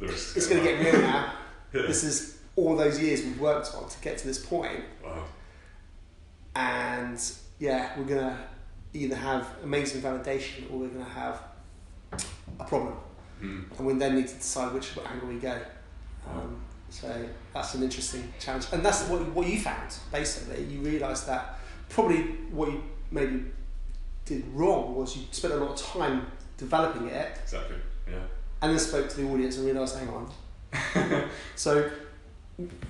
it's 0.00 0.46
going 0.48 0.62
to 0.62 0.68
get 0.68 0.80
real 0.92 1.02
now. 1.02 1.32
Yeah. 1.74 1.82
This 1.88 2.04
is 2.04 2.38
all 2.54 2.76
those 2.76 3.00
years 3.00 3.22
we've 3.24 3.40
worked 3.40 3.74
on 3.74 3.88
to 3.88 3.98
get 4.00 4.16
to 4.18 4.26
this 4.28 4.38
point. 4.38 4.84
Wow. 5.04 5.24
and 6.54 7.20
yeah, 7.58 7.90
we're 7.98 8.04
gonna 8.04 8.38
either 8.92 9.16
have 9.16 9.48
amazing 9.64 10.00
validation 10.00 10.70
or 10.72 10.78
we're 10.78 10.88
gonna 10.88 11.04
have 11.04 11.42
a 12.60 12.64
problem, 12.64 12.94
Mm. 13.44 13.78
and 13.78 13.86
we 13.86 13.92
then 13.94 14.16
need 14.16 14.28
to 14.28 14.34
decide 14.34 14.72
which 14.72 14.96
angle 15.12 15.28
we 15.28 15.36
go. 15.38 15.58
Um, 16.28 16.60
so 16.90 17.08
that's 17.52 17.74
an 17.74 17.82
interesting 17.82 18.32
challenge, 18.40 18.66
and 18.72 18.84
that's 18.84 19.08
what 19.08 19.20
what 19.34 19.46
you 19.46 19.58
found 19.60 19.92
basically. 20.12 20.64
You 20.64 20.80
realised 20.80 21.26
that 21.28 21.58
probably 21.88 22.22
what 22.50 22.70
you 22.72 22.82
maybe 23.10 23.44
did 24.24 24.44
wrong 24.54 24.94
was 24.94 25.16
you 25.16 25.22
spent 25.30 25.54
a 25.54 25.56
lot 25.56 25.70
of 25.72 25.86
time 25.86 26.26
developing 26.56 27.08
it, 27.08 27.38
Exactly. 27.42 27.76
Yeah. 28.08 28.14
and 28.62 28.72
then 28.72 28.78
spoke 28.78 29.08
to 29.10 29.16
the 29.20 29.28
audience 29.28 29.56
and 29.58 29.66
realised, 29.66 29.98
hang 29.98 30.08
on. 30.08 31.28
so 31.56 31.90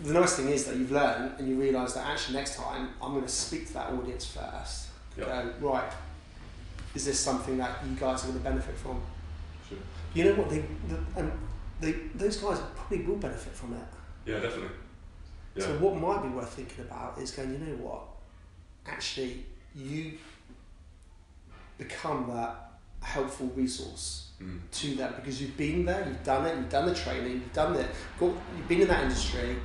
the 0.03 0.12
nice 0.12 0.37
thing 0.37 0.49
is 0.49 0.64
that 0.67 0.77
you've 0.77 0.93
learned 0.93 1.33
and 1.38 1.49
you 1.49 1.57
realise 1.61 1.95
that 1.95 2.07
actually 2.07 2.37
next 2.37 2.57
time 2.57 2.90
I'm 3.03 3.12
going 3.12 3.25
to 3.25 3.29
speak 3.29 3.67
to 3.69 3.73
that 3.75 3.90
audience 3.93 4.27
first. 4.27 4.88
Yeah. 5.19 5.25
Go, 5.61 5.71
right, 5.71 5.90
is 6.95 7.05
this 7.07 7.19
something 7.19 7.57
that 7.59 7.79
you 7.88 7.97
guys 7.97 8.23
are 8.23 8.29
going 8.29 8.38
to 8.38 8.45
benefit 8.45 8.77
from? 8.77 9.01
You 10.14 10.24
know 10.24 10.35
what? 10.35 10.50
They, 10.50 10.59
the, 10.88 10.98
and 11.16 11.33
they, 11.81 11.92
those 12.14 12.37
guys 12.38 12.59
probably 12.77 13.05
will 13.05 13.16
benefit 13.16 13.53
from 13.53 13.74
it. 13.74 13.81
Yeah, 14.31 14.40
definitely. 14.40 14.68
Yeah. 15.55 15.64
So 15.64 15.79
what 15.79 15.96
might 15.96 16.22
be 16.22 16.29
worth 16.29 16.50
thinking 16.55 16.85
about 16.85 17.18
is 17.18 17.31
going, 17.31 17.53
you 17.53 17.59
know 17.59 17.77
what? 17.77 18.03
Actually, 18.87 19.44
you 19.74 20.12
become 21.79 22.31
that 22.35 22.72
helpful 23.03 23.48
resource 23.55 24.20
Mm. 24.42 24.59
to 24.72 24.96
them 24.96 25.12
because 25.14 25.40
you've 25.40 25.57
been 25.57 25.85
there, 25.85 26.05
you've 26.09 26.24
done 26.24 26.44
it, 26.44 26.57
you've 26.57 26.68
done 26.68 26.87
the 26.87 26.94
training, 26.94 27.35
you've 27.35 27.53
done 27.53 27.77
it, 27.77 27.87
got, 28.18 28.33
you've 28.57 28.66
been 28.66 28.81
in 28.81 28.88
that 28.88 29.05
industry. 29.05 29.57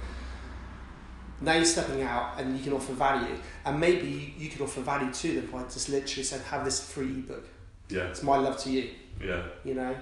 Now 1.42 1.54
you're 1.54 1.66
stepping 1.66 2.04
out 2.04 2.40
and 2.40 2.56
you 2.56 2.64
can 2.64 2.74
offer 2.74 2.94
value, 2.94 3.36
and 3.66 3.80
maybe 3.80 4.08
you, 4.08 4.32
you 4.44 4.50
could 4.50 4.62
offer 4.62 4.82
value 4.82 5.12
to 5.12 5.42
them 5.42 5.50
by 5.52 5.64
just 5.64 5.90
literally 5.90 6.24
saying, 6.24 6.44
"Have 6.44 6.66
this 6.66 6.92
free 6.92 7.08
ebook. 7.08 7.48
Yeah. 7.90 8.10
It's 8.10 8.22
my 8.22 8.38
love 8.38 8.60
to 8.60 8.70
you." 8.70 8.92
Yeah. 9.20 9.42
You 9.64 9.74
know, 9.74 9.96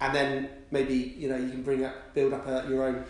and 0.00 0.14
then 0.14 0.48
maybe 0.70 0.94
you 0.94 1.28
know 1.28 1.36
you 1.36 1.50
can 1.50 1.62
bring 1.62 1.84
up, 1.84 2.14
build 2.14 2.32
up 2.32 2.46
a, 2.46 2.66
your 2.68 2.84
own, 2.84 3.04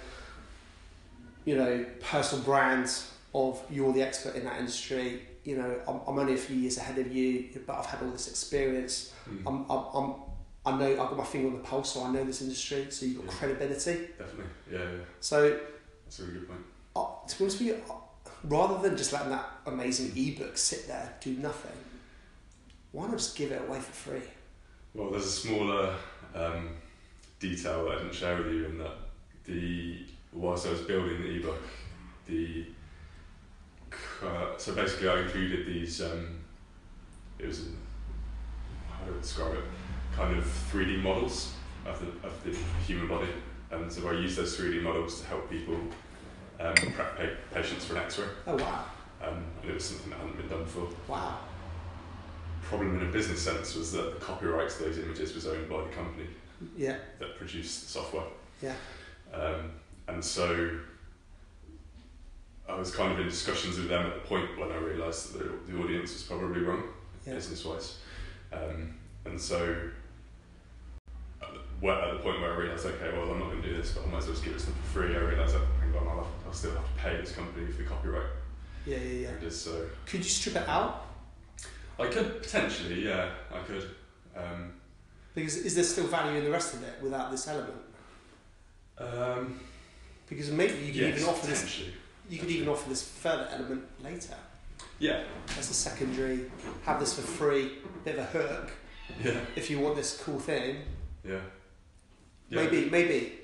you 1.45 1.57
know, 1.57 1.85
personal 2.01 2.45
brand 2.45 2.91
of 3.35 3.63
you're 3.71 3.93
the 3.93 4.03
expert 4.03 4.35
in 4.35 4.45
that 4.45 4.59
industry. 4.59 5.23
You 5.45 5.59
know, 5.59 5.79
I'm, 5.87 6.01
I'm 6.07 6.19
only 6.19 6.35
a 6.35 6.39
few 6.39 6.57
years 6.57 6.77
ahead 6.77 6.99
of 6.99 7.13
you, 7.15 7.49
but 7.67 7.77
I've 7.79 7.87
had 7.87 8.03
all 8.03 8.11
this 8.11 8.29
experience. 8.29 9.13
Mm. 9.31 9.43
I'm, 9.47 9.71
I'm, 9.71 9.85
I'm, 9.95 10.15
I 10.65 10.77
know 10.79 10.91
I've 10.93 11.09
got 11.11 11.17
my 11.17 11.25
finger 11.25 11.49
on 11.49 11.53
the 11.55 11.61
pulse, 11.61 11.93
so 11.95 12.03
I 12.03 12.11
know 12.11 12.25
this 12.25 12.43
industry. 12.43 12.87
So 12.91 13.07
you've 13.07 13.19
got 13.19 13.27
Yeah. 13.27 13.39
credibility. 13.39 14.09
Definitely. 14.19 14.45
Yeah. 14.73 14.79
yeah. 14.79 15.05
So 15.21 15.57
That's 16.05 16.19
a 16.19 16.23
really 16.25 16.41
good 16.41 16.49
point. 16.49 16.61
uh, 16.97 17.05
to 17.29 17.39
be 17.39 17.45
honest 17.45 17.59
with 17.61 17.69
you, 17.69 17.83
uh, 17.89 17.95
rather 18.45 18.83
than 18.89 18.97
just 18.97 19.13
letting 19.13 19.31
that 19.31 19.49
amazing 19.67 20.13
ebook 20.17 20.59
sit 20.59 20.89
there 20.89 21.15
do 21.21 21.35
nothing, 21.35 21.77
why 22.91 23.07
not 23.07 23.19
just 23.19 23.37
give 23.37 23.53
it 23.53 23.63
away 23.69 23.79
for 23.79 23.93
free? 23.93 24.23
Well, 24.95 25.11
there's 25.11 25.27
a 25.27 25.31
smaller 25.31 25.95
um, 26.37 26.69
detail 27.39 27.85
that 27.85 27.93
I 27.93 27.99
didn't 27.99 28.15
share 28.15 28.37
with 28.37 28.53
you 28.53 28.67
in 28.67 28.79
that 28.79 28.97
the 29.45 29.99
whilst 30.33 30.67
I 30.67 30.71
was 30.71 30.81
building 30.83 31.23
the 31.23 31.37
ebook, 31.37 31.63
the 32.27 32.67
uh, 34.23 34.57
so 34.57 34.75
basically 34.75 35.09
I 35.09 35.21
included 35.21 35.67
these. 35.67 36.03
Um, 36.03 36.41
it 37.39 37.47
was 37.47 37.69
how 38.91 39.05
do 39.05 39.15
I 39.17 39.21
describe 39.21 39.55
it? 39.55 39.65
Kind 40.15 40.37
of 40.39 40.45
3D 40.73 41.03
models 41.03 41.53
of 41.85 42.01
the 42.01 42.27
of 42.27 42.43
the 42.45 42.57
human 42.87 43.09
body, 43.09 43.29
and 43.71 43.93
so 43.93 44.09
I 44.09 44.13
used 44.13 44.39
those 44.39 44.59
3D 44.59 44.83
models 44.83 45.21
to 45.21 45.27
help 45.27 45.51
people 45.51 45.77
um, 46.59 46.75
prep 46.75 47.17
pa- 47.17 47.55
patients 47.55 47.85
for 47.85 47.97
an 47.97 48.03
X-ray, 48.05 48.27
Oh 48.47 48.57
wow, 48.57 48.85
um, 49.23 49.45
and 49.61 49.71
it 49.71 49.75
was 49.75 49.85
something 49.85 50.11
that 50.11 50.19
hadn't 50.19 50.37
been 50.39 50.49
done 50.49 50.65
before 50.65 50.89
wow, 51.07 51.39
problem 52.69 53.01
in 53.01 53.07
a 53.09 53.11
business 53.13 53.41
sense 53.43 53.75
was 53.75 53.93
that 53.93 54.19
the 54.19 54.25
copyright 54.25 54.71
to 54.71 54.85
those 54.85 54.99
images 54.99 55.35
was 55.35 55.47
owned 55.47 55.69
by 55.69 55.83
the 55.83 55.91
company 55.91 56.27
yeah, 56.77 56.97
that 57.19 57.37
produced 57.37 57.83
the 57.83 57.89
software. 57.89 58.25
Yeah. 58.63 58.75
Um, 59.33 59.73
and 60.09 60.25
so 60.25 60.71
I 62.69 62.75
was 62.75 62.95
kind 62.95 63.13
of 63.13 63.21
in 63.21 63.27
discussions 63.29 63.77
with 63.79 63.89
them 63.89 64.07
at 64.07 64.15
the 64.15 64.21
point 64.29 64.59
when 64.59 64.73
I 64.73 64.77
realised 64.77 65.35
that 65.35 65.39
the, 65.67 65.73
the 65.73 65.83
audience 65.83 66.13
was 66.13 66.23
probably 66.23 66.63
wrong, 66.63 66.85
Yeah. 67.27 67.35
business 67.35 67.65
wise. 67.65 67.99
Um, 68.53 68.95
and 69.25 69.41
so 69.41 69.91
at 71.43 71.49
the, 71.53 71.89
at 71.89 72.13
the 72.15 72.19
point 72.21 72.41
where 72.41 72.53
I 72.53 72.57
realised, 72.57 72.87
okay, 72.87 73.11
well, 73.17 73.31
I'm 73.31 73.39
not 73.39 73.51
going 73.51 73.63
to 73.63 73.69
do 73.69 73.77
this, 73.77 73.93
but 73.93 74.05
I 74.07 74.11
might 74.11 74.19
as 74.19 74.25
well 74.25 74.35
just 74.35 74.45
give 74.45 74.55
it 74.55 74.59
to 74.61 74.67
them 74.67 74.75
for 74.83 75.01
free, 75.03 75.15
I 75.15 75.19
realised 75.19 75.55
that, 75.55 75.63
hang 75.81 75.95
on, 75.97 76.09
I'll, 76.09 76.17
have, 76.25 76.33
I'll 76.47 76.53
still 76.53 76.73
have 76.73 76.85
to 76.85 77.03
pay 77.03 77.17
this 77.17 77.33
company 77.33 77.67
for 77.71 77.83
the 77.83 77.89
copyright. 77.89 78.31
Yeah, 78.87 78.99
yeah, 78.99 79.03
yeah. 79.03 79.29
It 79.31 79.43
is 79.43 79.61
so. 79.61 79.87
Could 80.07 80.21
you 80.21 80.31
strip 80.31 80.57
it 80.57 80.69
out? 80.69 81.06
I 81.99 82.07
could 82.09 82.43
potentially, 82.43 83.05
yeah, 83.07 83.31
I 83.53 83.59
could. 83.61 83.85
Um, 84.37 84.73
Because 85.35 85.57
is 85.57 85.75
there 85.75 85.85
still 85.85 86.07
value 86.07 86.39
in 86.39 86.45
the 86.45 86.51
rest 86.51 86.75
of 86.75 86.83
it 86.83 86.95
without 87.03 87.31
this 87.31 87.49
element? 87.49 87.81
um, 88.99 89.61
Because 90.29 90.51
maybe 90.51 90.75
you 90.75 90.87
could 90.93 90.97
yes, 90.97 91.17
even 91.19 91.29
offer 91.29 91.47
this. 91.47 91.83
You 92.29 92.39
could 92.39 92.51
even 92.51 92.69
offer 92.69 92.89
this 92.89 93.03
further 93.03 93.49
element 93.53 93.85
later. 94.03 94.35
Yeah, 94.99 95.23
As 95.59 95.71
a 95.71 95.75
secondary, 95.75 96.51
have 96.85 96.99
this 97.01 97.15
for 97.15 97.21
free, 97.23 97.79
bit 98.05 98.19
of 98.19 98.21
a 98.21 98.39
hook. 98.39 98.71
yeah, 99.23 99.39
If 99.55 99.71
you 99.71 99.79
want 99.81 99.95
this 99.97 100.21
cool 100.23 100.39
thing, 100.41 100.83
yeah. 101.25 101.35
yeah. 102.49 102.63
maybe, 102.63 102.89
maybe. 102.91 103.39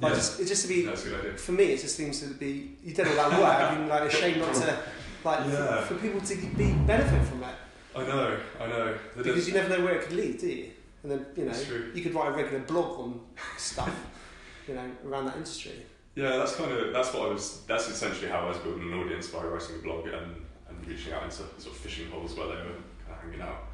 Like 0.00 0.10
Yeah. 0.12 0.16
just, 0.18 0.40
it 0.40 0.46
just 0.46 0.62
to 0.62 0.68
be 0.68 0.82
That's 0.86 1.04
a 1.06 1.08
good 1.08 1.20
idea. 1.20 1.36
for 1.38 1.52
me, 1.52 1.64
it 1.64 1.80
just 1.80 1.96
seems 1.96 2.20
to 2.20 2.26
be 2.34 2.76
you 2.84 2.92
don't 2.94 3.06
know 3.06 3.14
that 3.14 3.30
work. 3.40 3.60
I 3.60 3.78
mean, 3.78 3.88
like 3.88 4.02
a 4.02 4.10
shame 4.10 4.38
not 4.40 4.54
to 4.54 4.78
like 5.24 5.40
Yeah. 5.46 5.80
for, 5.82 5.94
for 5.94 6.00
people 6.00 6.20
to 6.20 6.34
be 6.36 6.72
benefit 6.72 7.22
from 7.28 7.40
that. 7.40 7.54
I 7.94 8.02
know, 8.04 8.38
I 8.60 8.66
know. 8.66 8.98
There 9.16 9.24
because 9.24 9.46
you 9.48 9.54
never 9.54 9.68
know 9.68 9.84
where 9.84 9.96
it 9.96 10.02
could 10.08 10.16
lead, 10.16 10.38
do 10.38 10.48
you? 10.48 10.70
And 11.02 11.12
then 11.12 11.26
you 11.36 11.44
know 11.44 11.54
you 11.94 12.02
could 12.02 12.14
write 12.14 12.28
a 12.28 12.32
regular 12.32 12.60
blog 12.64 13.00
on 13.00 13.20
stuff, 13.58 13.90
you 14.68 14.74
know, 14.74 14.88
around 15.06 15.26
that 15.26 15.36
industry. 15.36 15.72
Yeah, 16.14 16.36
that's 16.36 16.54
kind 16.56 16.70
of 16.72 16.92
that's 16.92 17.12
what 17.12 17.28
I 17.28 17.32
was. 17.32 17.62
That's 17.66 17.88
essentially 17.88 18.28
how 18.30 18.40
I 18.40 18.48
was 18.48 18.58
building 18.58 18.92
an 18.92 18.98
audience 19.00 19.28
by 19.28 19.42
writing 19.44 19.76
a 19.76 19.82
blog 19.82 20.06
and, 20.06 20.36
and 20.68 20.86
reaching 20.86 21.12
out 21.12 21.24
into 21.24 21.36
sort 21.36 21.66
of 21.74 21.76
fishing 21.76 22.08
holes 22.10 22.34
where 22.34 22.46
they 22.48 22.54
were 22.54 22.76
kind 23.06 23.12
of 23.12 23.22
hanging 23.22 23.40
out. 23.42 23.64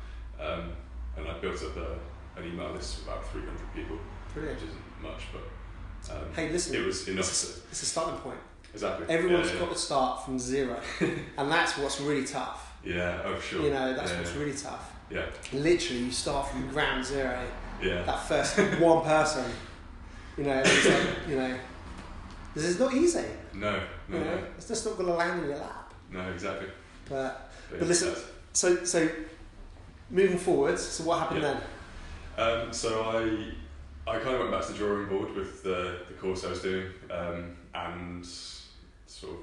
Um, 0.40 0.72
and 1.16 1.28
I 1.28 1.38
built 1.40 1.62
up 1.64 1.76
a, 1.76 2.40
an 2.40 2.46
email 2.46 2.70
list 2.72 2.98
of 2.98 3.08
about 3.08 3.26
300 3.32 3.58
people, 3.74 3.98
Brilliant. 4.32 4.60
which 4.60 4.70
isn't 4.70 4.82
much, 5.02 5.22
but 5.32 6.14
um, 6.16 6.32
Hey, 6.34 6.50
listen, 6.50 6.76
it 6.76 6.86
was 6.86 7.08
enough. 7.08 7.28
it's, 7.28 7.44
a, 7.58 7.60
it's 7.70 7.82
a 7.82 7.86
starting 7.86 8.18
point. 8.20 8.38
Exactly. 8.78 9.06
Everyone's 9.14 9.52
yeah, 9.52 9.58
got 9.58 9.72
to 9.72 9.78
start 9.78 10.24
from 10.24 10.38
zero, 10.38 10.78
and 11.00 11.50
that's 11.50 11.76
what's 11.78 12.00
really 12.00 12.24
tough. 12.24 12.72
yeah. 12.84 13.20
oh 13.24 13.38
sure. 13.40 13.62
You 13.62 13.70
know, 13.70 13.94
that's 13.94 14.12
yeah, 14.12 14.18
what's 14.18 14.34
really 14.34 14.54
tough. 14.56 14.92
yeah, 15.10 15.26
Literally, 15.52 16.04
you 16.04 16.10
start 16.12 16.48
from 16.48 16.68
ground 16.70 17.04
zero. 17.04 17.40
yeah, 17.82 18.02
That 18.02 18.20
first 18.22 18.56
one 18.80 19.04
person, 19.04 19.44
you 20.36 20.44
know, 20.44 20.58
it's 20.64 20.86
like, 20.86 21.28
you 21.28 21.36
know, 21.36 21.58
this 22.54 22.64
is 22.64 22.78
not 22.78 22.94
easy. 22.94 23.24
no, 23.54 23.80
no, 24.08 24.18
You 24.18 24.24
know, 24.24 24.34
no, 24.36 24.44
it's 24.56 24.68
just 24.68 24.86
not 24.86 24.96
going 24.96 25.08
to 25.08 25.14
land 25.14 25.42
in 25.42 25.48
your 25.50 25.58
lap. 25.58 25.92
no, 26.12 26.20
exactly. 26.30 26.68
But 27.08 27.50
But, 27.70 27.78
But 27.80 27.88
listen- 27.88 28.14
so, 28.52 28.84
so 28.84 29.08
moving 30.10 30.38
forwards. 30.38 30.82
So 30.82 31.04
what 31.04 31.18
happened 31.20 31.42
then? 31.44 31.60
Um, 32.38 32.72
so 32.72 33.02
I, 33.04 34.10
I 34.10 34.18
kind 34.18 34.34
of 34.34 34.40
went 34.40 34.52
back 34.52 34.62
to 34.66 34.72
the 34.72 34.78
drawing 34.78 35.06
board 35.08 35.34
with 35.34 35.62
the, 35.62 35.98
the 36.08 36.14
course 36.14 36.44
I 36.44 36.50
was 36.50 36.62
doing, 36.62 36.86
um, 37.10 37.56
and 37.74 38.24
sort 39.08 39.32
of 39.34 39.38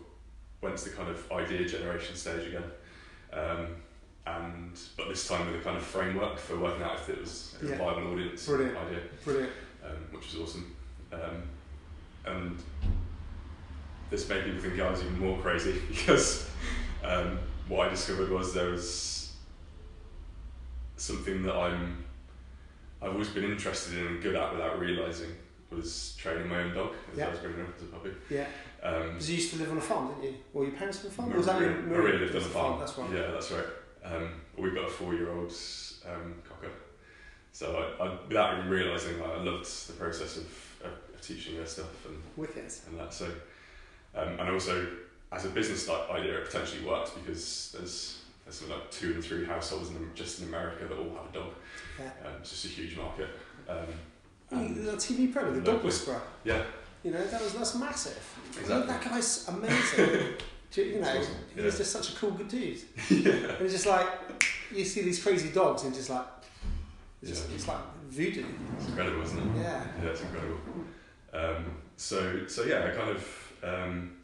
went 0.62 0.78
to 0.78 0.90
the 0.90 0.96
kind 0.96 1.10
of 1.10 1.32
idea 1.32 1.68
generation 1.68 2.16
stage 2.16 2.48
again. 2.48 2.64
Um, 3.34 3.68
and 4.28 4.80
but 4.98 5.08
this 5.10 5.28
time 5.28 5.46
with 5.52 5.60
a 5.62 5.64
kind 5.64 5.78
of 5.78 5.84
framework 5.84 6.38
for 6.38 6.58
working 6.58 6.82
out 6.84 6.96
if 6.96 7.10
it 7.10 7.20
was 7.20 7.56
a 7.62 7.68
Yeah. 7.68 7.78
viable 7.78 8.12
audience 8.14 8.46
Brilliant. 8.48 8.78
idea, 8.78 9.00
Brilliant. 9.24 9.52
um, 9.84 9.98
which 10.12 10.34
was 10.34 10.42
awesome. 10.42 10.76
Um, 11.12 11.44
and 12.26 12.58
this 14.10 14.28
made 14.30 14.46
people 14.46 14.62
think 14.62 14.80
I 14.80 14.90
was 14.90 15.02
even 15.02 15.20
more 15.20 15.38
crazy 15.40 15.80
because 15.90 16.50
um, 17.04 17.38
what 17.68 17.88
I 17.88 17.90
discovered 17.90 18.30
was 18.30 18.54
there 18.54 18.72
was 18.72 19.34
something 20.98 21.44
that 21.44 21.56
I'm 21.56 22.04
I've 23.02 23.12
always 23.12 23.30
been 23.30 23.44
interested 23.44 23.98
in 23.98 24.08
and 24.08 24.24
good 24.24 24.36
at 24.36 24.52
without 24.54 24.80
realizing 24.80 25.30
was 25.70 26.16
training 26.18 26.48
my 26.48 26.62
own 26.64 26.74
dog 26.74 26.94
as 27.12 27.18
Yeah. 27.18 27.28
I 27.28 27.30
was 27.32 27.40
growing 27.40 27.62
up 27.62 27.68
as 27.76 27.84
a 27.84 27.86
puppy. 27.88 28.12
Yeah. 28.30 28.48
Um, 28.86 29.10
Because 29.14 29.30
you 29.30 29.36
used 29.38 29.52
to 29.54 29.60
live 29.60 29.72
on 29.72 29.78
a 29.78 29.82
farm, 29.82 30.08
didn't 30.10 30.24
you? 30.24 30.34
Or 30.54 30.64
your 30.64 30.74
parents 30.74 31.04
on 31.04 31.08
a 31.08 31.14
farm? 31.14 31.30
Maria, 31.30 31.38
was 31.40 31.48
that 31.48 31.62
in 31.62 31.90
Maria 31.90 32.20
lived 32.20 32.36
on 32.36 32.42
a 32.42 32.44
the 32.44 32.50
farm. 32.52 32.80
That's 32.80 32.98
right. 32.98 33.10
Yeah, 33.12 33.32
that's 33.32 33.52
right. 33.52 33.66
Um, 34.04 34.30
we've 34.58 34.76
got 34.76 34.86
a 34.86 34.90
four-year-old 34.90 35.52
um, 36.08 36.36
cocker. 36.48 36.72
So 37.52 37.66
I, 38.00 38.04
I, 38.06 38.18
without 38.28 38.58
even 38.60 38.70
realising, 38.70 39.22
I 39.22 39.38
loved 39.42 39.66
the 39.88 39.94
process 39.94 40.38
of, 40.38 40.44
of, 40.84 40.92
of 41.14 41.22
teaching 41.22 41.56
her 41.56 41.66
stuff 41.66 42.06
and, 42.06 42.22
Wicked. 42.38 42.72
and 42.88 43.00
that. 43.00 43.14
So, 43.14 43.26
um, 44.14 44.40
and 44.40 44.50
also 44.50 44.88
as 45.32 45.46
a 45.46 45.50
business 45.50 45.88
like, 45.90 46.08
idea, 46.12 46.38
it 46.38 46.46
potentially 46.46 46.86
works 46.86 47.10
because 47.12 47.74
there's 47.78 48.22
there's 48.44 48.58
something 48.58 48.78
like 48.78 48.92
two 48.92 49.14
and 49.14 49.24
three 49.24 49.44
households 49.46 49.90
in, 49.90 50.12
just 50.14 50.40
in 50.42 50.48
America 50.50 50.86
that 50.86 50.96
all 50.96 51.10
have 51.16 51.32
a 51.32 51.34
dog. 51.34 51.54
Yeah. 52.00 52.06
Um, 52.28 52.34
it's 52.42 52.52
just 52.52 52.66
a 52.66 52.68
huge 52.68 52.96
market. 52.96 53.30
Um, 53.68 53.88
and 54.52 54.76
The 54.86 54.92
TV 54.92 55.34
program, 55.34 55.56
the 55.56 55.72
dog 55.72 55.84
whisperer. 55.84 56.22
yeah, 56.44 56.62
You 57.06 57.12
know, 57.12 57.24
that 57.24 57.40
was 57.42 57.54
that's 57.54 57.76
massive. 57.76 58.18
I 58.18 58.56
mean, 58.56 58.62
Exactly. 58.62 58.88
that 58.88 59.04
guy's 59.06 59.48
amazing. 59.48 60.34
You, 60.76 60.84
you 60.84 61.00
know, 61.00 61.08
awesome. 61.08 61.34
he 61.56 61.62
was 61.62 61.74
Yeah. 61.76 61.78
just 61.78 61.92
such 61.94 62.12
a 62.14 62.16
cool 62.18 62.32
good 62.32 62.50
dude. 62.50 62.78
yeah, 63.10 63.32
And 63.32 63.62
it's 63.62 63.72
just 63.76 63.86
like 63.86 64.08
you 64.76 64.84
see 64.84 65.04
these 65.04 65.24
crazy 65.24 65.48
dogs 65.54 65.84
and 65.86 65.94
just 65.96 66.10
like 66.10 66.26
it's, 67.22 67.32
just, 67.32 67.50
it's 67.54 67.66
like 67.66 67.78
voodoo. 68.10 68.44
it's 68.78 68.88
incredible, 68.90 69.22
isn't 69.22 69.40
it? 69.40 69.62
Yeah. 69.62 69.86
Yeah, 70.04 70.10
it's 70.10 70.22
incredible. 70.22 70.58
Um, 71.32 71.78
so, 71.96 72.46
so 72.48 72.64
yeah, 72.66 72.84
I 72.84 72.90
kind 72.90 73.10
of, 73.10 73.54
um, 73.64 74.18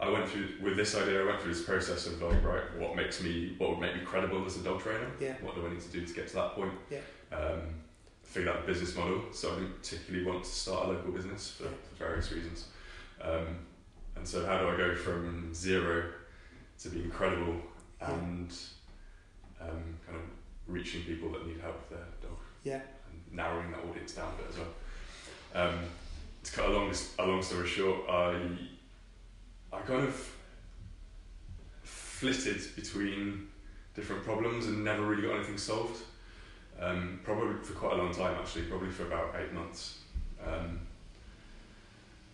I 0.00 0.08
went 0.08 0.26
through 0.26 0.48
with 0.62 0.76
this 0.78 0.94
idea. 0.94 1.22
I 1.22 1.26
went 1.26 1.42
through 1.42 1.52
this 1.52 1.64
process 1.64 2.06
of 2.06 2.22
like, 2.22 2.42
right, 2.42 2.78
what 2.78 2.96
makes 2.96 3.22
me, 3.22 3.56
what 3.58 3.68
would 3.70 3.80
make 3.80 3.94
me 3.96 4.00
credible 4.06 4.42
as 4.46 4.56
a 4.56 4.60
dog 4.62 4.80
trainer? 4.80 5.10
Yeah. 5.20 5.34
What 5.42 5.54
do 5.54 5.66
I 5.66 5.70
need 5.70 5.82
to 5.82 5.88
do 5.90 6.06
to 6.06 6.14
get 6.14 6.28
to 6.28 6.34
that 6.36 6.54
point? 6.54 6.72
Yeah. 6.90 7.36
Um, 7.36 7.60
figured 8.30 8.54
out 8.54 8.64
the 8.64 8.72
business 8.72 8.96
model. 8.96 9.22
So 9.32 9.50
I 9.52 9.54
didn't 9.56 9.80
particularly 9.82 10.24
want 10.24 10.44
to 10.44 10.50
start 10.50 10.86
a 10.86 10.88
local 10.92 11.12
business 11.12 11.50
for, 11.50 11.64
for 11.64 12.04
various 12.04 12.30
reasons. 12.32 12.66
Um, 13.20 13.58
and 14.16 14.26
so, 14.26 14.46
how 14.46 14.58
do 14.58 14.68
I 14.68 14.76
go 14.76 14.94
from 14.94 15.52
zero 15.54 16.04
to 16.82 16.88
being 16.88 17.10
credible 17.10 17.56
Yeah. 18.00 18.12
and 18.14 18.54
um, 19.60 19.82
kind 20.06 20.16
of 20.16 20.22
reaching 20.66 21.02
people 21.02 21.30
that 21.32 21.46
need 21.46 21.60
help 21.60 21.76
with 21.90 21.98
their 21.98 22.06
dog? 22.22 22.38
Yeah. 22.62 22.80
and 23.10 23.36
narrowing 23.36 23.70
that 23.72 23.80
audience 23.88 24.12
down 24.12 24.32
a 24.38 24.42
bit 24.42 24.50
as 24.50 24.56
well. 24.58 25.68
Um, 25.68 25.78
to 26.44 26.52
cut 26.52 26.66
a 26.66 26.70
long, 26.70 26.94
a 27.18 27.26
long 27.26 27.42
story 27.42 27.66
short, 27.66 28.08
I, 28.08 28.40
I 29.72 29.80
kind 29.80 30.06
of 30.06 30.32
flitted 31.82 32.60
between 32.76 33.48
different 33.94 34.24
problems 34.24 34.66
and 34.66 34.84
never 34.84 35.02
really 35.02 35.22
got 35.22 35.36
anything 35.36 35.58
solved. 35.58 36.02
Um, 36.80 37.20
probably 37.24 37.62
for 37.62 37.74
quite 37.74 37.92
a 37.92 37.96
long 37.96 38.12
time, 38.12 38.34
actually, 38.40 38.62
probably 38.62 38.90
for 38.90 39.06
about 39.06 39.34
eight 39.38 39.52
months. 39.52 39.98
Um, 40.44 40.80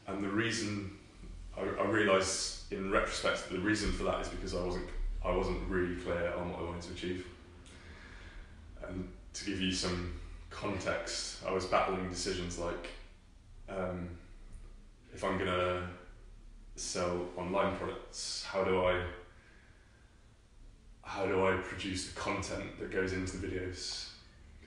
and 0.07 0.23
the 0.23 0.29
reason 0.29 0.93
I, 1.57 1.63
I 1.63 1.87
realised 1.87 2.73
in 2.73 2.91
retrospect 2.91 3.51
the 3.51 3.59
reason 3.59 3.93
for 3.93 4.05
that 4.05 4.21
is 4.21 4.29
because 4.29 4.55
I 4.55 4.63
wasn't 4.63 4.89
I 5.25 5.35
wasn't 5.35 5.69
really 5.69 5.97
clear 5.97 6.33
on 6.37 6.51
what 6.51 6.61
I 6.61 6.63
wanted 6.63 6.83
to 6.83 6.93
achieve. 6.93 7.27
And 8.87 9.09
to 9.33 9.45
give 9.45 9.61
you 9.61 9.73
some 9.73 10.13
context, 10.51 11.45
I 11.47 11.53
was 11.53 11.65
battling 11.67 12.09
decisions 12.09 12.59
like 12.59 12.89
um, 13.69 14.09
if 15.13 15.25
I'm 15.25 15.39
gonna 15.39 15.89
sell 16.77 17.27
online 17.37 17.77
products, 17.77 18.45
how 18.47 18.63
do 18.63 18.85
I 18.85 19.03
how 21.03 21.27
do 21.27 21.47
I 21.47 21.57
produce 21.57 22.09
the 22.09 22.21
content 22.21 22.79
that 22.79 22.91
goes 22.91 23.13
into 23.13 23.39
the 23.39 23.47
videos? 23.47 24.06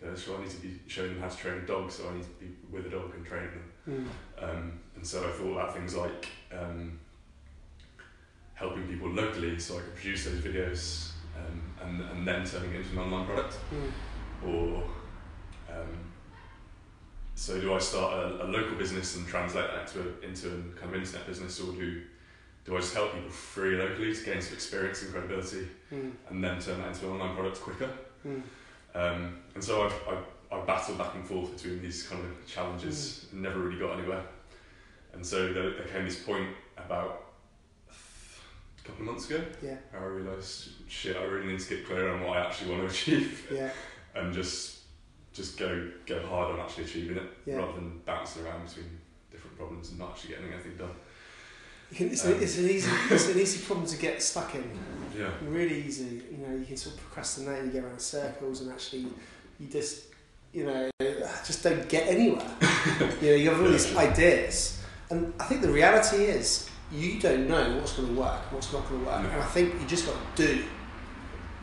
Uh, 0.04 0.16
so 0.16 0.38
I 0.38 0.42
need 0.42 0.50
to 0.52 0.58
be 0.62 0.80
showing 0.88 1.10
them 1.14 1.22
how 1.22 1.28
to 1.28 1.38
train 1.38 1.56
a 1.58 1.62
dog, 1.68 1.92
so 1.92 2.10
I 2.10 2.14
need 2.16 2.24
to 2.24 2.30
be 2.40 2.48
with 2.72 2.86
a 2.86 2.90
dog 2.90 3.14
and 3.16 3.26
train 3.26 3.50
them. 3.86 4.10
Mm. 4.40 4.44
Um, 4.44 4.80
and 4.96 5.06
so 5.06 5.28
I 5.28 5.32
thought 5.32 5.52
about 5.52 5.74
things 5.74 5.96
like 5.96 6.28
um, 6.58 6.98
helping 8.54 8.88
people 8.88 9.10
locally 9.10 9.60
so 9.60 9.78
I 9.78 9.82
could 9.82 9.96
produce 9.96 10.26
those 10.26 10.40
videos 10.42 11.12
um, 11.38 11.62
and, 11.84 12.02
and 12.12 12.28
then 12.28 12.46
turning 12.46 12.74
it 12.74 12.78
into 12.78 12.92
an 12.94 13.00
online 13.00 13.26
product. 13.26 13.58
Mm. 13.74 14.48
Or 14.50 14.84
um, 15.70 15.98
so 17.36 17.60
do 17.60 17.74
I 17.74 17.80
start 17.80 18.14
a, 18.14 18.46
a 18.46 18.48
local 18.48 18.78
business 18.78 19.16
and 19.18 19.28
translate 19.28 19.66
that 19.68 19.82
into, 19.94 20.10
a, 20.10 20.28
into 20.28 20.48
a 20.48 20.80
kind 20.80 20.96
of 20.96 21.02
internet 21.02 21.28
business 21.28 21.60
or 21.60 21.74
do, 21.74 22.02
do 22.66 22.76
I 22.76 22.80
just 22.80 22.94
help 22.94 23.14
people 23.14 23.30
free 23.30 23.76
locally 23.78 24.14
to 24.14 24.24
gain 24.24 24.42
some 24.42 24.54
experience 24.54 25.02
and 25.04 25.12
credibility 25.12 25.68
Mm. 25.92 26.12
and 26.30 26.44
then 26.44 26.60
turn 26.60 26.78
that 26.82 26.90
into 26.90 27.08
an 27.08 27.14
online 27.14 27.34
product 27.36 27.60
quicker? 27.62 27.90
Mm. 28.96 29.00
Um, 29.16 29.38
and 29.56 29.64
so 29.64 29.84
I've, 29.84 29.94
I've, 30.08 30.26
I've 30.60 30.68
battled 30.68 30.98
back 30.98 31.16
and 31.16 31.26
forth 31.26 31.56
between 31.56 31.82
these 31.82 32.04
kind 32.08 32.24
of 32.26 32.48
challenges 32.48 33.28
and 33.32 33.42
never 33.42 33.60
really 33.60 33.80
got 33.80 33.98
anywhere. 33.98 34.24
And 35.14 35.26
so 35.26 35.52
there, 35.54 35.72
there 35.72 35.86
came 35.88 36.06
this 36.06 36.20
point 36.24 36.50
about 36.78 37.26
a 37.90 38.84
couple 38.88 39.02
of 39.02 39.08
months 39.12 39.30
ago 39.30 39.44
Yeah. 39.62 39.76
where 39.92 40.02
I 40.04 40.06
realised, 40.06 40.70
shit, 40.88 41.16
I 41.18 41.24
really 41.24 41.48
need 41.52 41.60
to 41.60 41.70
get 41.76 41.86
clear 41.88 42.14
on 42.14 42.22
what 42.22 42.38
I 42.38 42.46
actually 42.46 42.72
want 42.72 42.84
to 42.84 42.88
achieve 42.96 43.48
Yeah. 43.52 43.70
and 44.16 44.34
just 44.34 44.78
just 45.32 45.58
go 45.60 45.90
go 46.08 46.26
hard 46.26 46.54
on 46.56 46.60
actually 46.60 46.86
achieving 46.86 47.18
it 47.18 47.24
Yeah. 47.46 47.58
rather 47.58 47.74
than 47.74 48.00
bouncing 48.06 48.44
around 48.46 48.68
between 48.68 48.90
different 49.32 49.56
problems 49.58 49.90
and 49.90 50.00
not 50.00 50.12
actually 50.12 50.32
getting 50.36 50.52
anything 50.52 50.76
done. 50.78 50.92
Can, 51.94 52.10
it's, 52.12 52.26
Um, 52.26 52.34
a, 52.34 52.36
it's 52.38 52.58
an 52.58 52.70
easy 52.70 52.90
it's 53.12 53.30
an 53.30 53.40
easy 53.40 53.64
problem 53.66 53.86
to 53.88 53.98
get 53.98 54.22
stuck 54.22 54.54
in. 54.56 54.64
Yeah, 55.18 55.30
Really 55.48 55.84
easy. 55.84 56.22
You 56.32 56.38
know, 56.48 56.56
you 56.56 56.66
can 56.66 56.78
sort 56.78 56.96
of 56.96 57.02
procrastinate, 57.02 57.66
you 57.66 57.72
get 57.72 57.84
around 57.84 57.94
in 57.94 58.00
circles, 58.00 58.62
and 58.62 58.72
actually, 58.72 59.08
you 59.60 59.68
just 59.70 60.04
you 60.54 60.66
know 60.66 60.90
just 61.46 61.64
don't 61.64 61.88
get 61.90 62.08
anywhere. 62.08 62.46
you 63.22 63.30
know, 63.30 63.36
you 63.36 63.50
have 63.50 63.62
all 63.62 63.70
these 63.70 63.96
ideas, 63.96 64.82
and 65.10 65.34
I 65.40 65.46
think 65.46 65.62
the 65.62 65.72
reality 65.72 66.18
is 66.26 66.70
you 66.92 67.20
don't 67.20 67.48
know 67.48 67.78
what's 67.78 67.94
going 67.94 68.08
to 68.14 68.20
work, 68.20 68.52
what's 68.52 68.72
not 68.74 68.88
going 68.90 69.02
to 69.02 69.06
work, 69.08 69.22
No. 69.24 69.30
and 69.30 69.42
I 69.42 69.46
think 69.46 69.80
you 69.80 69.86
just 69.88 70.06
got 70.08 70.16
to 70.36 70.48
do. 70.48 70.64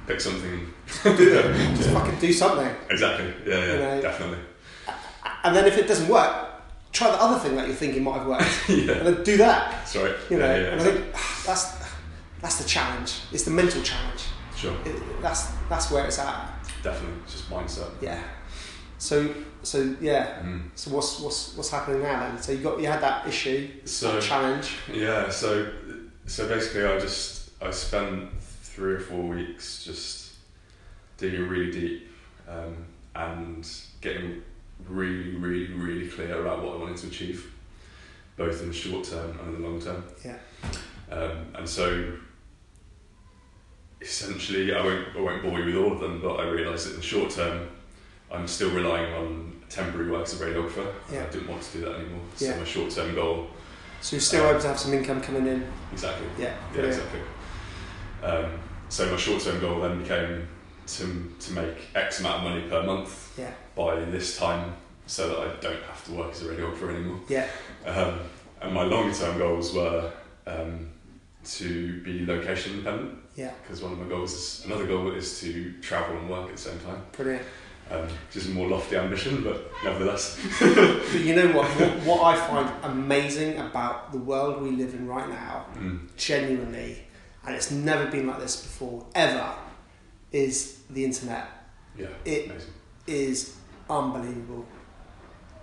pick 0.07 0.21
something. 0.21 0.73
Do 1.03 1.11
it. 1.11 1.17
Just 1.77 1.89
Yeah. 1.91 1.99
fucking 2.01 2.19
do 2.21 2.33
something. 2.33 2.71
Exactly. 2.91 3.27
Yeah, 3.45 3.57
yeah, 3.59 3.73
You 3.73 3.79
know, 3.81 4.01
definitely. 4.03 4.39
And 5.43 5.57
then 5.57 5.67
if 5.67 5.77
it 5.79 5.89
doesn't 5.89 6.07
work, 6.09 6.33
try 6.93 7.11
the 7.11 7.21
other 7.21 7.41
thing 7.41 7.57
that 7.57 7.67
you're 7.67 7.75
thinking 7.75 8.05
might 8.05 8.19
have 8.19 8.27
worked, 8.29 8.45
yeah, 8.69 8.93
and 8.99 9.07
then 9.09 9.25
do 9.25 9.37
that. 9.39 9.89
sorry. 9.89 10.13
You 10.31 10.39
know, 10.39 10.47
yeah, 10.55 10.61
yeah, 10.63 10.69
and 10.69 10.81
I 10.81 10.85
think 10.85 11.05
ah, 11.15 11.43
that's 11.47 11.65
that's 12.47 12.59
the 12.63 12.69
challenge. 12.69 13.13
It's 13.33 13.43
the 13.43 13.51
mental 13.51 13.83
challenge. 13.83 14.23
sure, 14.57 14.77
It, 14.85 15.21
that's 15.21 15.51
that's 15.69 15.91
where 15.91 16.07
it's 16.07 16.21
at. 16.21 16.55
definitely. 16.81 17.19
It's 17.25 17.33
just 17.33 17.51
mindset. 17.51 17.91
Yeah. 18.01 18.23
So 18.99 19.35
so 19.65 19.97
yeah. 20.01 20.43
Mm. 20.45 20.71
So 20.77 20.93
what's 20.93 21.19
what's 21.19 21.57
what's 21.57 21.71
happening 21.71 22.03
now 22.03 22.21
then? 22.21 22.41
So 22.41 22.53
you 22.53 22.59
got 22.59 22.79
you 22.81 22.87
had 22.87 23.01
that 23.03 23.27
issue, 23.27 23.69
So 23.85 24.13
that 24.13 24.23
challenge. 24.23 24.77
yeah, 24.95 25.29
so 25.29 25.69
so 26.27 26.47
basically, 26.47 26.85
I 26.85 27.01
just 27.01 27.51
I 27.61 27.73
spent 27.73 28.31
three 28.41 28.95
or 28.95 29.01
four 29.01 29.25
weeks 29.25 29.83
just 29.83 30.35
digging 31.19 31.49
really 31.49 31.73
deep 31.73 32.09
um, 32.49 32.77
and 33.17 33.69
getting 34.01 34.41
really, 34.89 35.35
really, 35.35 35.73
really 35.73 36.07
clear 36.07 36.41
about 36.43 36.63
what 36.63 36.75
I 36.77 36.79
wanted 36.79 36.99
to 36.99 37.07
achieve, 37.09 37.53
both 38.37 38.63
in 38.63 38.69
the 38.69 38.75
short 38.75 39.05
term 39.05 39.37
and 39.41 39.57
in 39.57 39.63
the 39.63 39.69
long 39.69 39.81
term. 39.81 40.05
Yeah. 40.25 40.39
Um, 41.11 41.47
and 41.55 41.69
so 41.69 42.13
essentially, 44.01 44.75
I 44.75 44.83
won't, 44.85 45.07
I 45.17 45.21
won't 45.21 45.43
bore 45.43 45.59
you 45.59 45.67
with 45.67 45.77
all 45.77 45.93
of 45.93 46.01
them, 46.01 46.21
but 46.21 46.37
I 46.37 46.49
realised 46.49 46.87
that 46.87 46.91
in 46.93 46.97
the 46.97 47.03
short 47.03 47.31
term, 47.31 47.69
I'm 48.31 48.47
still 48.47 48.71
relying 48.71 49.13
on 49.15 49.53
temporary 49.69 50.11
work 50.11 50.23
as 50.25 50.41
a 50.41 50.45
radiographer. 50.45 50.93
Yeah. 51.13 51.25
I 51.25 51.27
didn't 51.33 51.49
want 51.49 51.63
to 51.63 51.79
do 51.79 51.85
that 51.85 51.95
anymore. 51.97 52.21
Yeah. 52.39 52.53
So 52.53 52.59
my 52.59 52.65
short 52.65 52.91
term 52.91 53.15
goal, 53.15 53.47
So 54.01 54.17
you're 54.17 54.21
still 54.21 54.45
Um, 54.45 54.51
able 54.51 54.61
to 54.61 54.69
have 54.69 54.79
some 54.79 54.95
income 54.95 55.21
coming 55.21 55.47
in. 55.47 55.67
exactly. 55.93 56.27
Yeah. 56.39 56.45
Yeah, 56.45 56.73
Brilliant. 56.73 56.97
exactly. 56.97 57.21
Um, 58.23 58.59
so 58.89 59.11
my 59.11 59.17
short 59.17 59.43
term 59.43 59.61
goal 59.61 59.81
then 59.81 60.01
became 60.03 60.49
to, 60.87 61.33
to 61.41 61.53
make 61.53 61.77
X 61.95 62.21
amount 62.21 62.37
of 62.47 62.53
money 62.53 62.69
per 62.69 62.83
month 62.83 63.37
Yeah. 63.39 63.51
by 63.75 64.01
this 64.05 64.37
time 64.39 64.75
so 65.07 65.29
that 65.29 65.39
I 65.39 65.47
don't 65.61 65.83
have 65.85 66.05
to 66.07 66.13
work 66.13 66.33
as 66.33 66.43
a 66.43 66.47
radiographer 66.47 66.95
anymore. 66.95 67.21
Yeah. 67.29 67.49
Um, 67.85 68.21
and 68.61 68.73
my 68.75 68.83
long 68.85 69.13
term 69.13 69.39
goals 69.39 69.73
were 69.75 70.13
um, 70.47 70.89
to 71.45 72.03
be 72.03 72.25
location 72.27 72.75
independent 72.75 73.19
Yeah. 73.37 73.53
because 73.63 73.83
one 73.83 73.93
of 73.93 73.99
my 73.99 74.07
goals 74.09 74.33
is 74.33 74.65
another 74.65 74.87
goal 74.87 75.11
is 75.13 75.41
to 75.41 75.73
travel 75.83 76.17
and 76.17 76.29
work 76.31 76.49
at 76.49 76.57
the 76.57 76.63
same 76.63 76.79
time. 76.81 77.03
Brilliant. 77.13 77.43
Um, 77.91 78.03
which 78.03 78.37
is 78.37 78.47
a 78.49 78.51
more 78.51 78.67
lofty 78.69 78.97
ambition, 78.97 79.45
but 79.45 79.71
nevertheless. 79.85 80.37
But 80.61 81.21
you 81.21 81.37
know 81.37 81.49
what? 81.57 81.69
what? 81.69 81.91
What 82.05 82.21
I 82.25 82.37
find 82.37 82.69
amazing 82.83 83.59
about 83.59 84.11
the 84.11 84.19
world 84.19 84.61
we 84.63 84.71
live 84.71 84.93
in 84.95 85.07
right 85.07 85.29
now, 85.29 85.67
Mm, 85.77 86.09
genuinely, 86.17 87.05
and 87.47 87.55
it's 87.55 87.71
never 87.71 88.07
been 88.11 88.27
like 88.27 88.41
this 88.41 88.57
before, 88.61 89.07
ever, 89.15 89.53
is 90.33 90.81
the 90.91 91.05
internet. 91.05 91.47
yeah, 91.97 92.07
It 92.25 92.47
amazing. 92.51 92.71
is 93.07 93.57
unbelievable. 93.89 94.65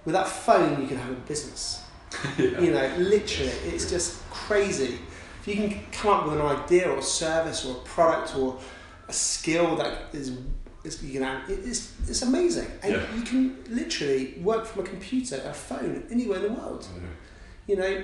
With 0.06 0.14
that 0.14 0.28
phone, 0.28 0.82
you 0.82 0.88
can 0.88 0.98
have 0.98 1.12
a 1.12 1.16
business. 1.28 1.82
yeah. 2.38 2.60
You 2.62 2.72
know, 2.72 2.88
literally, 3.00 3.52
it's 3.74 3.90
just 3.90 4.22
crazy. 4.30 5.00
If 5.46 5.48
you 5.48 5.56
can 5.56 5.80
come 5.92 6.12
up 6.14 6.26
with 6.26 6.36
an 6.40 6.42
idea 6.42 6.90
or 6.90 7.00
a 7.00 7.04
service 7.04 7.66
or 7.66 7.74
a 7.76 7.80
product 7.82 8.38
or 8.38 8.58
a 9.10 9.14
skill 9.14 9.76
that 9.76 10.04
is, 10.14 10.38
is 10.86 11.04
you 11.04 11.20
know, 11.20 11.42
it's, 11.50 11.92
it's 12.08 12.22
amazing. 12.22 12.68
And 12.82 12.94
Yeah. 12.94 13.16
you 13.16 13.24
can 13.24 13.58
literally 13.70 14.36
work 14.42 14.66
from 14.66 14.86
a 14.86 14.88
computer, 14.88 15.42
a 15.46 15.54
phone, 15.54 16.06
anywhere 16.10 16.38
in 16.38 16.44
the 16.54 16.60
world. 16.60 16.88
You 17.68 17.76
know, 17.76 18.04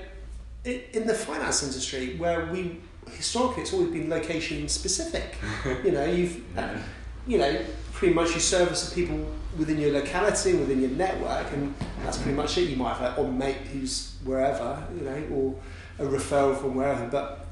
i 0.66 0.84
in 0.92 1.08
the 1.08 1.14
finance 1.14 1.64
industry, 1.64 2.18
where 2.18 2.46
we 2.48 2.82
historically 3.12 3.64
it's 3.64 3.72
always 3.74 3.90
been 3.92 4.10
location 4.10 4.68
specific. 4.68 5.36
you 5.86 5.92
know, 5.92 6.04
you've 6.06 6.44
Yeah. 6.58 6.78
you 7.26 7.38
know, 7.38 7.62
pretty 7.94 8.14
much 8.14 8.34
you 8.34 8.42
service 8.42 8.90
the 8.90 8.96
people 8.96 9.26
within 9.58 9.78
your 9.80 9.92
locality, 9.94 10.54
within 10.56 10.82
your 10.82 10.92
network, 10.92 11.48
and 11.54 11.74
that's 12.04 12.18
pretty 12.18 12.36
much 12.36 12.58
it. 12.58 12.70
You 12.70 12.76
might 12.76 12.98
have 12.98 13.18
a 13.18 13.32
mate 13.32 13.58
who's 13.72 14.16
wherever, 14.26 14.84
you 14.98 15.04
know, 15.06 15.24
or 15.34 15.56
a 16.00 16.04
referral 16.04 16.58
from 16.60 16.76
wherever, 16.76 17.06
but 17.08 17.46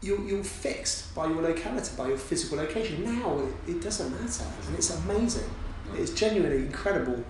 you're, 0.00 0.20
you're 0.22 0.44
fixed 0.44 1.14
by 1.14 1.26
your 1.26 1.42
locality, 1.42 1.90
by 1.96 2.08
your 2.08 2.18
physical 2.18 2.58
location. 2.58 3.04
Now 3.04 3.38
it, 3.66 3.70
it 3.70 3.82
doesn't 3.82 4.10
matter, 4.20 4.44
and 4.66 4.76
it's 4.76 4.90
amazing. 5.04 5.48
It's 5.94 6.12
genuinely 6.12 6.58
incredible. 6.58 7.22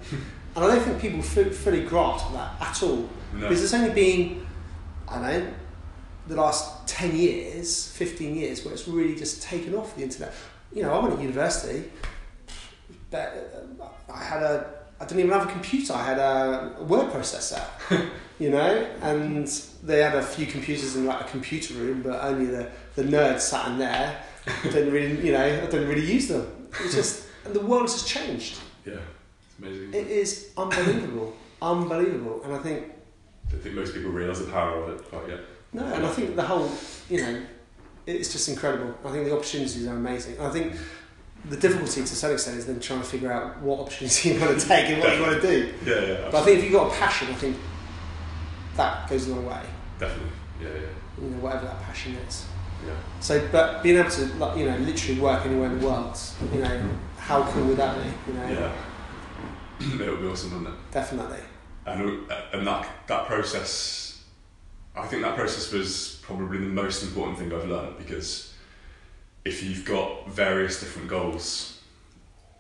and 0.57 0.65
I 0.65 0.75
don't 0.75 0.83
think 0.83 1.01
people 1.01 1.23
fu- 1.23 1.51
fully 1.51 1.85
grasp 1.85 2.33
that 2.33 2.55
at 2.61 2.83
all. 2.83 3.09
No. 3.33 3.41
Because 3.49 3.63
it's 3.65 3.75
only 3.75 3.91
been, 3.91 4.47
I 5.09 5.15
don't 5.21 5.45
know, 5.45 5.55
the 6.27 6.37
last 6.37 6.87
10 6.89 7.15
years, 7.17 7.89
15 7.93 8.35
years, 8.35 8.65
where 8.65 8.73
it's 8.73 8.89
really 8.89 9.15
just 9.15 9.43
taken 9.43 9.75
off 9.75 9.95
the 9.97 10.03
internet. 10.03 10.33
You 10.73 10.83
know, 10.83 10.93
I 10.93 10.99
went 11.03 11.17
to 11.17 11.23
university, 11.23 11.91
but 13.11 13.77
uh, 13.81 14.13
I 14.13 14.25
had 14.25 14.43
a, 14.43 14.71
I 15.05 15.07
didn't 15.07 15.21
even 15.21 15.39
have 15.39 15.47
a 15.47 15.53
computer, 15.53 15.93
I 15.93 16.03
had 16.03 16.19
a 16.19 16.83
word 16.83 17.13
processor, 17.13 17.63
you 18.39 18.49
know, 18.49 18.89
and 19.03 19.47
they 19.83 19.99
had 19.99 20.15
a 20.15 20.23
few 20.23 20.47
computers 20.47 20.97
in 20.97 21.05
like 21.05 21.21
a 21.21 21.25
computer 21.25 21.75
room, 21.75 22.01
but 22.01 22.25
only 22.25 22.47
the, 22.47 22.71
the 22.95 23.03
nerds 23.03 23.41
sat 23.41 23.69
in 23.69 23.79
there. 23.79 24.23
didn't 24.63 24.91
really, 24.95 25.27
you 25.27 25.33
know, 25.33 25.45
I 25.45 25.67
didn't 25.67 25.89
really 25.89 26.11
use 26.11 26.29
them. 26.29 26.69
It's 26.81 26.95
just, 27.01 27.27
and 27.45 27.53
the 27.53 27.61
world 27.61 27.83
has 27.83 28.03
changed. 28.05 28.57
Yeah, 28.87 28.95
it's 28.95 29.59
amazing. 29.59 29.93
It 29.93 30.07
is 30.07 30.53
unbelievable, 30.57 31.37
unbelievable. 31.61 32.43
And 32.43 32.55
I 32.55 32.59
think 32.59 32.91
I 33.53 33.57
think 33.57 33.75
most 33.75 33.93
people 33.93 34.11
realise 34.11 34.39
the 34.39 34.51
power 34.51 34.85
of 34.85 34.89
it 34.89 35.05
quite 35.11 35.29
yet. 35.29 35.41
No, 35.75 35.85
and 35.85 36.07
I 36.07 36.09
think 36.09 36.35
the 36.35 36.43
whole, 36.43 36.71
you 37.11 37.21
know, 37.21 37.43
it's 38.07 38.33
just 38.33 38.49
incredible. 38.49 38.95
I 39.05 39.13
think 39.13 39.27
the 39.27 39.37
opportunities 39.37 39.87
are 39.87 39.97
amazing. 39.97 40.41
I 40.41 40.49
think 40.49 40.77
the 41.49 41.57
difficulty 41.57 42.01
to 42.01 42.07
some 42.07 42.33
extent 42.33 42.57
is 42.59 42.67
then 42.67 42.81
trying 42.81 43.01
to 43.01 43.05
figure 43.07 43.31
out 43.33 43.61
what 43.61 43.81
opportunity 43.81 44.31
you 44.35 44.41
want 44.41 44.59
to 44.59 44.67
take 44.67 44.89
and 44.91 45.01
what 45.01 45.15
you 45.17 45.23
want 45.23 45.41
to 45.41 45.47
do. 45.47 45.75
Yeah, 45.85 46.01
yeah, 46.01 46.29
But 46.31 46.43
I 46.43 46.45
think 46.45 46.59
if 46.59 46.65
you've 46.65 46.73
got 46.73 46.93
a 46.93 46.97
passion, 46.97 47.29
I 47.29 47.35
think 47.35 47.57
that 48.77 49.09
goes 49.09 49.29
a 49.29 49.35
long 49.35 49.47
way. 49.47 49.61
definitely. 49.99 50.31
Yeah, 50.61 50.69
yeah, 50.69 51.23
You 51.25 51.31
know, 51.31 51.39
whatever 51.39 51.67
that 51.67 51.83
passion 51.83 52.15
is. 52.29 52.47
yeah. 52.87 52.93
So, 53.21 53.47
but 53.53 53.83
being 53.83 53.99
able 53.99 54.11
to, 54.11 54.25
like, 54.37 54.57
you 54.59 54.67
know, 54.67 54.77
literally 54.79 55.21
work 55.21 55.45
anywhere 55.45 55.71
in 55.71 55.81
the 55.81 55.87
world, 55.87 56.17
you 56.53 56.61
know, 56.61 56.89
how 57.19 57.43
cool 57.51 57.65
would 57.67 57.77
that 57.77 57.97
be? 58.03 58.33
You 58.33 58.39
know, 58.39 58.49
Yeah. 58.49 58.73
it 60.05 60.11
would 60.11 60.21
be 60.21 60.27
awesome, 60.27 60.51
wouldn't 60.53 60.69
it? 60.69 60.91
definitely. 60.93 61.41
And 61.87 62.31
uh, 62.31 62.41
and 62.55 62.67
that 62.67 62.89
that 63.09 63.27
process, 63.27 64.23
I 64.97 65.07
think 65.07 65.21
that 65.23 65.35
process 65.37 65.71
was 65.71 66.19
probably 66.23 66.57
the 66.59 66.65
most 66.67 67.03
important 67.03 67.39
thing 67.39 67.53
I've 67.53 67.69
learned 67.69 67.99
because 67.99 68.54
if 69.45 69.63
you've 69.63 69.85
got 69.85 70.29
various 70.29 70.81
different 70.81 71.09
goals 71.09 71.81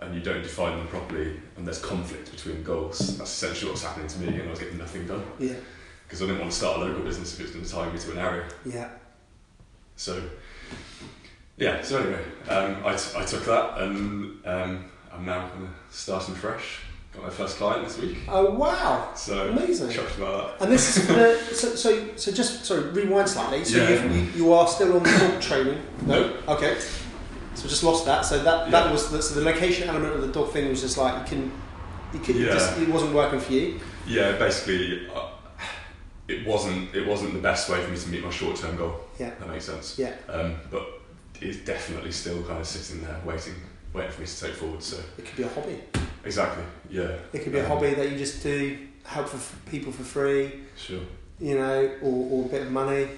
and 0.00 0.14
you 0.14 0.20
don't 0.20 0.42
define 0.42 0.76
them 0.78 0.86
properly 0.88 1.40
and 1.56 1.66
there's 1.66 1.78
conflict 1.80 2.30
between 2.30 2.62
goals, 2.62 3.16
that's 3.18 3.30
essentially 3.32 3.70
what's 3.70 3.82
happening 3.84 4.06
to 4.08 4.18
me 4.20 4.28
and 4.38 4.42
I 4.48 4.50
was 4.50 4.58
getting 4.58 4.78
nothing 4.78 5.06
done 5.06 5.24
Yeah, 5.38 5.54
because 6.06 6.20
I 6.22 6.26
didn't 6.26 6.40
want 6.40 6.52
to 6.52 6.56
start 6.58 6.80
a 6.80 6.84
local 6.84 7.02
business 7.02 7.32
if 7.34 7.40
it 7.40 7.42
was 7.44 7.52
going 7.52 7.64
to 7.64 7.70
tie 7.70 7.90
me 7.92 7.98
to 7.98 8.12
an 8.12 8.18
area. 8.18 8.44
yeah, 8.66 8.88
So, 9.96 10.22
yeah, 11.56 11.80
so 11.82 11.98
anyway, 12.02 12.22
um, 12.48 12.82
I, 12.84 12.96
t- 12.96 13.16
I 13.16 13.24
took 13.24 13.44
that 13.44 13.78
and 13.80 14.44
um, 14.46 14.90
I'm 15.12 15.24
now 15.24 15.48
kind 15.48 15.64
of 15.64 15.70
starting 15.90 16.34
fresh. 16.34 16.80
Got 17.14 17.22
my 17.24 17.30
first 17.30 17.56
client 17.58 17.86
this 17.86 17.98
week, 17.98 18.18
Oh 18.28 18.50
wow, 18.50 19.12
so 19.14 19.48
amazing. 19.50 19.90
Shocked 19.90 20.16
about 20.18 20.58
that. 20.58 20.64
And 20.64 20.72
this 20.72 20.96
is 20.96 21.06
the, 21.08 21.38
so, 21.54 21.74
so 21.76 22.16
so 22.16 22.32
just 22.32 22.64
sorry 22.64 22.82
rewind 22.90 23.28
slightly. 23.28 23.64
So 23.64 23.78
Yeah. 23.78 24.04
you, 24.12 24.20
you 24.34 24.52
are 24.52 24.66
still 24.66 24.96
on 24.96 25.02
the 25.04 25.10
dog 25.10 25.40
training. 25.48 25.80
No, 26.06 26.36
Okay. 26.48 26.76
So 27.54 27.68
just 27.68 27.84
lost 27.84 28.04
that. 28.06 28.22
So 28.22 28.42
that 28.42 28.70
that 28.72 28.86
Yeah. 28.86 28.92
was 28.92 29.10
the, 29.12 29.22
so 29.22 29.36
the 29.38 29.42
location 29.48 29.88
element 29.88 30.12
of 30.14 30.22
the 30.22 30.28
dog 30.32 30.50
thing 30.52 30.68
was 30.68 30.80
just 30.80 30.98
like 30.98 31.14
you 31.20 31.36
can 31.36 31.52
you 32.12 32.18
could 32.18 32.34
Yeah. 32.36 32.52
just 32.52 32.78
it 32.78 32.88
wasn't 32.88 33.14
working 33.14 33.38
for 33.38 33.52
you. 33.52 33.80
yeah, 34.08 34.32
basically, 34.36 35.08
uh, 35.14 35.28
it 36.26 36.44
wasn't 36.44 36.92
it 36.96 37.06
wasn't 37.06 37.32
the 37.32 37.38
best 37.40 37.68
way 37.70 37.80
for 37.84 37.90
me 37.92 37.96
to 37.96 38.08
meet 38.08 38.24
my 38.24 38.30
short 38.30 38.56
term 38.56 38.76
goal. 38.76 38.96
Yeah. 39.20 39.30
that 39.38 39.48
makes 39.48 39.66
sense. 39.66 39.96
Yeah. 40.00 40.14
Um, 40.28 40.56
but 40.68 40.84
it's 41.40 41.58
definitely 41.58 42.10
still 42.10 42.42
kind 42.42 42.58
of 42.60 42.66
sitting 42.66 43.04
there 43.04 43.20
waiting, 43.24 43.54
waiting 43.92 44.10
for 44.10 44.20
me 44.22 44.26
to 44.26 44.40
take 44.40 44.54
forward. 44.54 44.82
So 44.82 44.96
It 45.16 45.26
could 45.26 45.36
be 45.36 45.42
a 45.44 45.48
hobby. 45.48 45.78
Exactly, 46.24 46.64
yeah. 46.90 47.16
It 47.32 47.42
could 47.42 47.52
be 47.52 47.58
a 47.58 47.64
Um, 47.64 47.70
hobby 47.70 47.94
that 47.94 48.10
you 48.10 48.18
just 48.18 48.42
do 48.42 48.78
help 49.04 49.28
for 49.28 49.36
f- 49.36 49.56
people 49.70 49.92
for 49.92 50.02
free. 50.02 50.60
Sure. 50.76 51.00
You 51.40 51.56
know, 51.58 51.90
or, 52.02 52.28
or 52.32 52.44
a 52.46 52.48
bit 52.48 52.62
of 52.62 52.70
money, 52.72 53.08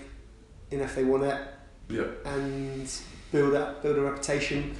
you 0.70 0.78
know, 0.78 0.84
if 0.84 0.94
they 0.94 1.04
want 1.04 1.24
it, 1.24 1.40
Yeah. 1.88 2.04
and 2.24 2.88
build 3.32 3.54
up 3.54 3.82
build 3.82 3.96
a 3.98 4.00
reputation. 4.02 4.74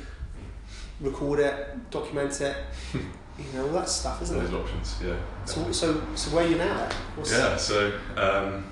record 1.00 1.40
it, 1.40 1.90
document 1.90 2.40
it, 2.40 2.56
you 2.94 3.44
know, 3.54 3.66
all 3.66 3.72
that 3.74 3.86
stuff, 3.88 4.22
isn't 4.22 4.38
Those 4.38 4.48
it? 4.50 4.54
options, 4.54 4.96
yeah. 5.04 5.14
So, 5.44 5.70
so, 5.70 6.02
so 6.14 6.30
where 6.34 6.46
are 6.46 6.48
you 6.48 6.56
now? 6.56 6.88
What's- 7.14 7.32
Yeah, 7.32 7.54
so 7.56 7.92
um, 8.16 8.64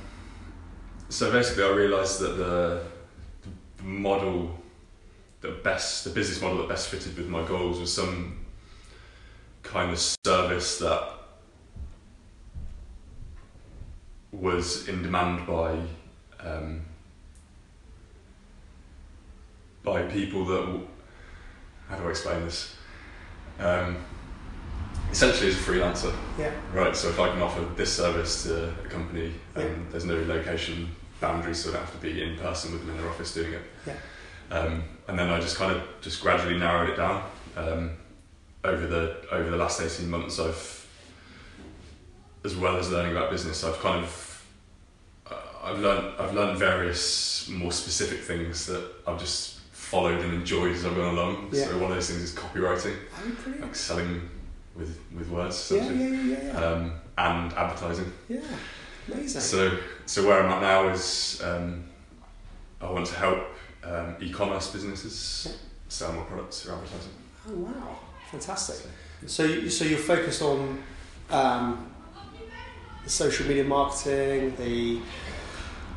so 1.10 1.30
basically, 1.30 1.64
I 1.64 1.68
realised 1.70 2.20
that 2.20 2.36
the, 2.38 2.82
the 3.76 3.84
model 3.84 4.58
that 5.42 5.62
best, 5.62 6.04
the 6.04 6.10
business 6.10 6.40
model 6.40 6.56
that 6.58 6.68
best 6.70 6.88
fitted 6.88 7.14
with 7.18 7.28
my 7.28 7.46
goals 7.46 7.78
was 7.78 7.92
some 7.92 8.43
kind 9.64 9.90
of 9.90 9.98
service 9.98 10.78
that 10.78 11.02
was 14.32 14.88
in 14.88 15.02
demand 15.02 15.46
by 15.46 15.78
um, 16.40 16.82
by 19.82 20.02
people 20.02 20.44
that 20.44 20.80
how 21.88 21.96
do 21.96 22.06
I 22.06 22.10
explain 22.10 22.42
this? 22.44 22.74
Um, 23.58 23.96
essentially, 25.10 25.48
as 25.50 25.54
a 25.56 25.58
freelancer, 25.58 26.14
Yeah. 26.38 26.50
Right, 26.72 26.96
so 26.96 27.08
if 27.08 27.20
I 27.20 27.28
can 27.30 27.42
offer 27.42 27.60
this 27.76 27.92
service 27.92 28.44
to 28.44 28.70
a 28.70 28.88
company 28.88 29.34
and 29.54 29.64
Yeah. 29.64 29.90
there's 29.90 30.04
no 30.04 30.22
location 30.22 30.94
boundaries, 31.20 31.62
so 31.62 31.70
I 31.70 31.74
don't 31.74 31.82
have 31.84 31.92
to 31.92 31.98
be 32.00 32.22
in 32.22 32.36
person 32.38 32.72
with 32.72 32.80
them 32.80 32.90
in 32.90 32.96
their 33.00 33.08
office 33.10 33.32
doing 33.34 33.52
it. 33.52 33.62
Yeah. 33.86 33.94
Um, 34.50 34.84
and 35.08 35.18
then 35.18 35.28
I 35.30 35.40
just 35.40 35.56
kind 35.56 35.72
of 35.72 35.82
just 36.00 36.20
gradually 36.22 36.58
narrowed 36.58 36.90
it 36.90 36.96
down. 36.96 37.22
Over 38.64 38.86
the 38.86 39.16
over 39.30 39.50
the 39.50 39.56
last 39.58 39.80
eighteen 39.82 40.08
months, 40.10 40.40
I've, 40.40 40.86
as 42.44 42.56
well 42.56 42.76
as 42.78 42.90
learning 42.90 43.12
about 43.12 43.30
business, 43.30 43.62
I've 43.62 43.78
kind 43.80 44.02
of 44.04 44.46
uh, 45.30 45.34
I've 45.64 45.78
learned 45.80 46.14
I've 46.18 46.32
learned 46.32 46.58
various 46.58 47.46
more 47.50 47.72
specific 47.72 48.20
things 48.20 48.64
that 48.66 48.82
I've 49.06 49.18
just 49.20 49.58
followed 49.72 50.20
and 50.24 50.32
enjoyed 50.32 50.72
as 50.72 50.86
I've 50.86 50.96
gone 50.96 51.14
along. 51.14 51.50
Yeah. 51.52 51.64
So 51.66 51.74
one 51.78 51.90
of 51.90 51.96
those 51.96 52.08
things 52.08 52.22
is 52.22 52.34
copywriting, 52.34 52.96
Oh, 53.18 53.54
like 53.60 53.74
selling 53.74 54.30
with 54.74 54.98
with 55.14 55.28
words. 55.28 55.70
Yeah, 55.70 55.84
yeah, 55.84 55.92
yeah, 55.92 56.22
yeah, 56.22 56.44
yeah. 56.44 56.66
um, 56.66 56.92
and 57.18 57.52
advertising. 57.52 58.10
yeah. 58.30 58.40
Amazing. 59.12 59.42
So, 59.42 59.78
so 60.06 60.26
where 60.26 60.42
I'm 60.42 60.50
at 60.50 60.62
now 60.62 60.88
is 60.88 61.38
um, 61.44 61.84
I 62.80 62.90
want 62.90 63.04
to 63.08 63.14
help 63.16 63.40
um, 63.84 64.16
e-commerce 64.20 64.72
businesses 64.72 65.58
sell 65.88 66.14
more 66.14 66.24
products 66.24 66.62
through 66.62 66.72
advertising. 66.76 67.12
Oh 67.46 67.52
wow, 67.56 67.98
fantastic. 68.38 68.76
So, 69.26 69.44
you, 69.44 69.70
so 69.70 69.84
you're 69.84 69.98
focused 69.98 70.42
on 70.42 70.82
um, 71.30 71.90
the 73.04 73.10
social 73.10 73.46
media 73.46 73.64
marketing, 73.64 74.54
the 74.56 75.00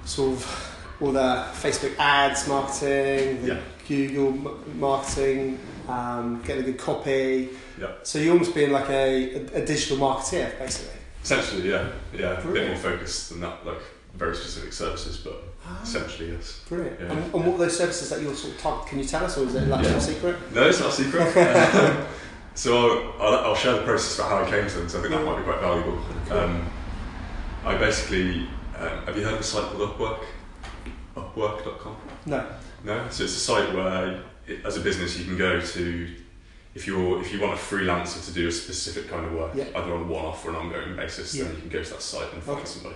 sort 0.05 0.33
of 0.33 0.73
all 1.01 1.11
the 1.11 1.45
Facebook 1.53 1.97
ads 1.99 2.47
marketing, 2.47 3.41
the 3.41 3.47
Yeah. 3.47 3.59
Google 3.87 4.31
marketing, 4.75 5.59
um, 5.87 6.41
getting 6.45 6.63
a 6.63 6.65
good 6.65 6.77
copy. 6.77 7.49
Yeah. 7.79 7.87
So 8.03 8.19
you're 8.19 8.33
almost 8.33 8.53
being 8.55 8.71
like 8.71 8.89
a, 8.89 9.35
a, 9.35 9.61
a 9.61 9.65
digital 9.65 9.97
marketeer, 9.97 10.57
basically. 10.59 10.99
Essentially, 11.23 11.69
yeah, 11.69 11.89
yeah, 12.13 12.39
a 12.41 12.47
bit 12.51 12.67
more 12.67 12.77
focused 12.77 13.29
than 13.29 13.41
that, 13.41 13.65
like 13.65 13.81
very 14.15 14.35
specific 14.35 14.73
services, 14.73 15.17
but 15.17 15.43
Ah, 15.69 15.83
essentially 15.83 16.31
yes. 16.31 16.61
brilliant. 16.69 16.97
Yeah. 16.97 17.07
And, 17.11 17.19
and 17.33 17.45
what 17.45 17.55
are 17.55 17.57
those 17.57 17.77
services 17.77 18.09
that 18.09 18.21
you're 18.21 18.33
sort 18.33 18.53
of 18.53 18.59
target? 18.61 18.87
Can 18.87 18.99
you 18.99 19.05
tell 19.05 19.25
us, 19.25 19.37
or 19.37 19.45
is 19.45 19.55
it 19.55 19.67
like 19.67 19.83
Yeah. 19.85 19.99
secret? 19.99 20.37
No, 20.53 20.63
it's 20.69 20.79
not 20.79 20.89
a 20.89 20.91
secret. 20.93 21.27
So 22.57 23.13
I'll, 23.19 23.21
I'll, 23.35 23.45
I'll 23.45 23.55
share 23.55 23.73
the 23.73 23.83
process 23.83 24.15
for 24.15 24.23
how 24.23 24.43
I 24.43 24.49
came 24.49 24.67
to 24.67 24.73
them, 24.77 24.85
because 24.87 24.95
I 24.95 25.01
think 25.01 25.13
that 25.13 25.23
might 25.23 25.37
be 25.37 25.43
quite 25.43 25.59
valuable. 25.61 25.99
Um, 26.31 26.67
I 27.63 27.77
basically, 27.77 28.47
um, 28.75 29.05
have 29.05 29.15
you 29.15 29.23
heard 29.23 29.35
of 29.35 29.41
a 29.41 29.43
site 29.43 29.65
called 29.71 29.87
Upwork? 29.91 30.23
Upwork.com? 31.15 31.95
No. 32.25 32.47
No, 32.83 33.07
so 33.11 33.25
it's 33.25 33.35
a 33.35 33.39
site 33.39 33.73
where, 33.75 34.23
it, 34.47 34.65
as 34.65 34.75
a 34.75 34.79
business, 34.81 35.19
you 35.19 35.25
can 35.25 35.37
go 35.37 35.61
to 35.61 36.15
if 36.73 36.85
you're 36.87 37.21
if 37.21 37.31
you 37.33 37.39
want 37.41 37.53
a 37.53 37.57
freelancer 37.57 38.23
to 38.25 38.31
do 38.33 38.47
a 38.47 38.51
specific 38.51 39.07
kind 39.09 39.25
of 39.27 39.33
work, 39.33 39.51
Yeah. 39.53 39.65
either 39.75 39.93
on 39.93 40.01
a 40.01 40.05
one-off 40.05 40.43
or 40.45 40.49
an 40.49 40.55
ongoing 40.55 40.95
basis, 40.95 41.35
Yeah. 41.35 41.43
then 41.45 41.55
you 41.55 41.61
can 41.61 41.69
go 41.69 41.83
to 41.83 41.89
that 41.91 42.01
site 42.01 42.33
and 42.33 42.41
find 42.41 42.57
Okay. 42.59 42.67
somebody. 42.67 42.95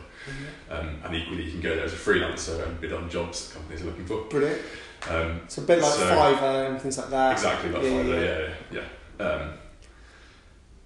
Um, 0.72 1.02
and 1.04 1.16
equally, 1.16 1.44
you 1.44 1.52
can 1.52 1.62
go 1.62 1.76
there 1.76 1.86
as 1.86 1.94
a 1.94 1.98
freelancer 1.98 2.66
and 2.66 2.82
bid 2.82 2.94
on 2.94 3.10
jobs 3.12 3.48
that 3.48 3.56
companies 3.56 3.84
are 3.84 3.86
looking 3.86 4.06
for. 4.06 4.22
Brilliant. 4.24 4.62
Um, 5.08 5.42
It's 5.46 5.58
a 5.60 5.62
bit 5.62 5.80
like 5.82 5.94
So- 5.94 6.06
Fiverr 6.16 6.70
and 6.70 6.82
things 6.82 6.98
like 6.98 7.10
that. 7.12 7.32
exactly 7.34 7.70
like 7.72 7.82
Fiverr, 7.84 8.50
yeah, 8.72 8.80
yeah. 8.80 8.88
Um, 9.22 9.54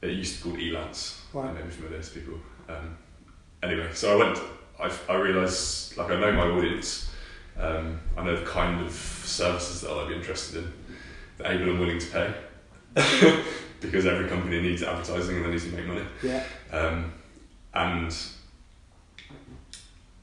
it 0.02 0.12
used 0.12 0.42
to 0.44 0.50
be 0.50 0.72
called 0.72 0.86
Elance. 0.86 1.22
Right. 1.34 1.50
I 1.50 1.54
may 1.54 1.62
be 1.62 1.70
familiar 1.70 1.98
those 1.98 2.10
people. 2.10 2.36
Um, 2.70 2.98
anyway, 3.64 3.90
so 3.94 4.14
I 4.20 4.26
went. 4.26 4.40
I, 4.80 4.92
I 5.10 5.16
realised, 5.16 5.96
like, 5.98 6.12
I 6.12 6.20
know 6.20 6.32
my 6.34 6.48
audience. 6.48 7.10
Um, 7.58 8.00
I 8.18 8.24
know 8.24 8.36
the 8.38 8.46
kind 8.46 8.86
of 8.86 8.92
services 8.92 9.82
that 9.82 9.92
I'd 9.92 10.10
be 10.10 10.16
interested 10.16 10.64
in. 10.64 10.74
They're 11.38 11.52
able 11.54 11.70
and 11.72 11.80
willing 11.80 12.00
to 12.00 12.08
pay, 12.12 13.44
because 13.80 14.06
every 14.06 14.28
company 14.28 14.62
needs 14.62 14.84
advertising 14.84 15.38
and 15.38 15.46
they 15.46 15.52
need 15.52 15.62
to 15.62 15.70
make 15.70 15.86
money. 15.86 16.04
Yeah. 16.22 16.44
Um, 16.72 17.14
and 17.74 18.16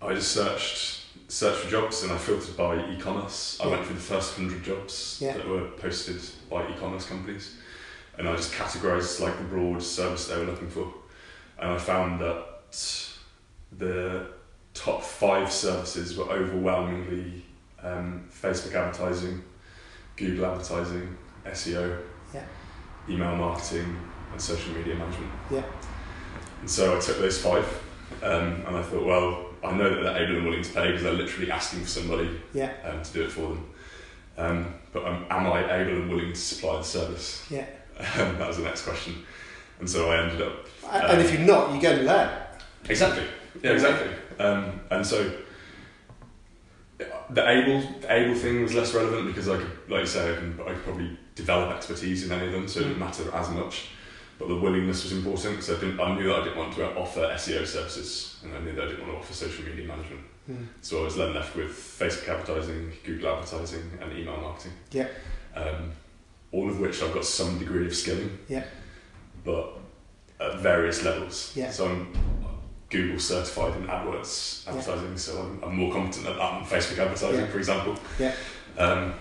I 0.02 0.14
just 0.14 0.32
searched 0.32 0.98
searched 1.28 1.60
for 1.60 1.70
jobs 1.70 2.02
and 2.02 2.12
I 2.12 2.18
filtered 2.18 2.56
by 2.58 2.76
e-commerce. 2.92 3.58
I 3.60 3.64
Yeah. 3.64 3.70
went 3.70 3.86
through 3.86 3.94
the 3.96 4.02
first 4.02 4.36
hundred 4.36 4.62
jobs 4.62 5.18
Yeah. 5.20 5.34
that 5.34 5.48
were 5.48 5.66
posted 5.68 6.20
by 6.50 6.66
e-commerce 6.68 7.06
companies, 7.06 7.56
and 8.22 8.28
I 8.30 8.36
just 8.36 8.52
categorised 8.52 9.18
like 9.18 9.36
the 9.36 9.42
broad 9.42 9.82
service 9.82 10.28
they 10.28 10.36
were 10.38 10.44
looking 10.44 10.68
for, 10.70 10.94
and 11.58 11.72
I 11.72 11.76
found 11.78 12.20
that 12.20 12.44
the 13.76 14.26
top 14.74 15.02
five 15.02 15.50
services 15.50 16.16
were 16.16 16.26
overwhelmingly 16.30 17.44
um, 17.82 18.28
Facebook 18.30 18.74
advertising, 18.76 19.42
Google 20.14 20.46
advertising, 20.46 21.16
SEO, 21.46 21.98
Yeah. 22.32 22.44
email 23.08 23.34
marketing, 23.34 23.98
and 24.30 24.40
social 24.40 24.72
media 24.72 24.94
management. 24.94 25.32
Yeah. 25.50 25.64
And 26.60 26.70
so 26.70 26.96
I 26.96 27.00
took 27.00 27.18
those 27.18 27.42
five, 27.42 27.64
um, 28.22 28.62
and 28.68 28.76
I 28.76 28.82
thought, 28.84 29.04
well, 29.04 29.46
I 29.64 29.72
know 29.72 29.92
that 29.92 30.00
they're 30.00 30.22
able 30.22 30.36
and 30.36 30.44
willing 30.44 30.62
to 30.62 30.72
pay 30.72 30.86
because 30.88 31.02
they're 31.02 31.12
literally 31.12 31.50
asking 31.50 31.80
for 31.80 31.88
somebody 31.88 32.40
Yeah. 32.54 32.72
um, 32.84 33.02
to 33.02 33.12
do 33.12 33.22
it 33.24 33.32
for 33.32 33.48
them. 33.48 33.68
Um, 34.38 34.74
but 34.92 35.04
um, 35.06 35.26
am 35.28 35.48
I 35.48 35.80
able 35.80 36.02
and 36.02 36.08
willing 36.08 36.32
to 36.32 36.38
supply 36.38 36.78
the 36.78 36.84
service? 36.84 37.44
Yeah. 37.50 37.66
Um, 37.98 38.38
that 38.38 38.48
was 38.48 38.56
the 38.56 38.64
next 38.64 38.82
question. 38.82 39.14
And 39.78 39.88
so 39.88 40.10
I 40.10 40.22
ended 40.22 40.42
up 40.42 40.66
And 40.90 41.20
if 41.20 41.32
you're 41.32 41.42
not, 41.42 41.74
you 41.74 41.80
go 41.80 41.90
and 41.90 42.06
learn. 42.06 42.30
Exactly. 42.88 43.24
Yeah, 43.62 43.72
exactly. 43.72 44.10
Um, 44.38 44.80
and 44.90 45.06
so 45.06 45.30
the 47.30 47.48
able 47.48 47.80
the 48.00 48.12
able 48.12 48.34
thing 48.34 48.62
was 48.62 48.74
less 48.74 48.94
relevant 48.94 49.26
because 49.26 49.48
I 49.48 49.56
could, 49.56 49.70
like 49.88 50.00
you 50.00 50.06
say, 50.06 50.32
I, 50.32 50.36
can, 50.36 50.58
I 50.60 50.72
could 50.72 50.84
probably 50.84 51.18
develop 51.34 51.74
expertise 51.74 52.26
in 52.26 52.32
any 52.32 52.46
of 52.46 52.52
them, 52.52 52.68
so 52.68 52.80
it 52.80 52.84
didn't 52.84 52.98
matter 52.98 53.32
as 53.34 53.50
much. 53.50 53.88
But 54.38 54.48
the 54.48 54.56
willingness 54.56 55.04
was 55.04 55.12
important 55.12 55.56
because 55.56 55.70
I 55.70 55.80
didn't. 55.80 56.00
I 56.00 56.14
knew 56.14 56.28
that 56.28 56.40
I 56.40 56.44
didn't 56.44 56.58
want 56.58 56.74
to 56.74 56.94
offer 56.96 57.20
SEO 57.20 57.66
services, 57.66 58.40
and 58.42 58.54
I 58.54 58.60
knew 58.60 58.72
that 58.74 58.84
I 58.84 58.86
didn't 58.88 59.06
want 59.06 59.12
to 59.12 59.18
offer 59.18 59.32
social 59.32 59.64
media 59.64 59.86
management. 59.86 60.22
Mm. 60.50 60.66
So 60.80 61.00
I 61.00 61.04
was 61.04 61.16
then 61.16 61.34
left 61.34 61.54
with 61.54 61.70
Facebook 61.70 62.28
advertising, 62.28 62.92
Google 63.04 63.36
advertising, 63.36 63.98
and 64.00 64.12
email 64.12 64.38
marketing. 64.38 64.72
Yeah. 64.90 65.08
Um, 65.54 65.92
all 66.52 66.68
of 66.68 66.78
which 66.80 67.02
I've 67.02 67.14
got 67.14 67.24
some 67.24 67.58
degree 67.58 67.86
of 67.86 67.94
skill 67.94 68.18
in. 68.18 68.38
Yeah. 68.48 68.64
But 69.44 69.78
at 70.40 70.58
various 70.60 71.02
levels. 71.02 71.52
Yeah. 71.56 71.70
So 71.70 71.86
I'm 71.88 72.12
Google 72.90 73.18
certified 73.18 73.74
in 73.76 73.86
AdWords 73.86 74.66
Yeah. 74.66 74.72
advertising, 74.72 75.16
so 75.16 75.40
I'm, 75.40 75.62
I'm 75.64 75.76
more 75.76 75.92
competent 75.92 76.26
at 76.26 76.36
that 76.36 76.68
than 76.68 76.80
Facebook 76.80 76.98
advertising, 76.98 77.40
Yeah. 77.40 77.46
for 77.46 77.58
example. 77.58 77.96
Yeah. 78.18 78.34
Um, 78.78 79.14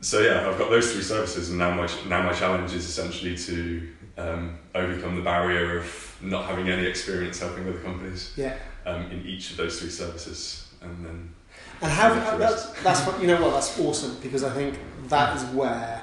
so 0.00 0.20
yeah, 0.20 0.46
I've 0.48 0.58
got 0.58 0.68
those 0.68 0.92
three 0.92 1.02
services, 1.02 1.48
and 1.48 1.58
now 1.58 1.70
my 1.70 1.88
now 2.06 2.22
my 2.22 2.32
challenge 2.34 2.74
is 2.74 2.84
essentially 2.86 3.36
to 3.38 3.88
um, 4.18 4.58
overcome 4.74 5.16
the 5.16 5.22
barrier 5.22 5.78
of 5.78 6.16
not 6.20 6.44
having 6.44 6.68
any 6.68 6.86
experience 6.86 7.40
helping 7.40 7.66
other 7.66 7.78
companies 7.78 8.32
Yeah. 8.36 8.54
um, 8.84 9.10
in 9.10 9.24
each 9.26 9.52
of 9.52 9.56
those 9.56 9.80
three 9.80 9.88
services, 9.88 10.68
and 10.82 11.04
then 11.04 11.34
And 11.80 11.90
how 11.90 12.36
that's, 12.36 12.66
that's 12.82 13.06
what 13.06 13.18
you 13.20 13.26
know 13.26 13.40
what 13.40 13.54
that's 13.54 13.78
awesome 13.80 14.16
because 14.22 14.44
I 14.44 14.50
think 14.50 14.78
that 15.08 15.36
is 15.36 15.44
where 15.54 16.02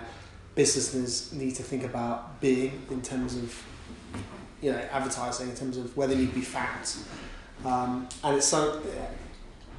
businesses 0.56 1.32
need 1.34 1.56
to 1.56 1.64
think 1.64 1.84
about 1.84 2.40
being 2.42 2.86
in 2.89 3.02
terms 3.02 3.36
of 3.36 3.64
you 4.62 4.72
know 4.72 4.78
advertising 4.91 5.49
in 5.49 5.56
terms 5.56 5.78
of 5.78 5.95
where 5.95 6.08
they 6.08 6.16
need 6.16 6.30
to 6.30 6.36
be 6.36 6.41
found 6.41 6.95
um, 7.66 8.08
and 8.24 8.38
it's 8.38 8.47
so 8.47 8.82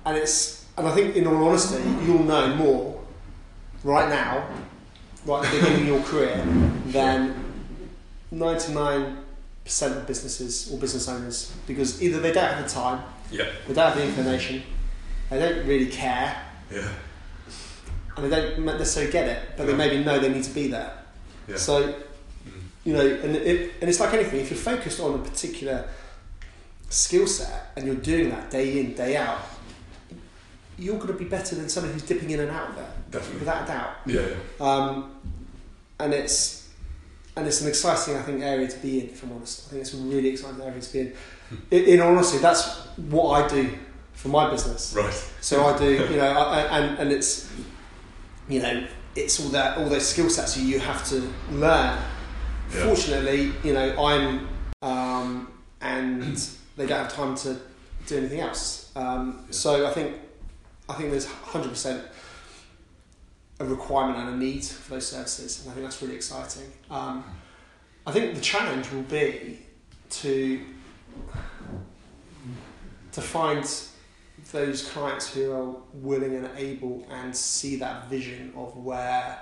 and 0.04 0.16
it's 0.16 0.66
and 0.76 0.86
I 0.86 0.94
think 0.94 1.16
in 1.16 1.26
all 1.26 1.48
honesty 1.48 1.82
you'll 2.04 2.24
know 2.24 2.54
more 2.56 3.00
right 3.84 4.08
now 4.08 4.48
right 5.26 5.44
at 5.44 5.52
the 5.52 5.58
beginning 5.60 5.82
of 5.82 5.86
your 5.86 6.02
career 6.02 6.44
than 6.86 7.34
99% 8.32 9.16
of 9.82 10.06
businesses 10.06 10.72
or 10.72 10.78
business 10.78 11.08
owners 11.08 11.54
because 11.66 12.02
either 12.02 12.18
they 12.20 12.32
don't 12.32 12.50
have 12.52 12.64
the 12.64 12.68
time 12.68 13.04
yeah, 13.32 13.46
they 13.66 13.74
don't 13.74 13.88
have 13.88 13.96
the 13.96 14.06
inclination, 14.06 14.62
they 15.30 15.38
don't 15.38 15.66
really 15.66 15.86
care, 15.86 16.36
yeah, 16.70 16.88
and 18.16 18.24
they 18.24 18.30
don't 18.30 18.64
necessarily 18.64 19.10
get 19.12 19.28
it, 19.28 19.38
but 19.56 19.66
they 19.66 19.74
maybe 19.74 20.02
know 20.04 20.18
they 20.18 20.32
need 20.32 20.44
to 20.44 20.54
be 20.54 20.68
there. 20.68 20.92
yeah. 21.48 21.56
So, 21.56 21.94
you 22.84 22.94
know, 22.94 23.06
and, 23.06 23.36
it, 23.36 23.74
and 23.80 23.88
it's 23.88 24.00
like 24.00 24.12
anything, 24.14 24.40
if 24.40 24.50
you're 24.50 24.58
focused 24.58 25.00
on 25.00 25.14
a 25.14 25.18
particular 25.18 25.88
skill 26.90 27.26
set 27.26 27.72
and 27.76 27.86
you're 27.86 27.94
doing 27.96 28.28
that 28.30 28.50
day 28.50 28.80
in, 28.80 28.94
day 28.94 29.16
out, 29.16 29.38
you're 30.78 30.96
going 30.96 31.08
to 31.12 31.14
be 31.18 31.24
better 31.26 31.54
than 31.54 31.68
someone 31.68 31.92
who's 31.92 32.02
dipping 32.02 32.30
in 32.30 32.40
and 32.40 32.50
out 32.50 32.70
of 32.70 32.76
there, 32.76 32.92
definitely. 33.10 33.40
without 33.40 33.64
a 33.64 33.66
doubt. 33.66 33.90
Yeah, 34.06 34.20
yeah. 34.20 34.34
Um, 34.66 35.14
and 36.00 36.12
it's 36.12 36.68
and 37.36 37.46
it's 37.46 37.62
an 37.62 37.68
exciting, 37.68 38.16
I 38.16 38.22
think, 38.22 38.42
area 38.42 38.68
to 38.68 38.78
be 38.78 39.00
in. 39.00 39.06
If 39.10 39.22
I'm 39.22 39.32
honest, 39.32 39.68
I 39.68 39.70
think 39.70 39.82
it's 39.82 39.94
a 39.94 39.98
really 39.98 40.30
exciting 40.30 40.60
area 40.60 40.80
to 40.80 40.92
be 40.92 41.00
in. 41.00 41.12
in, 41.70 41.84
in 41.84 42.00
honesty, 42.00 42.38
that's 42.38 42.78
what 42.96 43.30
I 43.44 43.48
do 43.48 43.70
for 44.14 44.28
my 44.28 44.50
business. 44.50 44.92
Right. 44.96 45.14
So 45.40 45.64
I 45.64 45.78
do, 45.78 45.90
you 46.10 46.16
know, 46.16 46.26
I, 46.28 46.60
I- 46.62 46.78
and 46.78 46.98
and 46.98 47.12
it's, 47.12 47.50
you 48.48 48.60
know, 48.60 48.86
it's 49.14 49.40
all 49.40 49.48
that 49.50 49.78
all 49.78 49.88
those 49.88 50.06
skill 50.08 50.30
sets 50.30 50.56
you 50.56 50.78
have 50.80 51.06
to 51.08 51.20
learn. 51.50 51.98
Yeah. 52.72 52.84
Fortunately, 52.84 53.52
you 53.62 53.72
know, 53.74 54.04
I'm, 54.04 54.48
um, 54.80 55.52
and 55.80 56.36
they 56.76 56.86
don't 56.86 56.98
have 56.98 57.12
time 57.12 57.34
to 57.36 57.58
do 58.06 58.18
anything 58.18 58.40
else. 58.40 58.90
Um, 58.96 59.44
Yeah. 59.46 59.52
So 59.52 59.86
I 59.86 59.92
think, 59.92 60.16
I 60.88 60.94
think 60.94 61.10
there's 61.10 61.26
hundred 61.26 61.70
percent 61.70 62.02
a 63.60 63.64
requirement 63.64 64.18
and 64.18 64.28
a 64.30 64.36
need 64.36 64.64
for 64.64 64.94
those 64.94 65.06
services, 65.06 65.60
and 65.62 65.70
I 65.70 65.74
think 65.74 65.86
that's 65.86 66.02
really 66.02 66.16
exciting. 66.16 66.72
Um, 66.90 67.24
I 68.06 68.10
think 68.12 68.34
the 68.34 68.40
challenge 68.40 68.90
will 68.90 69.02
be 69.02 69.60
to 70.10 70.60
to 73.12 73.20
find 73.20 73.64
those 74.52 74.88
clients 74.90 75.32
who 75.34 75.50
are 75.52 75.74
willing 75.94 76.36
and 76.36 76.48
able 76.56 77.06
and 77.10 77.34
see 77.34 77.76
that 77.76 78.08
vision 78.08 78.52
of 78.56 78.76
where 78.76 79.38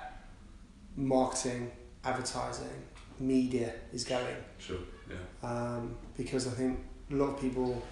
marketing, 0.95 1.71
advertising, 2.03 2.81
media 3.19 3.73
is 3.93 4.03
going. 4.03 4.35
Sure. 4.57 4.77
Yeah. 5.09 5.49
Um, 5.49 5.95
because 6.17 6.47
I 6.47 6.51
think 6.51 6.79
a 7.11 7.15
lot 7.15 7.35
of 7.35 7.41
people, 7.41 7.83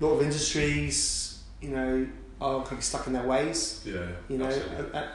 a 0.00 0.04
lot 0.04 0.14
of 0.16 0.22
industries, 0.22 1.42
you 1.60 1.70
know, 1.70 2.06
are 2.40 2.62
kind 2.64 2.78
of 2.78 2.84
stuck 2.84 3.06
in 3.06 3.12
their 3.12 3.26
ways. 3.26 3.82
Yeah. 3.86 4.06
You 4.28 4.38
know, 4.38 4.48
and, 4.48 5.08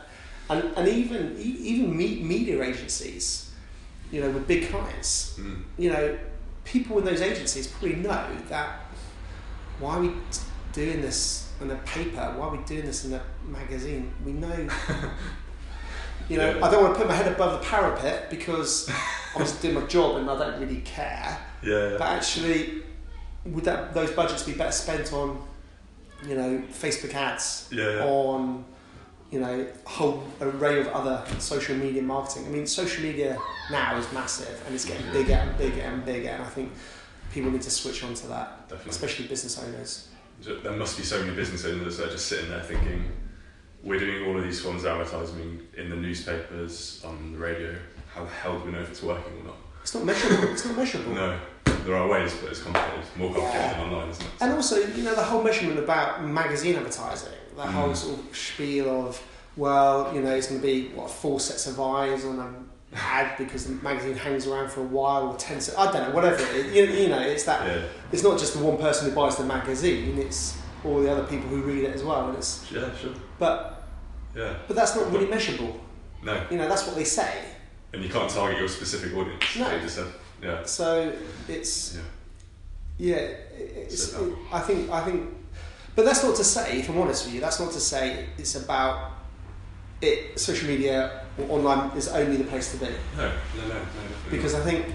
and, 0.50 0.78
and 0.78 0.88
even 0.88 1.36
even 1.38 1.96
media 1.96 2.64
agencies, 2.64 3.52
you 4.12 4.22
know, 4.22 4.30
with 4.30 4.48
big 4.48 4.70
clients, 4.70 5.38
Mm. 5.38 5.64
you 5.78 5.92
know, 5.92 6.18
people 6.64 6.98
in 7.00 7.06
those 7.06 7.22
agencies 7.22 7.68
probably 7.68 7.96
know 7.96 8.28
that 8.50 8.86
why 9.80 9.98
are 9.98 10.02
we 10.02 10.12
doing 10.78 11.02
this 11.02 11.50
in 11.60 11.72
a 11.72 11.76
paper? 11.78 12.34
Why 12.38 12.46
are 12.48 12.52
we 12.56 12.64
doing 12.64 12.86
this 12.86 13.04
in 13.06 13.14
a 13.14 13.22
magazine? 13.46 14.14
We 14.24 14.32
know, 14.34 14.56
you 16.30 16.38
know, 16.38 16.56
Yeah. 16.56 16.66
I 16.66 16.70
don't 16.72 16.84
want 16.84 16.94
to 16.94 17.00
put 17.00 17.08
my 17.08 17.16
head 17.16 17.32
above 17.32 17.60
the 17.60 17.66
parapet 17.68 18.30
because 18.30 18.88
I'm 19.36 19.42
just 19.42 19.60
doing 19.62 19.74
my 19.74 19.82
job 19.88 20.18
and 20.18 20.30
I 20.30 20.38
don't 20.38 20.60
really 20.62 20.82
care. 20.82 21.38
Yeah. 21.64 21.96
But 21.98 22.08
actually, 22.18 22.84
would 23.46 23.64
that 23.64 23.94
those 23.96 24.12
budgets 24.12 24.44
be 24.44 24.54
better 24.54 24.72
spent 24.72 25.12
on, 25.14 25.42
you 26.28 26.36
know, 26.36 26.62
Facebook 26.72 27.14
ads, 27.16 27.70
Yeah. 27.72 28.04
on, 28.06 28.64
you 29.32 29.40
know, 29.40 29.68
a 29.86 29.90
whole 29.90 30.24
array 30.40 30.80
of 30.80 30.88
other 30.90 31.24
social 31.40 31.76
media 31.76 32.04
marketing. 32.04 32.46
I 32.46 32.50
mean, 32.50 32.68
social 32.68 33.04
media 33.04 33.38
now 33.72 33.98
is 33.98 34.06
massive 34.14 34.62
and 34.68 34.76
it's 34.76 34.86
getting 34.86 35.12
bigger 35.12 35.34
and 35.34 35.58
bigger 35.58 35.82
and 35.82 36.06
bigger. 36.06 36.30
And 36.30 36.44
I 36.44 36.48
think 36.50 36.72
people 37.34 37.50
need 37.50 37.64
to 37.64 37.72
switch 37.72 38.04
on 38.04 38.14
to 38.14 38.28
that, 38.28 38.70
Definitely. 38.70 38.92
especially 38.92 39.28
business 39.28 39.58
owners. 39.58 40.08
There 40.42 40.72
must 40.74 40.98
be 40.98 41.04
so 41.04 41.20
many 41.22 41.36
business 41.36 41.66
owners 41.66 41.98
that 41.98 42.08
are 42.10 42.12
just 42.12 42.28
sitting 42.28 42.50
there 42.50 42.62
thinking, 42.62 43.04
we're 43.84 44.00
doing 44.00 44.28
all 44.28 44.38
of 44.38 44.44
these 44.44 44.62
forms 44.62 44.84
of 44.84 44.92
advertising 45.00 45.62
in 45.78 45.90
the 45.90 45.96
newspapers, 45.96 47.02
on 47.06 47.34
the 47.34 47.38
radio. 47.38 47.76
How 48.14 48.24
the 48.24 48.30
hell 48.30 48.60
do 48.60 48.66
we 48.66 48.72
know 48.72 48.82
if 48.82 48.90
it's 48.90 49.02
working 49.04 49.34
or 49.42 49.46
not? 49.46 49.56
It's 49.82 49.94
not 49.96 50.06
measurable. 50.06 50.52
it's 50.52 50.66
not 50.66 50.78
measurable. 50.78 51.14
No, 51.14 51.40
there 51.86 51.96
are 51.96 52.08
ways, 52.08 52.36
but 52.42 52.52
it's 52.52 52.62
complicated. 52.62 53.06
More 53.16 53.34
complicated 53.34 53.62
Yeah. 53.62 53.74
than 53.74 53.82
online, 53.94 54.10
isn't 54.10 54.24
it? 54.26 54.32
And 54.42 54.54
also, 54.54 54.76
you 54.80 55.04
know, 55.04 55.16
the 55.16 55.24
whole 55.24 55.44
measurement 55.44 55.80
about 55.80 56.24
magazine 56.24 56.76
advertising, 56.76 57.34
that 57.56 57.68
whole 57.68 57.90
Mm. 57.90 57.96
sort 57.96 58.20
of 58.20 58.36
spiel 58.38 59.08
of, 59.08 59.22
well, 59.56 60.12
you 60.14 60.22
know, 60.22 60.32
it's 60.36 60.48
going 60.48 60.62
to 60.62 60.66
be, 60.68 60.90
what, 60.90 61.10
four 61.10 61.40
sets 61.40 61.68
of 61.68 61.80
eyes 61.80 62.26
on 62.26 62.40
an 62.40 62.67
ad 62.98 63.38
because 63.38 63.68
the 63.68 63.74
magazine 63.84 64.16
hangs 64.16 64.48
around 64.48 64.70
for 64.72 64.82
a 64.82 64.86
while, 64.86 65.28
or 65.30 65.38
ten 65.38 65.62
sets, 65.62 65.78
I 65.78 65.92
don't 65.92 66.10
know, 66.10 66.16
whatever 66.16 66.44
it. 66.56 66.74
You, 66.74 66.84
you 66.84 67.10
know, 67.10 67.20
it's 67.22 67.44
that, 67.46 67.66
yeah. 67.68 67.84
it's 68.12 68.24
not 68.24 68.40
just 68.40 68.54
the 68.58 68.64
one 68.64 68.78
person 68.78 69.10
who 69.10 69.16
buys 69.16 69.38
the 69.38 69.44
magazine, 69.46 70.18
it's 70.18 70.58
all 70.84 71.02
the 71.02 71.12
other 71.12 71.24
people 71.24 71.48
who 71.50 71.62
read 71.64 71.84
it 71.86 71.96
as 71.96 72.04
well. 72.04 72.30
And 72.30 72.38
it's, 72.38 72.70
Yeah, 72.72 72.94
sure. 72.96 73.12
but, 73.40 73.84
Yeah. 74.36 74.54
but 74.68 74.76
that's 74.76 74.96
not 74.96 75.12
really 75.12 75.28
measurable. 75.28 75.80
No, 76.24 76.44
You 76.50 76.58
know, 76.58 76.68
that's 76.68 76.86
what 76.86 76.96
they 76.96 77.04
say. 77.04 77.32
and 77.94 78.04
you 78.04 78.10
can't 78.10 78.30
target 78.30 78.60
your 78.60 78.68
specific 78.68 79.16
audience. 79.16 79.44
No. 79.58 79.80
just 79.80 79.96
said. 79.96 80.08
Yeah. 80.42 80.64
So 80.66 81.14
it's, 81.48 81.96
Yeah. 81.96 83.12
yeah, 83.16 83.16
it's, 83.58 84.12
So- 84.12 84.20
um, 84.24 84.40
I 84.52 84.60
think, 84.60 84.90
I 84.92 85.04
think, 85.06 85.30
but 85.96 86.06
that's 86.06 86.24
not 86.24 86.36
to 86.36 86.44
say, 86.44 86.80
if 86.80 86.90
I'm 86.90 86.98
honest 87.00 87.26
with 87.26 87.34
you, 87.36 87.42
that's 87.42 87.60
not 87.60 87.72
to 87.72 87.80
say 87.80 88.28
it's 88.38 88.56
about 88.56 89.12
it. 90.02 90.40
Social 90.40 90.68
media 90.68 91.24
or 91.38 91.46
online 91.60 91.96
is 91.98 92.08
only 92.10 92.38
the 92.38 92.44
place 92.46 92.72
to 92.72 92.78
be 92.78 92.86
No, 93.16 93.30
no, 93.58 93.68
no, 93.68 93.68
no. 93.76 93.80
because 94.32 94.54
I 94.56 94.62
think 94.62 94.86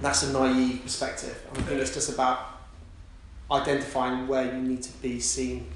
that's 0.00 0.22
a 0.24 0.32
naive 0.32 0.82
perspective. 0.82 1.40
I 1.52 1.60
think 1.62 1.80
it's 1.80 1.94
just 1.94 2.12
about 2.12 2.38
identifying 3.50 4.26
where 4.26 4.44
you 4.44 4.60
need 4.60 4.82
to 4.82 4.92
be 4.98 5.20
seen, 5.20 5.66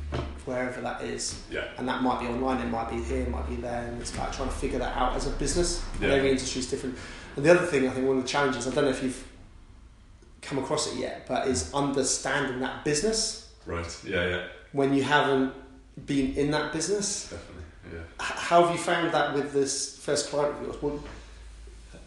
wherever 0.45 0.81
that 0.81 1.03
is. 1.03 1.41
Yeah. 1.51 1.65
and 1.79 1.89
that 1.89 2.03
might 2.03 2.21
be 2.21 2.27
online, 2.27 2.61
it 2.61 2.69
might 2.71 2.91
be 2.91 3.01
here, 3.03 3.23
it 3.23 3.31
might 3.31 3.49
be 3.49 3.57
there, 3.57 3.85
and 3.87 4.01
it's 4.01 4.13
about 4.13 4.33
trying 4.33 4.49
to 4.49 4.55
figure 4.55 4.79
that 4.81 4.97
out 4.97 5.15
as 5.15 5.27
a 5.27 5.31
business. 5.31 5.83
And 5.95 6.03
Yeah. 6.11 6.15
every 6.17 6.31
industry 6.31 6.61
is 6.61 6.69
different. 6.71 6.99
And 7.37 7.45
the 7.45 7.51
other 7.57 7.67
thing, 7.67 7.87
I 7.89 7.93
think, 7.93 8.07
one 8.09 8.17
of 8.17 8.23
the 8.25 8.29
challenges, 8.29 8.67
I 8.67 8.71
don't 8.71 8.85
know 8.85 8.91
if 8.91 9.03
you've 9.03 9.25
come 10.43 10.59
across 10.59 10.93
it 10.93 10.99
yet, 10.99 11.27
but 11.29 11.47
is 11.47 11.73
understanding 11.73 12.61
that 12.61 12.85
business 12.85 13.49
Right. 13.67 13.87
Yeah, 14.05 14.27
yeah. 14.27 14.43
when 14.73 14.93
you 14.95 15.03
haven't 15.05 15.53
been 16.07 16.35
in 16.35 16.51
that 16.51 16.73
business. 16.73 17.25
Definitely. 17.31 17.65
Yeah. 17.93 17.99
How 18.19 18.65
have 18.65 18.73
you 18.75 18.81
found 18.81 19.13
that 19.13 19.35
with 19.35 19.53
this 19.53 19.99
first 19.99 20.31
client 20.31 20.57
of 20.57 20.63
yours? 20.63 20.83
What, 20.83 20.95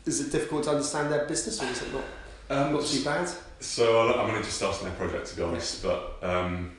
is 0.05 0.21
it 0.21 0.31
difficult 0.31 0.63
to 0.65 0.71
understand 0.71 1.11
their 1.11 1.25
business, 1.25 1.61
or 1.61 1.65
is 1.65 1.81
it 1.81 1.93
not, 1.93 2.03
Um, 2.49 2.73
not 2.73 2.85
too 2.85 3.03
bad? 3.03 3.29
So 3.59 4.11
I'm 4.13 4.29
only 4.29 4.43
just 4.43 4.57
starting 4.57 4.87
their 4.87 4.95
project 4.95 5.27
to 5.27 5.35
be 5.37 5.41
honest, 5.41 5.81
but 5.81 6.17
um, 6.21 6.73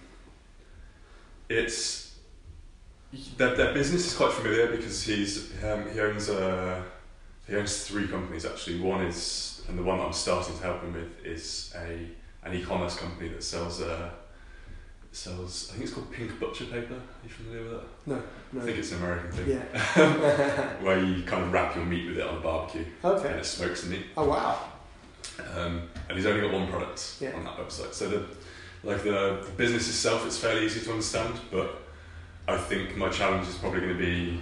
it's 1.48 2.16
their, 3.36 3.54
their 3.54 3.72
business 3.72 4.06
is 4.06 4.16
quite 4.16 4.32
familiar 4.32 4.66
because 4.68 5.02
he's 5.02 5.52
um, 5.64 5.90
he 5.90 6.00
owns 6.00 6.28
uh, 6.28 6.82
he 7.46 7.56
owns 7.56 7.86
three 7.86 8.06
companies 8.08 8.44
actually. 8.44 8.80
One 8.80 9.02
is 9.02 9.64
and 9.68 9.78
the 9.78 9.82
one 9.82 9.98
that 9.98 10.04
I'm 10.04 10.12
starting 10.12 10.56
to 10.58 10.62
help 10.62 10.82
him 10.82 10.92
with 10.92 11.24
is 11.24 11.74
a 11.76 12.08
an 12.46 12.54
e-commerce 12.54 12.96
company 12.96 13.30
that 13.30 13.42
sells 13.42 13.80
uh, 13.80 14.10
sells 15.14 15.68
I 15.70 15.72
think 15.72 15.84
it's 15.84 15.94
called 15.94 16.10
Pink 16.10 16.38
Butcher 16.40 16.64
Paper. 16.64 16.94
Are 16.94 17.24
you 17.24 17.30
familiar 17.30 17.62
with 17.62 17.72
that? 17.72 17.86
No, 18.06 18.22
I 18.60 18.64
think 18.64 18.78
it's 18.78 18.92
an 18.92 18.98
American 18.98 19.32
thing. 19.32 19.50
Yeah. 19.50 20.74
Where 20.82 21.02
you 21.02 21.22
kind 21.22 21.44
of 21.44 21.52
wrap 21.52 21.76
your 21.76 21.84
meat 21.84 22.08
with 22.08 22.18
it 22.18 22.26
on 22.26 22.38
a 22.38 22.40
barbecue 22.40 22.84
okay. 23.04 23.28
and 23.30 23.40
it 23.40 23.46
smokes 23.46 23.82
the 23.82 23.90
meat. 23.90 24.06
Oh 24.16 24.28
wow. 24.28 24.58
Um, 25.56 25.88
and 26.08 26.16
he's 26.16 26.26
only 26.26 26.40
got 26.40 26.52
one 26.52 26.68
product 26.68 27.16
Yeah. 27.20 27.34
on 27.34 27.44
that 27.44 27.56
website. 27.56 27.94
So 27.94 28.08
the 28.08 28.26
like 28.82 29.02
the, 29.02 29.42
the 29.44 29.52
business 29.56 29.88
itself, 29.88 30.26
it's 30.26 30.36
fairly 30.38 30.66
easy 30.66 30.80
to 30.80 30.90
understand, 30.90 31.34
but 31.50 31.80
I 32.46 32.58
think 32.58 32.96
my 32.96 33.08
challenge 33.08 33.48
is 33.48 33.54
probably 33.54 33.80
going 33.80 33.96
to 33.96 33.98
be 33.98 34.40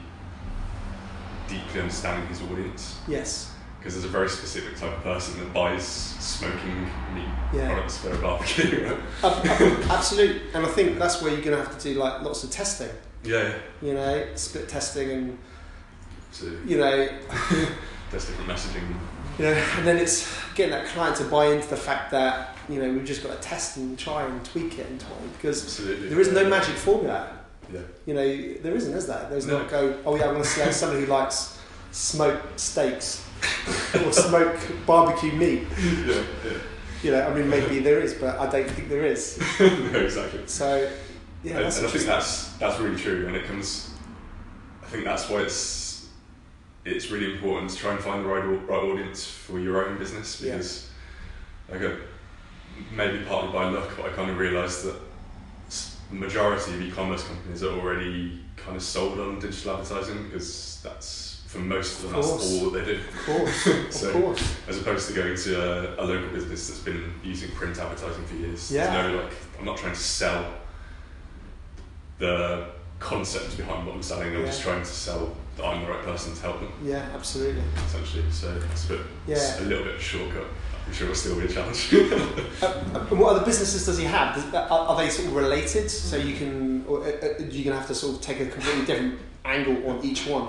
deeply 1.49 1.81
understanding 1.81 2.27
his 2.29 2.43
audience 2.43 2.99
Yes. 3.07 3.52
Because 3.83 3.95
there's 3.95 4.05
a 4.05 4.09
very 4.09 4.29
specific 4.29 4.77
type 4.77 4.97
of 4.97 5.03
person 5.03 5.41
that 5.41 5.53
buys 5.53 5.85
smoking 5.85 6.83
meat 7.15 7.25
Yeah. 7.53 7.67
products 7.73 7.99
for 7.99 8.13
a 8.13 8.19
barbecue. 8.19 8.85
Right? 8.87 8.99
Ab- 9.25 9.45
ab- 9.45 9.83
Absolutely. 9.91 10.41
And 10.55 10.65
I 10.65 10.69
think 10.69 11.01
that's 11.01 11.21
where 11.21 11.33
you're 11.33 11.43
going 11.43 11.57
to 11.57 11.65
have 11.65 11.77
to 11.77 11.93
do 11.93 11.99
like 11.99 12.23
lots 12.23 12.45
of 12.45 12.51
testing. 12.53 12.91
Yeah. 13.25 13.53
You 13.83 13.95
know, 13.95 14.25
split 14.37 14.69
testing 14.69 15.11
and 15.11 15.39
So 16.31 16.47
you 16.65 16.79
know, 16.79 17.09
test 18.13 18.29
different 18.29 18.49
messaging. 18.49 18.87
you 19.39 19.47
know, 19.47 19.53
and 19.53 19.85
then 19.87 19.97
it's 19.97 20.33
getting 20.55 20.71
that 20.73 20.87
client 20.87 21.17
to 21.17 21.25
buy 21.25 21.47
into 21.47 21.67
the 21.69 21.77
fact 21.77 22.13
that 22.13 22.57
you 22.69 22.81
know 22.81 22.89
we've 22.93 23.05
just 23.05 23.25
got 23.25 23.33
to 23.35 23.49
test 23.49 23.79
and 23.79 23.99
try 23.99 24.25
and 24.25 24.45
tweak 24.45 24.79
it 24.79 24.87
and 24.89 25.01
try 25.01 25.11
because 25.37 25.65
Absolutely. 25.65 26.09
there 26.09 26.21
is 26.21 26.31
no 26.31 26.49
magic 26.49 26.77
formula. 26.77 27.37
Yeah. 27.73 27.81
You 28.07 28.15
know, 28.15 28.23
there 28.63 28.75
isn't, 28.77 28.95
is 28.95 29.07
there? 29.09 29.27
There's 29.29 29.47
No. 29.47 29.59
not 29.59 29.71
go. 29.71 29.99
Oh 30.07 30.15
yeah, 30.15 30.27
I'm 30.27 30.31
going 30.35 30.43
to 30.45 30.49
select 30.49 30.75
somebody 30.75 31.01
who 31.05 31.11
likes 31.11 31.59
smoked 31.91 32.59
steaks 32.61 33.25
or 34.07 34.13
smoke 34.13 34.59
barbecue 34.87 35.33
meat. 35.33 35.65
yeah, 35.79 36.23
yeah. 36.45 36.53
You 37.03 37.11
know, 37.11 37.27
I 37.27 37.35
mean 37.35 37.49
maybe 37.51 37.81
there 37.81 38.01
is, 38.01 38.15
but 38.15 38.39
I 38.39 38.49
don't 38.49 38.71
think 38.71 38.89
there 38.89 39.05
is. 39.05 39.39
no, 39.61 39.67
exactly. 39.99 40.43
So 40.47 40.89
yeah, 41.43 41.57
and, 41.57 41.65
that's 41.65 41.79
and 41.79 41.87
I 41.87 41.91
think 41.91 42.05
that's 42.05 42.49
that's 42.59 42.79
really 42.81 42.97
true, 42.97 43.27
and 43.27 43.37
it 43.37 43.45
comes. 43.47 43.91
I 44.83 44.87
think 44.87 45.05
that's 45.05 45.29
why 45.29 45.41
it's 45.41 46.09
it's 46.85 47.11
really 47.11 47.35
important 47.35 47.71
to 47.71 47.77
try 47.77 47.93
and 47.93 48.01
find 48.01 48.25
the 48.25 48.29
right 48.29 48.45
right 48.45 48.83
audience 48.83 49.25
for 49.25 49.59
your 49.59 49.87
own 49.89 49.99
business 49.99 50.41
Yeah. 50.41 50.53
because, 50.53 50.89
like, 51.71 51.81
a, 51.81 51.97
maybe 52.93 53.25
partly 53.25 53.53
by 53.53 53.69
luck, 53.69 53.91
but 53.97 54.07
I 54.07 54.09
kind 54.11 54.31
of 54.31 54.39
realised 54.39 54.85
that 54.87 54.97
the 56.11 56.17
majority 56.17 56.75
of 56.75 56.83
e-commerce 56.83 57.25
companies 57.25 57.63
are 57.63 57.73
already 57.79 58.41
kind 58.57 58.77
of 58.77 58.83
sold 58.83 59.19
on 59.19 59.39
digital 59.39 59.77
advertising 59.77 60.25
because 60.25 60.81
that's 60.83 61.42
for 61.53 61.59
most 61.59 62.03
of 62.03 62.11
them 62.11 62.19
Of 62.19 62.25
that's 62.27 62.63
all 62.63 62.71
that 62.71 62.85
they 62.87 62.95
do, 62.95 63.01
Of 63.01 63.27
course, 63.27 63.67
of 63.67 63.93
So- 63.93 64.13
course. 64.13 64.57
as 64.69 64.79
opposed 64.79 65.07
to 65.09 65.15
going 65.15 65.37
to 65.37 65.99
a, 65.99 66.03
a 66.03 66.05
local 66.07 66.31
business 66.31 66.67
that's 66.69 66.81
been 66.81 67.13
using 67.23 67.51
print 67.51 67.79
advertising 67.79 68.25
for 68.25 68.35
years. 68.37 68.73
Yeah. 68.73 68.91
There's 68.91 69.13
no 69.15 69.23
like 69.23 69.33
I'm 69.59 69.67
not 69.67 69.77
trying 69.77 69.93
to 69.93 70.01
sell 70.01 70.47
the 72.19 72.69
concept 72.99 73.57
behind 73.59 73.87
what 73.87 73.95
I'm 73.97 74.03
selling. 74.03 74.29
I'm 74.35 74.41
Yeah. 74.41 74.47
just 74.47 74.63
trying 74.63 74.81
to 74.81 74.87
sell 74.89 75.37
that 75.57 75.65
I'm 75.67 75.83
the 75.85 75.91
right 75.91 76.03
person 76.03 76.35
to 76.35 76.41
help 76.41 76.61
them 76.61 76.73
Yeah, 76.83 77.07
absolutely. 77.15 77.63
essentially. 77.87 78.25
So 78.31 78.59
it's 78.73 78.85
a 78.87 78.89
bit, 78.89 79.01
it's 79.29 79.59
Yeah. 79.59 79.61
a 79.61 79.65
little 79.67 79.85
bit 79.85 79.95
of 79.95 80.01
a 80.01 80.03
shortcut. 80.03 80.47
I'm 80.87 80.93
sure 80.95 81.09
it'll 81.09 81.15
still 81.17 81.39
be 81.39 81.45
a 81.45 81.49
challenge. 81.49 81.93
Uh, 82.63 83.07
and 83.11 83.19
what 83.19 83.35
other 83.35 83.45
businesses 83.45 83.85
does 83.85 83.99
he 83.99 84.05
have? 84.05 84.37
Does, 84.37 84.55
are, 84.55 84.71
are 84.71 84.97
they 84.97 85.09
sort 85.11 85.27
of 85.29 85.35
related? 85.35 85.91
So 85.91 86.17
you 86.17 86.35
can, 86.37 86.85
or 86.87 87.01
uh, 87.03 87.09
uh, 87.11 87.29
you're 87.51 87.65
gonna 87.65 87.77
have 87.77 87.89
to 87.89 87.95
sort 87.95 88.15
of 88.15 88.21
take 88.23 88.39
a 88.41 88.47
completely 88.47 88.85
different 88.87 89.19
angle 89.45 89.91
on 89.91 90.05
each 90.05 90.27
one. 90.27 90.47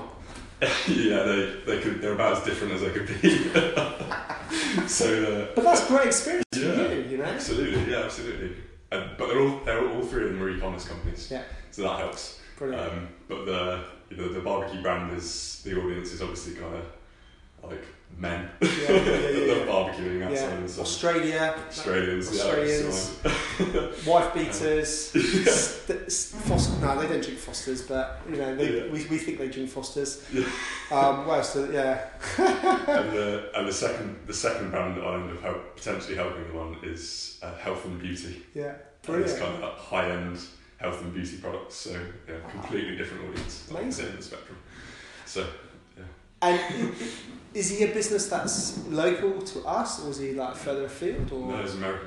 yeah, 0.87 1.23
they 1.23 1.55
they 1.65 1.79
could 1.81 2.01
they're 2.01 2.13
about 2.13 2.37
as 2.37 2.43
different 2.43 2.73
as 2.73 2.81
they 2.81 2.89
could 2.91 3.07
be. 3.07 3.37
so 4.87 5.23
uh, 5.23 5.55
But 5.55 5.63
that's 5.63 5.87
great 5.87 6.07
experience 6.07 6.45
Yeah. 6.55 6.73
for 6.73 6.93
you, 6.93 7.01
you 7.09 7.17
know. 7.17 7.23
absolutely, 7.25 7.91
yeah, 7.91 7.99
absolutely. 8.03 8.55
And, 8.91 9.11
but 9.17 9.27
they're 9.27 9.39
all 9.41 9.59
they're 9.65 9.87
all 9.89 10.03
three 10.03 10.23
of 10.25 10.29
them 10.33 10.43
are 10.43 10.49
e-commerce 10.49 10.87
companies. 10.87 11.29
Yeah. 11.31 11.43
So 11.71 11.83
that 11.83 11.99
helps. 11.99 12.39
Brilliant. 12.57 12.91
Um, 12.93 13.07
but 13.27 13.45
the 13.45 13.83
you 14.09 14.17
know, 14.17 14.31
the 14.31 14.41
barbecue 14.41 14.81
brand 14.81 15.15
is 15.17 15.61
the 15.65 15.79
audience 15.81 16.11
is 16.11 16.21
obviously 16.21 16.53
kind 16.53 16.75
of 16.75 16.85
like 17.63 17.83
men 18.15 18.47
yeah, 18.61 18.67
yeah, 18.69 18.87
that 18.87 19.33
yeah, 19.33 19.53
love 19.53 19.57
yeah. 19.57 19.65
barbecuing 19.65 20.23
outside 20.23 20.49
yeah. 20.49 20.63
of 20.63 20.75
the. 20.75 20.81
Australia, 20.81 21.55
Australians, 21.67 22.27
Australians. 22.29 23.19
yeah. 23.59 24.05
wife 24.11 24.33
beaters, 24.35 25.09
st- 25.09 26.11
st- 26.11 26.41
Foster, 26.43 26.79
no, 26.85 26.99
they 27.01 27.07
don't 27.07 27.23
drink 27.23 27.39
Fosters, 27.39 27.81
but 27.83 28.21
you 28.29 28.35
know, 28.37 28.55
they, 28.55 28.77
Yeah. 28.77 28.83
we, 28.91 29.05
we 29.05 29.17
think 29.17 29.39
they 29.39 29.47
drink 29.49 29.69
Fosters. 29.69 30.23
Yeah. 30.31 30.45
Um, 30.91 31.25
what 31.25 31.39
else? 31.39 31.55
Yeah, 31.55 32.05
and 32.37 33.11
the 33.11 33.49
and 33.55 33.67
the 33.67 33.73
second 33.73 34.19
the 34.27 34.33
second 34.33 34.69
brand 34.69 34.95
that 34.97 35.03
I 35.03 35.15
end 35.15 35.31
up 35.31 35.41
help, 35.41 35.75
potentially 35.75 36.15
helping 36.15 36.43
them 36.47 36.57
on 36.57 36.77
is 36.83 37.39
uh, 37.41 37.55
health 37.57 37.83
and 37.85 37.99
beauty. 37.99 38.43
yeah, 38.53 38.75
And 39.07 39.23
It's 39.23 39.39
kind 39.39 39.55
of 39.55 39.59
like 39.61 39.77
high 39.77 40.09
end 40.11 40.39
health 40.77 41.01
and 41.01 41.13
beauty 41.13 41.37
products. 41.37 41.75
So 41.75 41.99
yeah, 42.27 42.35
completely 42.51 42.95
different 42.95 43.27
audience. 43.29 43.65
on 43.69 43.75
the 43.75 43.81
Amazing. 43.81 44.05
end 44.05 44.13
of 44.13 44.19
the 44.19 44.23
spectrum. 44.25 44.57
So 45.25 45.47
yeah 45.97 46.03
And 46.43 46.59
i- 46.59 47.03
i- 47.03 47.09
is 47.53 47.69
he 47.69 47.83
a 47.85 47.93
business 47.93 48.27
that's 48.27 48.77
local 48.87 49.41
to 49.41 49.59
us, 49.65 50.03
or 50.03 50.09
is 50.09 50.17
he 50.19 50.33
like 50.33 50.55
further 50.55 50.85
afield? 50.85 51.31
Or 51.31 51.51
no, 51.51 51.59
it's 51.61 51.73
America. 51.75 52.05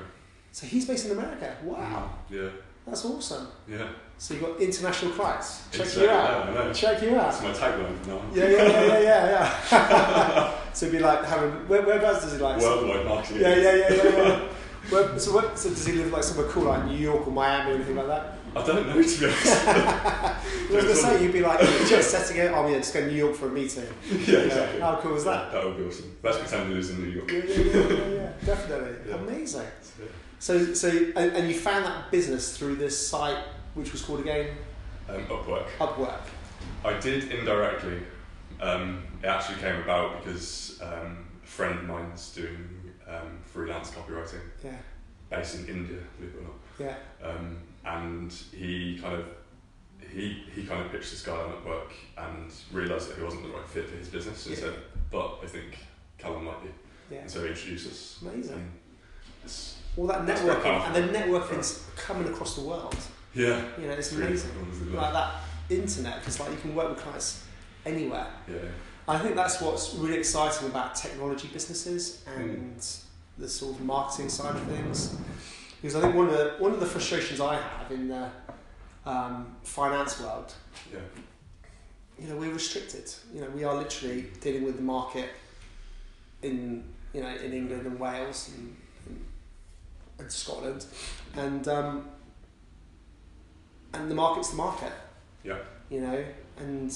so 0.51 0.65
he's 0.67 0.85
based 0.87 1.05
in 1.05 1.11
America. 1.11 1.55
Wow, 1.63 2.09
Yeah, 2.29 2.49
that's 2.85 3.05
awesome. 3.05 3.47
yeah. 3.67 3.87
So 4.19 4.33
you've 4.33 4.43
got 4.43 4.59
international 4.59 5.11
clients. 5.11 5.63
Check 5.71 5.81
Exactly, 5.81 6.03
you 6.05 6.09
out. 6.09 6.73
Check 6.73 7.01
you 7.03 7.09
That's 7.11 7.37
out. 7.37 7.43
my 7.43 7.51
tagline 7.53 8.07
now. 8.07 8.21
Yeah, 8.33 8.49
yeah, 8.49 8.63
yeah, 8.63 8.81
yeah, 8.81 8.99
yeah, 8.99 9.67
yeah. 9.71 10.53
so 10.73 10.85
it'd 10.87 10.97
be 10.97 11.03
like 11.03 11.23
having 11.23 11.51
where, 11.67 11.83
whereabouts 11.83 12.23
does 12.23 12.33
he 12.33 12.39
like? 12.39 12.59
Worldwide 12.59 13.05
marketing. 13.05 13.41
Yeah, 13.41 13.55
yeah, 13.55 13.75
yeah, 13.75 13.93
yeah. 13.93 14.17
yeah. 14.27 14.41
Where, 14.89 15.19
so, 15.19 15.33
what, 15.33 15.59
so 15.59 15.69
does 15.69 15.85
he 15.85 15.93
live 15.93 16.11
like 16.11 16.23
somewhere 16.23 16.47
cool, 16.47 16.63
like 16.63 16.85
New 16.85 16.97
York 16.97 17.27
or 17.27 17.31
Miami 17.31 17.71
or 17.71 17.75
anything 17.75 17.95
like 17.95 18.07
that? 18.07 18.37
I 18.55 18.65
don't 18.65 18.87
know 18.87 19.01
to 19.01 19.19
be 19.19 19.25
honest. 19.25 19.67
I 19.67 20.39
was 20.71 20.83
going 20.83 20.85
to 20.85 20.95
say, 20.95 21.23
you'd 21.23 21.33
be 21.33 21.41
like, 21.41 21.59
just 21.59 22.09
setting 22.09 22.37
it, 22.37 22.51
oh 22.53 22.67
yeah, 22.67 22.77
just 22.77 22.93
go 22.93 23.01
to 23.01 23.07
New 23.07 23.17
York 23.17 23.35
for 23.35 23.47
a 23.47 23.51
meeting. 23.51 23.85
yeah, 24.09 24.39
exactly. 24.39 24.79
How 24.79 24.95
cool 24.95 25.15
is 25.15 25.25
that? 25.25 25.51
That 25.51 25.65
would 25.65 25.77
be 25.77 25.83
awesome. 25.83 26.15
Let's 26.23 26.37
pretend 26.37 26.71
it 26.71 26.77
is 26.77 26.89
in 26.91 27.03
New 27.03 27.09
York. 27.09 27.31
Yeah, 27.31 27.43
yeah, 27.43 27.87
yeah, 27.87 28.07
yeah, 28.07 28.31
definitely. 28.45 29.11
Amazing. 29.11 29.67
So, 30.39 30.73
so 30.73 30.89
and, 30.89 31.35
and 31.35 31.47
you 31.47 31.53
found 31.53 31.85
that 31.85 32.09
business 32.11 32.57
through 32.57 32.75
this 32.75 33.07
site, 33.07 33.43
which 33.73 33.91
was 33.91 34.01
called 34.01 34.21
again 34.21 34.55
Um, 35.09 35.25
Upwork. 35.25 35.67
Upwork. 35.79 36.21
I 36.85 36.97
did 36.99 37.31
indirectly. 37.31 37.99
Um, 38.61 39.03
it 39.21 39.27
actually 39.27 39.59
came 39.59 39.81
about 39.81 40.23
because 40.23 40.79
um, 40.81 41.27
a 41.43 41.47
friend 41.47 41.79
of 41.79 41.85
mine's 41.85 42.29
doing 42.33 42.69
um, 43.07 43.39
freelance 43.45 43.91
copywriting 43.91 44.41
Yeah, 44.63 44.75
based 45.29 45.55
in 45.59 45.67
India, 45.67 45.97
believe 46.17 46.35
it 46.35 46.39
or 46.39 46.43
not. 46.43 46.57
yeah, 46.79 47.27
Um, 47.29 47.57
and 47.85 48.31
he 48.53 48.99
kind 49.01 49.15
of 49.15 49.25
he 50.11 50.43
he 50.53 50.65
kind 50.65 50.81
of 50.85 50.91
pitched 50.91 51.11
this 51.11 51.23
guy 51.23 51.33
on 51.35 51.51
Upwork 51.53 51.91
and 52.17 52.51
realised 52.71 53.09
that 53.09 53.17
he 53.17 53.23
wasn't 53.23 53.43
the 53.43 53.49
right 53.49 53.67
fit 53.67 53.89
for 53.89 53.97
his 53.97 54.09
business 54.09 54.45
and 54.45 54.55
Yeah. 54.55 54.61
said, 54.61 54.73
but 55.11 55.39
I 55.43 55.47
think 55.47 55.77
Callum 56.17 56.45
might 56.45 56.61
be. 56.63 56.69
yeah. 57.11 57.21
And 57.21 57.31
so 57.31 57.41
he 57.43 57.49
introduced 57.49 57.87
us. 57.87 58.19
Amazing. 58.21 58.71
All 59.95 60.05
that 60.07 60.25
networking, 60.25 60.85
and 60.85 60.95
then 60.95 61.09
networking's 61.09 61.85
coming 61.95 62.27
across 62.27 62.55
the 62.55 62.61
world. 62.61 62.95
yeah. 63.33 63.63
You 63.79 63.87
know, 63.87 63.93
it's 63.93 64.13
really 64.13 64.27
amazing. 64.27 64.51
cool, 64.91 64.95
Like 65.01 65.13
that 65.13 65.35
internet, 65.69 66.19
because 66.19 66.39
like 66.39 66.51
you 66.51 66.57
can 66.57 66.75
work 66.75 66.89
with 66.89 66.99
clients 66.99 67.43
anywhere. 67.85 68.27
Yeah. 68.47 68.55
I 69.07 69.17
think 69.17 69.35
that's 69.35 69.61
what's 69.61 69.93
really 69.95 70.17
exciting 70.17 70.67
about 70.67 70.95
technology 70.95 71.47
businesses 71.53 72.23
and 72.35 72.85
the 73.37 73.47
sort 73.47 73.75
of 73.75 73.81
marketing 73.85 74.29
side 74.29 74.55
of 74.55 74.61
things. 74.63 75.15
Because 75.81 75.95
I 75.95 76.01
think 76.01 76.15
one 76.15 76.27
of 76.27 76.33
the 76.33 76.55
one 76.59 76.71
of 76.71 76.79
the 76.79 76.85
frustrations 76.85 77.39
I 77.39 77.55
have 77.55 77.91
in 77.91 78.07
the 78.09 78.29
um, 79.05 79.55
finance 79.63 80.19
world, 80.19 80.53
Yeah. 80.91 80.99
you 82.19 82.27
know, 82.27 82.35
we're 82.35 82.51
restricted. 82.53 83.09
You 83.33 83.41
know, 83.41 83.49
we 83.51 83.63
are 83.63 83.75
literally 83.75 84.25
dealing 84.41 84.63
with 84.65 84.75
the 84.75 84.81
market 84.83 85.29
in 86.41 86.83
you 87.13 87.21
know 87.21 87.29
in 87.29 87.53
England 87.53 87.85
and 87.85 87.99
Wales 87.99 88.51
and, 88.57 88.75
and, 89.07 89.25
and 90.19 90.31
Scotland, 90.31 90.85
and 91.35 91.65
um, 91.67 92.09
and 93.93 94.11
the 94.11 94.15
market's 94.15 94.49
the 94.49 94.57
market. 94.57 94.91
Yeah. 95.43 95.59
You 95.89 96.01
know, 96.01 96.25
and 96.57 96.93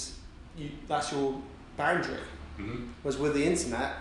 you 0.57 0.71
that's 0.87 1.11
your 1.13 1.41
boundary. 1.81 2.23
hmm 2.57 2.87
Whereas 3.01 3.19
with 3.19 3.33
the 3.33 3.45
internet, 3.45 3.91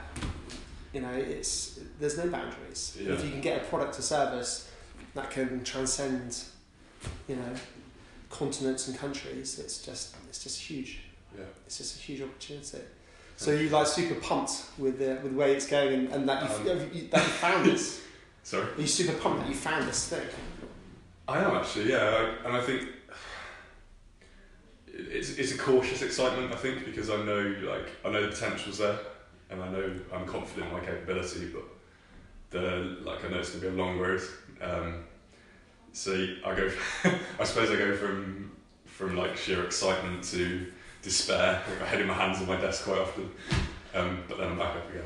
you 0.93 1.01
know, 1.01 1.13
it's 1.13 1.81
there's 1.99 2.17
no 2.19 2.29
boundaries. 2.29 2.97
Yeah. 3.01 3.13
If 3.15 3.25
you 3.25 3.31
can 3.31 3.41
get 3.41 3.63
a 3.63 3.65
product 3.65 3.99
or 3.99 4.03
service 4.03 4.71
that 5.15 5.31
can 5.31 5.65
transcend, 5.65 6.31
you 7.29 7.37
know, 7.37 7.53
continents 8.29 8.89
and 8.89 8.99
countries, 8.99 9.59
it's 9.59 9.77
just 9.89 10.17
it's 10.29 10.43
just 10.43 10.59
huge. 10.61 11.01
Yeah. 11.37 11.45
It's 11.67 11.79
just 11.79 11.97
a 11.99 12.01
huge 12.01 12.23
opportunity. 12.23 12.83
So 13.37 13.53
you 13.53 13.71
like 13.71 13.87
super 13.87 14.17
pumped 14.17 14.53
with 14.79 14.99
the 14.99 15.11
with 15.23 15.33
the 15.33 15.39
way 15.39 15.55
it's 15.57 15.67
going 15.67 15.93
and, 15.95 16.09
and 16.15 16.29
that 16.29 16.39
you 16.43 16.71
Um, 16.73 16.91
you 16.93 17.09
that 17.13 17.23
you 17.27 17.33
found 17.47 17.67
this. 17.67 18.03
Sorry. 18.43 18.65
Are 18.77 18.81
you 18.81 18.87
super 18.87 19.17
pumped 19.23 19.41
that 19.41 19.49
you 19.49 19.55
found 19.55 19.89
this 19.89 20.09
thing? 20.09 20.27
I 21.29 21.39
am 21.45 21.53
actually, 21.59 21.91
yeah, 21.91 21.99
I, 22.19 22.47
and 22.47 22.57
I 22.57 22.61
think 22.61 22.89
it's 24.93 25.37
it's 25.37 25.53
a 25.53 25.59
cautious 25.59 26.03
excitement. 26.03 26.53
I 26.53 26.57
think 26.57 26.85
because 26.85 27.11
I 27.11 27.23
know 27.25 27.55
like 27.63 27.91
I 28.05 28.11
know 28.11 28.23
the 28.23 28.29
potential's 28.29 28.79
there, 28.79 28.99
and 29.51 29.63
I 29.63 29.71
know 29.71 29.95
I'm 30.13 30.27
confident 30.27 30.69
in 30.69 30.73
my 30.73 30.81
capability, 30.81 31.53
but 31.53 31.65
the 32.51 32.99
like 33.03 33.25
I 33.25 33.29
know 33.29 33.39
it's 33.39 33.51
gonna 33.51 33.63
be 33.63 33.81
a 33.81 33.83
long 33.83 33.99
road. 33.99 34.21
Um, 34.61 35.05
so 35.93 36.13
I 36.45 36.55
go, 36.55 36.71
I 37.41 37.45
suppose 37.45 37.71
I 37.71 37.77
go 37.77 37.97
from 37.97 38.53
from 38.85 39.17
like 39.17 39.37
sheer 39.37 39.65
excitement 39.65 40.25
to 40.25 40.67
despair. 41.03 41.63
I 41.81 41.85
head 41.85 42.01
in 42.01 42.07
my 42.07 42.15
hands 42.15 42.41
on 42.41 42.47
my 42.47 42.61
desk 42.61 42.85
quite 42.85 42.99
often, 42.99 43.31
um, 43.95 44.25
but 44.29 44.39
then 44.39 44.49
I'm 44.49 44.59
back 44.59 44.77
up 44.77 44.91
again. 44.91 45.05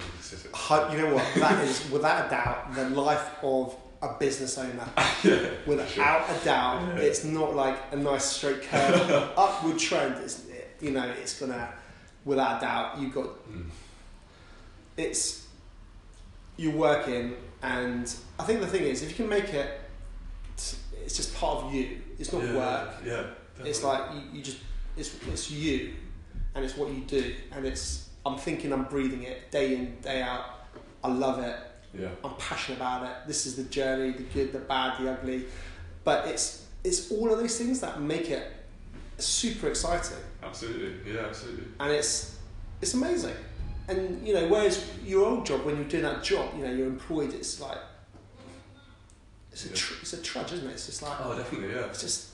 You 0.92 0.98
know 0.98 1.14
what? 1.14 1.34
That 1.36 1.64
is 1.64 1.90
without 1.90 2.26
a 2.26 2.30
doubt 2.30 2.74
the 2.74 2.88
life 2.90 3.42
of 3.42 3.76
a 4.04 4.18
business 4.18 4.58
owner. 4.58 4.86
yeah, 5.24 5.48
Without 5.66 5.88
sure. 5.88 6.04
a 6.04 6.44
doubt, 6.44 6.82
Yeah. 6.96 7.02
it's 7.02 7.24
not 7.24 7.54
like 7.54 7.76
a 7.92 7.96
nice 7.96 8.24
straight 8.24 8.62
curve 8.62 9.10
upward 9.36 9.78
trend. 9.78 10.16
It's 10.22 10.42
you 10.80 10.90
know 10.90 11.08
it's 11.22 11.38
gonna 11.40 11.72
without 12.24 12.58
a 12.58 12.60
doubt 12.60 12.98
you've 12.98 13.14
got 13.14 13.26
Mm. 13.50 13.66
it's 14.96 15.46
you're 16.56 16.72
working 16.76 17.34
and 17.62 18.14
I 18.38 18.44
think 18.44 18.60
the 18.60 18.66
thing 18.66 18.82
is 18.84 19.02
if 19.02 19.10
you 19.10 19.16
can 19.16 19.28
make 19.28 19.52
it 19.54 19.80
it's 20.56 21.16
just 21.16 21.34
part 21.34 21.64
of 21.64 21.74
you. 21.74 22.00
It's 22.18 22.32
not 22.32 22.42
yeah, 22.44 22.54
work. 22.56 22.94
Yeah, 23.04 23.24
It's 23.64 23.82
like 23.82 24.00
you, 24.14 24.38
you 24.38 24.42
just 24.42 24.58
it's 24.96 25.14
it's 25.30 25.50
you 25.50 25.94
and 26.54 26.64
it's 26.64 26.76
what 26.76 26.88
you 26.90 27.00
do 27.00 27.34
and 27.52 27.66
it's 27.66 28.08
I'm 28.24 28.38
thinking 28.38 28.72
I'm 28.72 28.84
breathing 28.84 29.24
it 29.24 29.50
day 29.50 29.74
in 29.76 29.96
day 30.00 30.22
out. 30.22 30.44
I 31.02 31.08
love 31.08 31.38
it. 31.40 31.56
Yeah, 31.98 32.08
I'm 32.24 32.34
passionate 32.36 32.76
about 32.76 33.04
it. 33.04 33.12
This 33.26 33.46
is 33.46 33.56
the 33.56 33.64
journey, 33.64 34.10
the 34.12 34.22
good, 34.24 34.52
the 34.52 34.58
bad, 34.60 35.00
the 35.00 35.10
ugly. 35.12 35.44
But 36.04 36.26
it's 36.28 36.66
it's 36.82 37.10
all 37.10 37.32
of 37.32 37.38
those 37.38 37.56
things 37.58 37.80
that 37.80 38.00
make 38.00 38.30
it 38.30 38.52
super 39.18 39.68
exciting, 39.68 40.18
absolutely, 40.42 41.12
yeah, 41.14 41.20
absolutely. 41.26 41.64
and 41.80 41.92
it's 41.92 42.38
it's 42.82 42.94
amazing. 42.94 43.34
And 43.88 44.26
you 44.26 44.34
know, 44.34 44.48
whereas 44.48 44.90
your 45.04 45.26
old 45.26 45.46
job, 45.46 45.64
when 45.64 45.76
you're 45.76 45.84
doing 45.84 46.02
that 46.04 46.22
job, 46.22 46.50
you 46.56 46.64
know, 46.64 46.72
you're 46.72 46.86
employed. 46.86 47.32
It's 47.34 47.60
like 47.60 47.78
it's 49.52 49.66
a 49.66 49.68
Yeah. 49.68 49.74
tr- 49.74 49.94
it's 50.02 50.12
a 50.14 50.22
trudge, 50.22 50.52
isn't 50.52 50.68
it? 50.68 50.72
It's 50.72 50.86
just 50.86 51.02
like 51.02 51.16
Oh, 51.20 51.36
definitely, 51.36 51.74
yeah. 51.74 51.86
it's 51.86 52.00
just 52.00 52.28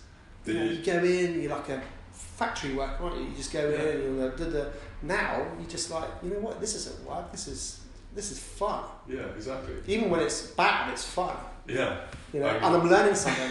you, 0.46 0.54
know, 0.54 0.64
you 0.64 0.82
go 0.82 0.98
in, 1.04 1.42
you're 1.42 1.50
like 1.50 1.68
a 1.68 1.82
factory 2.12 2.74
worker, 2.74 3.04
aren't 3.04 3.16
you? 3.18 3.24
You 3.26 3.36
just 3.36 3.52
go 3.52 3.68
Yeah. 3.68 3.82
in, 3.82 4.00
and 4.00 4.16
you're 4.18 4.30
the, 4.30 4.44
the, 4.46 4.72
now 5.02 5.46
you 5.60 5.66
just 5.66 5.90
like 5.90 6.08
you 6.22 6.30
know 6.30 6.38
what? 6.38 6.60
This 6.60 6.74
isn't 6.74 7.04
work. 7.06 7.30
This 7.30 7.46
is 7.48 7.79
this 8.14 8.30
is 8.32 8.38
fun. 8.38 8.84
yeah, 9.08 9.20
exactly. 9.36 9.74
Even 9.86 10.10
when 10.10 10.20
it's 10.20 10.48
bad, 10.48 10.90
it's 10.92 11.04
fun. 11.04 11.36
Yeah, 11.66 12.00
You 12.32 12.40
know, 12.40 12.48
and. 12.48 12.64
I'm 12.64 12.88
learning 12.88 13.14
something. 13.14 13.50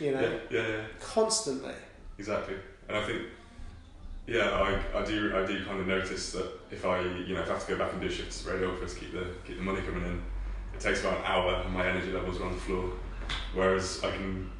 You 0.00 0.12
know, 0.12 0.20
yeah, 0.50 0.60
yeah, 0.62 0.68
yeah, 0.68 0.80
constantly. 1.00 1.74
exactly. 2.18 2.54
And 2.88 2.96
I 2.96 3.04
think, 3.06 3.22
yeah, 4.26 4.50
I, 4.50 4.98
I 4.98 5.04
do 5.04 5.32
I 5.36 5.44
do 5.44 5.64
kind 5.64 5.80
of 5.80 5.86
notice 5.86 6.32
that 6.32 6.46
if 6.70 6.84
I 6.84 7.00
you 7.00 7.34
know 7.34 7.40
if 7.42 7.50
I 7.50 7.54
have 7.54 7.66
to 7.66 7.72
go 7.72 7.78
back 7.78 7.92
and 7.92 8.00
do 8.00 8.08
shifts 8.10 8.46
at 8.46 8.52
radio 8.54 8.72
office, 8.72 8.94
keep 8.94 9.12
the 9.12 9.26
keep 9.46 9.56
the 9.56 9.62
money 9.62 9.80
coming 9.82 10.04
in, 10.04 10.22
it 10.74 10.80
takes 10.80 11.00
about 11.00 11.18
an 11.18 11.24
hour 11.24 11.54
and 11.64 11.72
my 11.74 11.86
energy 11.86 12.12
levels 12.12 12.40
are 12.40 12.44
on 12.44 12.52
the 12.52 12.60
floor. 12.60 12.90
Whereas 13.54 14.02
I 14.04 14.10
can 14.12 14.50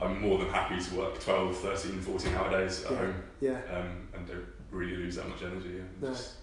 I'm 0.00 0.20
more 0.20 0.38
than 0.38 0.48
happy 0.48 0.80
to 0.82 0.94
work 0.96 1.20
12, 1.22 1.56
13, 1.58 2.00
14 2.00 2.34
hour 2.34 2.50
days 2.50 2.84
at 2.84 2.90
Yeah. 2.90 2.98
home 2.98 3.14
Yeah. 3.40 3.60
um, 3.72 4.08
and 4.14 4.26
don't 4.26 4.44
really 4.72 4.96
lose 4.96 5.14
that 5.16 5.28
much 5.28 5.42
energy. 5.42 5.78
And 5.78 6.02
No. 6.02 6.08
just, 6.08 6.34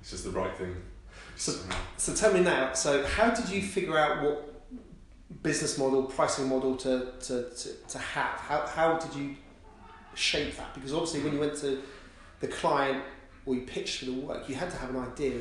it's 0.00 0.10
just 0.10 0.24
the 0.24 0.30
right 0.30 0.56
thing. 0.56 0.74
So- 1.36 1.58
So 1.96 2.14
tell 2.14 2.32
me 2.32 2.40
now. 2.40 2.72
So 2.74 3.04
how 3.06 3.30
did 3.30 3.48
you 3.48 3.62
figure 3.62 3.98
out 3.98 4.22
what 4.22 4.44
business 5.42 5.78
model, 5.78 6.04
pricing 6.04 6.48
model 6.48 6.76
to 6.76 7.12
to, 7.20 7.50
to, 7.50 7.68
to 7.88 7.98
have? 7.98 8.38
How 8.40 8.66
how 8.66 8.98
did 8.98 9.14
you 9.14 9.36
shape 10.14 10.56
that? 10.56 10.74
Because 10.74 10.92
obviously, 10.92 11.20
when 11.22 11.32
you 11.34 11.40
went 11.40 11.56
to 11.58 11.82
the 12.40 12.48
client 12.48 13.02
or 13.46 13.54
you 13.54 13.62
pitched 13.62 14.00
for 14.00 14.04
the 14.06 14.12
work, 14.12 14.48
you 14.48 14.54
had 14.54 14.70
to 14.70 14.76
have 14.76 14.90
an 14.90 14.96
idea 14.96 15.40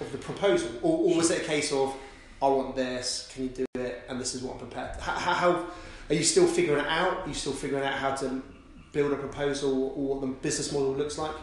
of 0.00 0.12
the 0.12 0.18
proposal, 0.18 0.70
or, 0.82 1.10
or 1.10 1.16
was 1.16 1.30
it 1.30 1.42
a 1.42 1.44
case 1.44 1.72
of 1.72 1.94
I 2.42 2.48
want 2.48 2.76
this, 2.76 3.30
can 3.32 3.44
you 3.44 3.48
do 3.48 3.64
it, 3.76 4.04
and 4.08 4.20
this 4.20 4.34
is 4.34 4.42
what 4.42 4.54
I'm 4.54 4.58
prepared. 4.60 5.00
How, 5.00 5.12
how, 5.12 5.66
are 6.10 6.14
you 6.14 6.22
still 6.22 6.46
figuring 6.46 6.84
it 6.84 6.86
out? 6.88 7.24
Are 7.24 7.28
you 7.28 7.34
still 7.34 7.52
figuring 7.54 7.82
out 7.82 7.94
how 7.94 8.14
to 8.16 8.42
build 8.92 9.12
a 9.12 9.16
proposal 9.16 9.92
or 9.96 10.08
what 10.14 10.20
the 10.20 10.26
business 10.26 10.70
model 10.70 10.92
looks 10.94 11.16
like? 11.18 11.34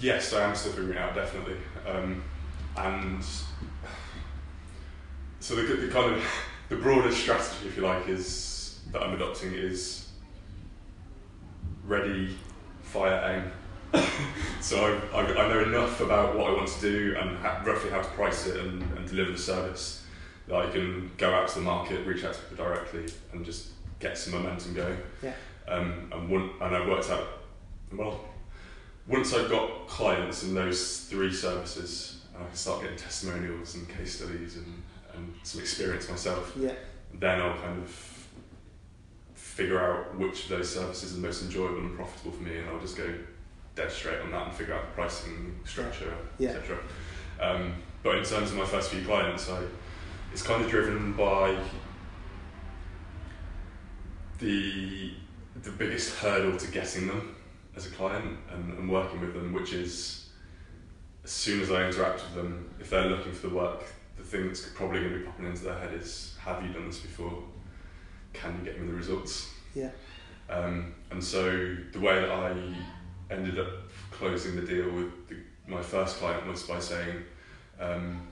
Yes, 0.00 0.32
I 0.32 0.48
am 0.48 0.54
still 0.56 0.72
figuring 0.72 0.96
it 0.96 1.00
out, 1.02 1.14
definitely. 1.14 1.56
Um, 1.86 2.22
and 2.76 3.24
so 5.40 5.54
the, 5.56 5.62
the 5.62 5.88
kind 5.88 6.14
of 6.14 6.24
the 6.68 6.76
broader 6.76 7.12
strategy, 7.12 7.68
if 7.68 7.76
you 7.76 7.82
like, 7.82 8.08
is 8.08 8.80
that 8.92 9.02
I'm 9.02 9.14
adopting 9.14 9.52
is 9.52 10.08
ready, 11.84 12.36
fire, 12.82 13.42
aim. 13.94 14.02
so 14.60 15.00
I, 15.12 15.20
I, 15.20 15.44
I 15.44 15.48
know 15.48 15.60
enough 15.60 16.00
about 16.00 16.36
what 16.36 16.50
I 16.50 16.54
want 16.54 16.68
to 16.68 16.80
do 16.80 17.16
and 17.18 17.36
ha- 17.38 17.62
roughly 17.64 17.90
how 17.90 18.00
to 18.00 18.08
price 18.10 18.46
it 18.46 18.58
and, 18.58 18.82
and 18.96 19.06
deliver 19.08 19.32
the 19.32 19.38
service 19.38 20.06
that 20.48 20.56
I 20.56 20.70
can 20.70 21.10
go 21.18 21.32
out 21.32 21.48
to 21.48 21.56
the 21.56 21.60
market, 21.60 22.06
reach 22.06 22.24
out 22.24 22.34
to 22.34 22.40
people 22.42 22.64
directly, 22.64 23.12
and 23.32 23.44
just 23.44 23.68
get 24.00 24.16
some 24.16 24.32
momentum 24.32 24.74
going. 24.74 24.98
Yeah. 25.22 25.34
Um, 25.68 26.10
and 26.12 26.28
one, 26.28 26.50
and 26.60 26.74
I 26.74 26.86
worked 26.86 27.10
out 27.10 27.26
well 27.92 28.20
once 29.06 29.34
I've 29.34 29.50
got 29.50 29.88
clients 29.88 30.42
in 30.42 30.54
those 30.54 31.00
three 31.00 31.32
services, 31.32 32.21
and 32.34 32.42
I 32.42 32.46
can 32.46 32.56
start 32.56 32.82
getting 32.82 32.96
testimonials 32.96 33.74
and 33.74 33.88
case 33.88 34.16
studies 34.18 34.56
and, 34.56 34.82
and 35.14 35.34
some 35.42 35.60
experience 35.60 36.08
myself, 36.08 36.52
Yeah, 36.58 36.72
then 37.14 37.40
I'll 37.40 37.56
kind 37.58 37.82
of 37.82 38.18
figure 39.34 39.78
out 39.80 40.16
which 40.18 40.44
of 40.44 40.48
those 40.50 40.74
services 40.74 41.16
are 41.16 41.20
most 41.20 41.42
enjoyable 41.42 41.78
and 41.80 41.96
profitable 41.96 42.32
for 42.32 42.42
me, 42.42 42.56
and 42.58 42.68
I'll 42.70 42.80
just 42.80 42.96
go 42.96 43.12
dead 43.74 43.90
straight 43.90 44.20
on 44.20 44.30
that 44.30 44.46
and 44.48 44.56
figure 44.56 44.74
out 44.74 44.82
the 44.82 44.94
pricing 44.94 45.58
structure, 45.64 46.14
Yeah. 46.38 46.50
etc. 46.50 46.78
Um, 47.40 47.74
but 48.02 48.16
in 48.16 48.24
terms 48.24 48.50
of 48.50 48.56
my 48.56 48.64
first 48.64 48.90
few 48.90 49.04
clients, 49.04 49.50
I, 49.50 49.62
it's 50.32 50.42
kind 50.42 50.64
of 50.64 50.70
driven 50.70 51.12
by 51.12 51.56
the 54.38 55.12
the 55.62 55.70
biggest 55.70 56.16
hurdle 56.16 56.56
to 56.58 56.66
getting 56.70 57.06
them 57.06 57.36
as 57.76 57.86
a 57.86 57.90
client 57.90 58.38
and, 58.50 58.72
and 58.78 58.90
working 58.90 59.20
with 59.20 59.34
them, 59.34 59.52
which 59.52 59.72
is 59.72 60.21
as 61.24 61.30
soon 61.30 61.60
as 61.60 61.70
I 61.70 61.86
interact 61.86 62.22
with 62.22 62.34
them, 62.34 62.70
if 62.80 62.90
they're 62.90 63.08
looking 63.08 63.32
for 63.32 63.48
the 63.48 63.54
work, 63.54 63.84
the 64.16 64.24
thing 64.24 64.46
that's 64.46 64.68
probably 64.70 65.00
going 65.00 65.12
to 65.12 65.18
be 65.20 65.24
popping 65.24 65.46
into 65.46 65.64
their 65.64 65.78
head 65.78 65.94
is, 65.94 66.36
"Have 66.40 66.62
you 66.64 66.72
done 66.72 66.86
this 66.86 67.00
before? 67.00 67.44
Can 68.32 68.58
you 68.58 68.64
get 68.64 68.80
me 68.80 68.86
the 68.86 68.94
results?" 68.94 69.50
Yeah. 69.74 69.90
Um, 70.50 70.94
and 71.10 71.22
so 71.22 71.76
the 71.92 72.00
way 72.00 72.20
that 72.20 72.30
I 72.30 72.54
ended 73.30 73.58
up 73.58 73.68
closing 74.10 74.56
the 74.56 74.62
deal 74.62 74.90
with 74.90 75.28
the, 75.28 75.36
my 75.66 75.80
first 75.80 76.16
client 76.16 76.46
was 76.46 76.64
by 76.64 76.80
saying, 76.80 77.22
um, 77.80 78.26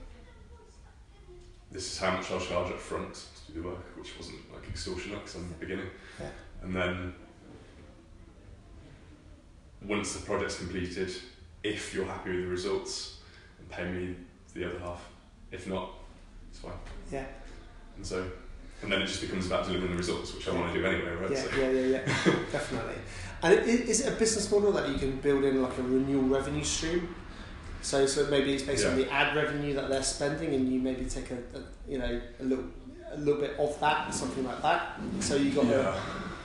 "This 1.70 1.92
is 1.92 1.98
how 1.98 2.16
much 2.16 2.30
I'll 2.30 2.40
charge 2.40 2.72
up 2.72 2.78
front 2.78 3.14
to 3.14 3.52
do 3.52 3.62
the 3.62 3.68
work," 3.68 3.96
which 3.96 4.16
wasn't 4.16 4.52
like 4.52 4.68
extortionate 4.68 5.20
because 5.20 5.36
I'm 5.36 5.48
the 5.48 5.54
beginning. 5.54 5.90
Yeah. 6.18 6.28
And 6.62 6.74
then 6.76 7.14
once 9.82 10.12
the 10.14 10.26
project's 10.26 10.58
completed, 10.58 11.10
if 11.62 11.94
you're 11.94 12.04
happy 12.06 12.30
with 12.30 12.40
the 12.44 12.46
results, 12.50 13.18
then 13.58 13.68
pay 13.68 13.90
me 13.90 14.16
the 14.54 14.64
other 14.68 14.78
half. 14.80 15.02
If 15.52 15.66
not, 15.66 15.90
it's 16.50 16.58
fine. 16.60 16.72
yeah, 17.12 17.24
And 17.96 18.06
so, 18.06 18.24
and 18.82 18.90
then 18.90 19.02
it 19.02 19.06
just 19.06 19.20
becomes 19.20 19.46
about 19.46 19.66
delivering 19.66 19.90
the 19.92 19.96
results, 19.96 20.34
which 20.34 20.48
I 20.48 20.52
want 20.54 20.72
to 20.72 20.78
do 20.80 20.86
anyway, 20.86 21.10
right? 21.12 21.30
yeah, 21.30 21.42
So, 21.42 21.56
yeah, 21.58 21.70
yeah, 21.70 21.86
yeah, 21.86 22.04
definitely. 22.52 22.94
And 23.42 23.54
is 23.68 24.00
it 24.06 24.12
a 24.12 24.16
business 24.16 24.50
model 24.50 24.72
that 24.72 24.88
you 24.88 24.96
can 24.96 25.16
build 25.18 25.44
in 25.44 25.62
like 25.62 25.76
a 25.78 25.82
renewal 25.82 26.22
revenue 26.28 26.64
stream? 26.64 27.14
So, 27.82 28.04
so 28.06 28.26
maybe 28.30 28.52
it's 28.54 28.62
based 28.62 28.84
on 28.86 28.96
the 28.96 29.10
ad 29.10 29.34
revenue 29.34 29.72
that 29.74 29.88
they're 29.88 30.02
spending, 30.02 30.54
and 30.54 30.70
you 30.70 30.78
maybe 30.80 31.06
take 31.06 31.30
a, 31.30 31.36
a 31.56 31.62
you 31.88 31.96
know 31.98 32.20
a 32.38 32.42
little 32.44 32.64
a 33.10 33.16
little 33.16 33.40
bit 33.40 33.56
of 33.58 33.80
that, 33.80 34.12
something 34.12 34.44
like 34.44 34.60
that. 34.60 35.00
So 35.20 35.36
you 35.36 35.50
got 35.52 35.64
a- 35.64 35.98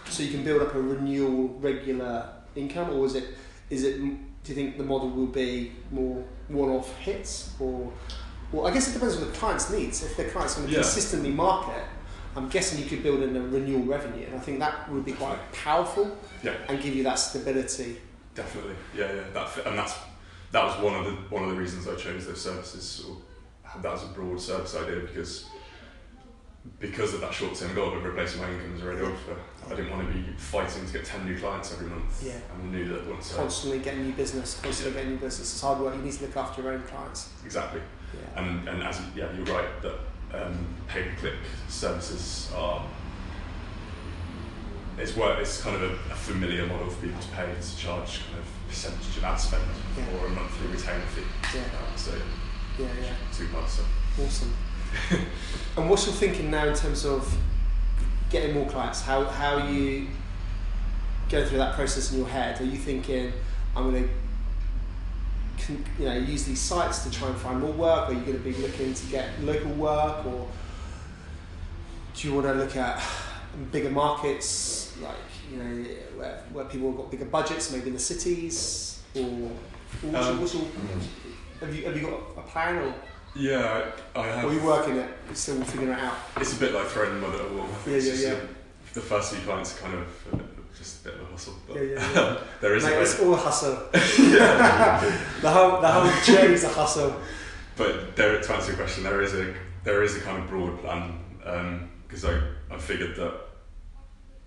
so 0.09 0.23
you 0.23 0.31
can 0.31 0.43
build 0.45 0.61
up 0.61 0.73
a 0.75 0.81
renewal 0.81 1.49
regular 1.59 2.29
income, 2.55 2.91
or 2.91 3.05
is 3.05 3.15
it 3.15 3.25
is 3.69 3.83
it? 3.83 3.99
Do 4.45 4.51
you 4.53 4.55
think 4.55 4.77
the 4.77 4.83
model 4.83 5.09
will 5.09 5.25
be 5.25 5.71
more 5.91 6.23
one-off 6.49 6.95
hits, 6.99 7.53
or 7.59 7.91
well, 8.51 8.67
I 8.67 8.71
guess 8.71 8.87
it 8.89 8.93
depends 8.93 9.17
on 9.17 9.21
the 9.25 9.33
client's 9.33 9.71
needs. 9.71 10.03
If 10.03 10.15
the 10.17 10.25
client's 10.25 10.53
going 10.53 10.67
to 10.67 10.73
Yeah. 10.73 10.81
consistently 10.81 11.31
market, 11.31 11.83
I'm 12.35 12.47
guessing 12.49 12.77
you 12.81 12.85
could 12.87 13.01
build 13.01 13.23
in 13.23 13.35
a 13.35 13.41
renewal 13.41 13.81
revenue, 13.83 14.27
and 14.27 14.35
I 14.35 14.39
think 14.39 14.59
that 14.59 14.89
would 14.91 15.03
be 15.03 15.13
quite 15.13 15.39
powerful 15.51 16.15
Yeah. 16.43 16.53
and 16.69 16.79
give 16.79 16.95
you 16.95 17.01
that 17.03 17.15
stability. 17.15 17.99
Definitely, 18.35 18.75
yeah, 18.95 19.11
yeah. 19.13 19.21
That 19.33 19.65
and 19.65 19.79
that's 19.79 19.95
that 20.51 20.63
was 20.63 20.77
one 20.79 20.93
of 20.93 21.05
the 21.05 21.13
one 21.35 21.41
of 21.43 21.49
the 21.49 21.55
reasons 21.55 21.87
I 21.87 21.95
chose 21.95 22.27
those 22.27 22.41
services 22.41 23.03
or 23.09 23.17
had 23.63 23.81
that 23.81 23.93
as 23.93 24.03
a 24.03 24.07
broad 24.07 24.39
service 24.39 24.75
idea 24.75 24.99
because 24.99 25.45
because 26.79 27.13
of 27.13 27.21
that 27.21 27.33
short 27.33 27.55
term 27.55 27.73
goal 27.75 27.93
of 27.95 28.03
replacing 28.03 28.41
my 28.41 28.49
income 28.51 28.73
as 28.75 28.81
a 28.81 28.85
radiographer, 28.85 29.37
I 29.65 29.69
didn't 29.75 29.91
want 29.91 30.07
to 30.07 30.13
be 30.13 30.23
fighting 30.37 30.85
to 30.85 30.93
get 30.93 31.05
ten 31.05 31.25
new 31.25 31.37
clients 31.39 31.73
every 31.73 31.87
month. 31.87 32.23
Yeah. 32.25 32.33
And 32.53 32.63
I 32.69 32.77
knew 32.77 32.87
that 32.89 33.07
once 33.07 33.33
I 33.33 33.37
Constantly 33.37 33.79
getting 33.79 34.03
new 34.03 34.13
business, 34.13 34.59
constantly 34.61 34.93
getting 34.93 35.11
new 35.15 35.19
business. 35.19 35.53
It's 35.53 35.61
hard 35.61 35.79
work. 35.79 35.95
You 35.95 36.01
need 36.01 36.13
to 36.13 36.25
look 36.25 36.37
after 36.37 36.61
your 36.61 36.73
own 36.73 36.83
clients. 36.83 37.29
exactly 37.45 37.81
Yeah. 38.13 38.41
and 38.41 38.67
and 38.69 38.83
as 38.83 39.01
yeah 39.15 39.31
you're 39.33 39.45
right 39.55 39.69
that 39.81 39.95
um, 40.33 40.65
pay 40.87 41.03
per 41.03 41.15
click 41.19 41.33
services 41.69 42.51
are 42.55 42.85
it's 44.97 45.15
work 45.15 45.39
it's 45.39 45.61
kind 45.61 45.75
of 45.75 45.83
a, 45.83 45.93
a 46.11 46.15
familiar 46.15 46.65
model 46.65 46.89
for 46.89 47.05
people 47.05 47.21
to 47.21 47.27
pay 47.29 47.45
to 47.59 47.77
charge 47.77 48.21
kind 48.27 48.39
of 48.39 48.45
percentage 48.69 49.17
of 49.17 49.23
ad 49.23 49.39
spend 49.39 49.63
Yeah. 49.97 50.03
or 50.19 50.27
a 50.27 50.29
monthly 50.29 50.67
retainer 50.67 51.05
fee. 51.13 51.23
Yeah. 51.55 51.95
So 51.95 52.11
Yeah, 52.79 52.87
yeah. 53.01 53.13
two 53.33 53.47
parts. 53.49 53.73
So. 53.73 53.83
Awesome. 54.23 54.53
and 55.77 55.89
what's 55.89 56.05
your 56.05 56.15
thinking 56.15 56.51
now 56.51 56.67
in 56.67 56.75
terms 56.75 57.05
of 57.05 57.37
getting 58.29 58.53
more 58.53 58.67
clients? 58.67 59.01
How 59.01 59.25
how 59.25 59.59
are 59.59 59.69
you 59.69 60.07
going 61.29 61.45
through 61.47 61.57
that 61.59 61.75
process 61.75 62.11
in 62.11 62.19
your 62.19 62.27
head? 62.27 62.59
Are 62.61 62.65
you 62.65 62.77
thinking 62.77 63.33
I'm 63.75 63.91
going 63.91 64.09
to 65.57 65.73
you 65.99 66.05
know 66.05 66.17
use 66.17 66.45
these 66.45 66.61
sites 66.61 67.03
to 67.03 67.11
try 67.11 67.27
and 67.27 67.37
find 67.37 67.61
more 67.61 67.71
work? 67.71 68.09
Are 68.09 68.13
you 68.13 68.21
going 68.21 68.37
to 68.37 68.43
be 68.43 68.53
looking 68.53 68.93
to 68.93 69.05
get 69.07 69.41
local 69.43 69.71
work, 69.71 70.25
or 70.25 70.47
do 72.15 72.27
you 72.27 72.33
want 72.33 72.47
to 72.47 72.53
look 72.53 72.75
at 72.75 73.01
bigger 73.71 73.89
markets 73.89 74.97
like 75.01 75.15
you 75.51 75.57
know 75.57 75.83
where, 76.17 76.43
where 76.51 76.65
people 76.65 76.89
have 76.89 76.97
got 76.97 77.11
bigger 77.11 77.25
budgets, 77.25 77.71
maybe 77.71 77.87
in 77.87 77.93
the 77.93 77.99
cities, 77.99 79.01
or 79.15 79.23
what's, 79.23 80.03
your, 80.03 80.17
Um, 80.17 80.41
what's 80.41 80.53
your, 80.53 80.63
have 81.61 81.75
you 81.75 81.85
have 81.85 81.95
you 81.95 82.07
got 82.07 82.19
a 82.37 82.47
plan 82.47 82.77
or? 82.77 82.93
Yeah, 83.35 83.91
I 84.15 84.19
I 84.19 84.27
have. 84.27 84.45
Or 84.45 84.53
you 84.53 84.61
working 84.63 84.95
it? 84.97 85.09
You're 85.27 85.35
still 85.35 85.61
figuring 85.63 85.91
it 85.91 85.99
out. 85.99 86.15
It's 86.37 86.55
a 86.55 86.59
bit 86.59 86.73
like 86.73 86.85
throwing 86.87 87.19
mud 87.19 87.35
at 87.35 87.41
a 87.41 87.53
wall. 87.53 87.67
Yeah, 87.85 87.97
yeah, 87.97 88.13
yeah. 88.13 88.29
uh, 88.33 88.39
The 88.93 89.01
first 89.01 89.33
few 89.33 89.43
clients 89.43 89.77
are 89.77 89.81
kind 89.81 89.95
of 89.95 90.07
uh, 90.33 90.43
just 90.77 91.01
a 91.01 91.09
bit 91.09 91.15
of 91.15 91.21
a 91.27 91.31
hustle. 91.31 91.53
But 91.67 91.75
Yeah, 91.75 91.81
yeah, 91.83 92.11
yeah. 92.15 92.37
there 92.61 92.75
is 92.75 92.83
Mate, 92.85 92.93
a 92.93 93.01
it's 93.01 93.19
all 93.19 93.33
a 93.33 93.37
hustle. 93.37 93.77
yeah. 94.19 94.99
The 95.41 95.49
whole 95.49 95.81
the 95.81 95.87
whole 95.91 96.11
journey's 96.25 96.63
a 96.63 96.69
hustle. 96.69 97.19
But 97.75 98.15
there, 98.15 98.39
to 98.39 98.53
answer 98.53 98.69
your 98.71 98.77
question, 98.77 99.03
there 99.03 99.21
is 99.21 99.33
a 99.33 99.53
there 99.83 100.01
is 100.03 100.15
a 100.15 100.21
kind 100.21 100.41
of 100.41 100.49
broad 100.49 100.79
plan 100.81 101.19
because 102.07 102.23
I 102.25 102.39
I 102.71 102.77
figured 102.77 103.15
that 103.17 103.33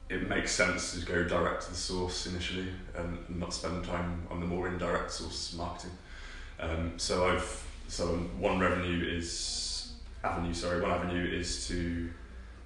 it 0.09 0.27
makes 0.31 0.51
sense 0.53 0.99
to 0.99 1.05
go 1.05 1.25
direct 1.25 1.65
to 1.65 1.71
the 1.71 1.77
source 1.77 2.27
initially 2.27 2.69
and 2.97 3.19
not 3.29 3.53
spend 3.53 3.85
time 3.85 4.27
on 4.31 4.41
the 4.41 4.47
more 4.47 4.67
indirect 4.67 5.11
source 5.13 5.53
marketing. 5.53 5.91
Um, 6.59 6.95
so 6.97 7.29
I've 7.29 7.65
so 7.89 8.07
one 8.39 8.59
revenue 8.61 9.05
is 9.17 9.93
avenue. 10.23 10.53
Sorry, 10.55 10.81
one 10.81 10.91
avenue 10.91 11.25
is 11.27 11.67
to 11.69 12.11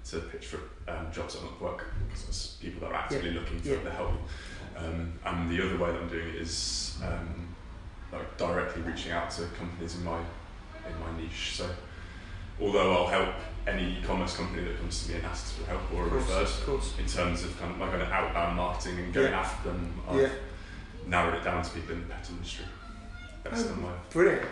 to 0.09 0.19
pitch 0.19 0.47
for 0.47 0.59
um, 0.91 1.11
jobs 1.13 1.37
on 1.37 1.43
Upwork 1.47 1.83
because 2.07 2.27
it's 2.27 2.47
people 2.61 2.81
that 2.81 2.87
are 2.93 2.95
actively 3.03 3.31
looking 3.31 3.59
for 3.61 3.69
Yeah. 3.69 3.83
the 3.83 3.91
help. 3.91 4.11
Um, 4.75 5.13
and 5.25 5.49
the 5.49 5.63
other 5.65 5.77
way 5.77 5.91
that 5.91 6.01
I'm 6.01 6.09
doing 6.09 6.27
it 6.29 6.35
is 6.35 6.97
um, 7.03 7.55
like 8.11 8.37
directly 8.37 8.81
reaching 8.81 9.11
out 9.13 9.31
to 9.31 9.43
companies 9.57 9.95
in 9.95 10.03
my 10.03 10.17
in 10.19 10.99
my 10.99 11.17
niche. 11.21 11.53
So 11.55 11.69
although 12.59 12.91
I'll 12.93 13.07
help 13.07 13.35
any 13.65 13.97
e-commerce 13.99 14.35
company 14.35 14.63
that 14.65 14.77
comes 14.77 15.03
to 15.05 15.11
me 15.11 15.17
and 15.19 15.25
asks 15.25 15.53
for 15.53 15.65
help 15.69 15.81
or 15.93 16.05
course, 16.09 16.23
referred 16.27 16.41
of 16.47 16.65
course. 16.65 16.93
in 16.99 17.05
terms 17.05 17.43
of 17.45 17.57
kind 17.59 17.71
of 17.71 17.77
my 17.77 17.87
kind 17.87 18.01
of 18.01 18.09
outbound 18.09 18.57
marketing 18.57 18.99
and 18.99 19.13
going 19.13 19.31
Yeah. 19.31 19.39
after 19.39 19.69
them, 19.69 20.01
I've 20.09 20.19
Yeah, 20.21 20.29
narrowed 21.07 21.35
it 21.35 21.43
down 21.45 21.63
to 21.63 21.69
people 21.71 21.93
in 21.95 22.01
the 22.01 22.13
pet 22.13 22.27
industry 22.29 22.65
based 23.45 23.67
Oh. 23.71 23.75
my 23.75 23.93
brilliant. 24.11 24.45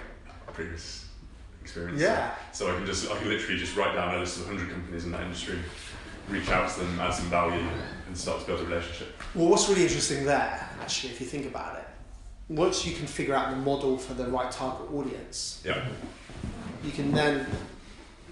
Experience. 1.62 2.02
Yeah, 2.02 2.32
So 2.52 2.72
I 2.72 2.76
can 2.78 2.86
just 2.86 3.10
I 3.12 3.18
can 3.18 3.30
literally 3.30 3.58
just 3.60 3.76
write 3.76 3.94
down 3.96 4.16
a 4.16 4.20
list 4.20 4.40
of 4.40 4.48
100 4.48 4.72
companies 4.72 5.06
in 5.06 5.12
that 5.12 5.22
industry 5.22 5.60
reach 6.30 6.50
out 6.50 6.70
to 6.70 6.80
them, 6.80 7.00
add 7.00 7.14
some 7.14 7.26
value, 7.30 7.64
and 8.08 8.18
start 8.18 8.40
to 8.42 8.48
build 8.48 8.62
a 8.62 8.64
relationship. 8.66 9.22
Well, 9.36 9.48
what's 9.50 9.68
really 9.70 9.84
interesting 9.84 10.26
there, 10.26 10.70
actually, 10.82 11.14
if 11.14 11.20
you 11.22 11.28
think 11.28 11.46
about 11.46 11.78
it, 11.78 11.86
once 12.48 12.86
you 12.86 12.96
can 12.96 13.08
figure 13.08 13.34
out 13.34 13.52
the 13.52 13.58
model 13.58 13.98
for 13.98 14.14
the 14.14 14.28
right 14.28 14.52
target 14.52 14.92
audience, 14.94 15.62
Yeah. 15.66 15.86
you 16.84 16.92
can 16.92 17.12
then, 17.12 17.46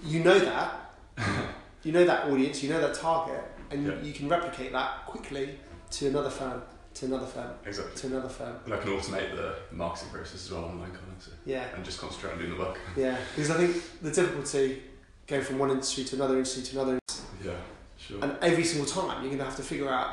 you 0.02 0.22
know 0.22 0.38
that, 0.38 0.92
you 1.82 1.92
know 1.92 2.04
that 2.04 2.26
audience, 2.26 2.62
you 2.62 2.70
know 2.70 2.80
that 2.80 2.94
target, 2.94 3.42
and 3.70 3.86
Yeah. 3.86 4.00
you 4.02 4.12
can 4.12 4.28
replicate 4.28 4.72
that 4.72 5.06
quickly 5.06 5.58
to 5.92 6.08
another 6.08 6.30
firm, 6.30 6.62
to 7.00 7.06
another 7.06 7.26
firm, 7.26 7.50
Exactly. 7.64 7.96
to 8.00 8.06
another 8.08 8.28
firm. 8.28 8.56
And 8.66 8.74
I 8.74 8.76
can 8.78 8.90
automate 8.90 9.34
the 9.34 9.54
marketing 9.72 10.10
process 10.10 10.44
as 10.46 10.50
well 10.52 10.64
online, 10.64 10.90
can't 10.90 11.02
I? 11.18 11.22
So, 11.24 11.30
Yeah, 11.46 11.64
and 11.74 11.84
just 11.84 11.98
concentrate 11.98 12.32
on 12.32 12.38
doing 12.38 12.50
the 12.50 12.58
work. 12.58 12.78
yeah. 12.96 13.16
Because 13.34 13.50
I 13.50 13.56
think 13.56 13.82
the 14.02 14.10
difficulty 14.10 14.82
going 15.26 15.42
from 15.42 15.58
one 15.58 15.70
industry 15.70 16.04
to 16.04 16.16
another 16.16 16.34
industry 16.34 16.62
to 16.62 16.72
another, 16.76 16.92
industry. 17.08 17.28
Yeah, 17.44 17.56
sure. 17.98 18.22
and 18.22 18.36
every 18.42 18.64
single 18.64 18.86
time 18.86 19.22
you're 19.22 19.30
going 19.30 19.38
to 19.38 19.44
have 19.44 19.56
to 19.56 19.62
figure 19.62 19.88
out 19.88 20.10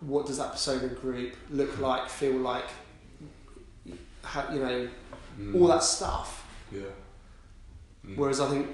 what 0.00 0.26
does 0.26 0.38
that 0.38 0.52
persona 0.52 0.88
group 0.88 1.34
look 1.50 1.78
like, 1.80 2.08
feel 2.08 2.36
like, 2.36 2.64
how, 4.22 4.52
you 4.52 4.60
know, 4.60 4.88
Mm. 5.40 5.54
all 5.58 5.66
that 5.68 5.82
stuff. 5.82 6.44
Yeah. 6.70 6.82
Mm. 8.06 8.16
Whereas 8.16 8.38
I 8.38 8.50
think 8.50 8.66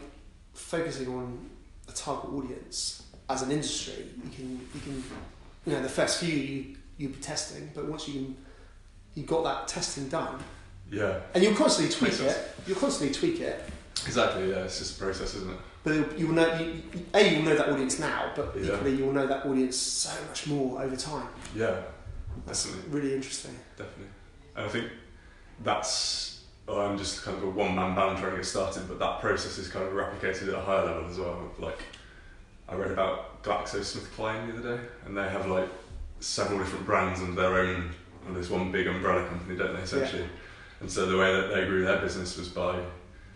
focusing 0.54 1.08
on 1.14 1.48
a 1.88 1.92
target 1.92 2.30
audience 2.32 3.04
as 3.30 3.42
an 3.42 3.52
industry, 3.52 4.06
you 4.24 4.30
can 4.30 4.68
you 4.74 4.80
can 4.80 5.04
you 5.64 5.72
know 5.74 5.82
the 5.82 5.88
first 5.88 6.18
few 6.18 6.34
you 6.34 6.76
you'll 6.98 7.12
be 7.12 7.18
testing, 7.18 7.70
but 7.74 7.86
once 7.86 8.08
you 8.08 8.34
you've 9.14 9.26
got 9.26 9.42
that 9.44 9.66
testing 9.68 10.08
done, 10.08 10.38
Yeah, 10.90 11.18
and 11.34 11.42
you'll 11.42 11.54
constantly 11.54 11.92
tweak 11.94 12.12
sense. 12.12 12.32
it. 12.32 12.54
You'll 12.66 12.78
constantly 12.78 13.14
tweak 13.14 13.40
it, 13.40 13.64
exactly. 14.06 14.50
Yeah, 14.50 14.64
it's 14.64 14.78
just 14.78 14.96
a 14.96 15.02
process, 15.04 15.34
isn't 15.36 15.50
it? 15.50 15.58
but 15.84 16.18
you'll, 16.18 16.32
know 16.32 16.58
you, 16.58 16.66
you- 16.92 17.06
a 17.14 17.22
you'll 17.34 17.42
know 17.44 17.56
that 17.56 17.68
audience 17.70 17.98
now, 17.98 18.30
but 18.36 18.52
Yeah. 18.56 18.74
equally 18.74 18.94
you'll 18.96 19.12
know 19.12 19.26
that 19.26 19.46
audience 19.46 19.76
so 19.76 20.10
much 20.28 20.46
more 20.46 20.82
over 20.82 20.94
time. 20.96 21.28
Yeah, 21.54 21.80
That's 22.46 22.64
Definitely. 22.66 22.90
really 23.00 23.14
interesting. 23.14 23.58
definitely. 23.76 24.08
And 24.56 24.66
I 24.66 24.68
think 24.68 24.86
that's 25.64 26.34
well, 26.66 26.80
I'm 26.82 26.98
just 26.98 27.22
kind 27.24 27.38
of 27.38 27.44
a 27.44 27.48
one 27.50 27.74
man 27.74 27.94
band 27.94 28.18
trying 28.18 28.32
to 28.32 28.36
get 28.36 28.44
started, 28.44 28.86
but 28.88 28.98
that 28.98 29.20
process 29.20 29.56
is 29.56 29.68
kind 29.68 29.86
of 29.86 29.92
replicated 29.94 30.48
at 30.48 30.54
a 30.54 30.60
higher 30.60 30.84
level 30.84 31.08
as 31.10 31.18
well. 31.18 31.50
Like 31.58 31.78
I 32.68 32.74
read 32.74 32.90
about 32.90 33.42
GlaxoSmithKline 33.42 34.52
the 34.52 34.58
other 34.58 34.76
day, 34.76 34.82
and 35.06 35.16
they 35.16 35.26
have 35.28 35.46
like 35.46 35.68
several 36.20 36.58
different 36.58 36.84
brands 36.86 37.20
under 37.20 37.40
their 37.40 37.54
own 37.60 37.90
under 38.26 38.40
this 38.40 38.50
one 38.50 38.70
big 38.72 38.86
umbrella 38.86 39.26
company, 39.26 39.56
don't 39.56 39.74
they? 39.74 39.82
Essentially, 39.82 40.24
and 40.80 40.90
so 40.90 41.06
the 41.06 41.16
way 41.16 41.32
that 41.32 41.48
they 41.54 41.64
grew 41.66 41.84
their 41.84 41.98
business 41.98 42.36
was 42.36 42.48
by 42.48 42.78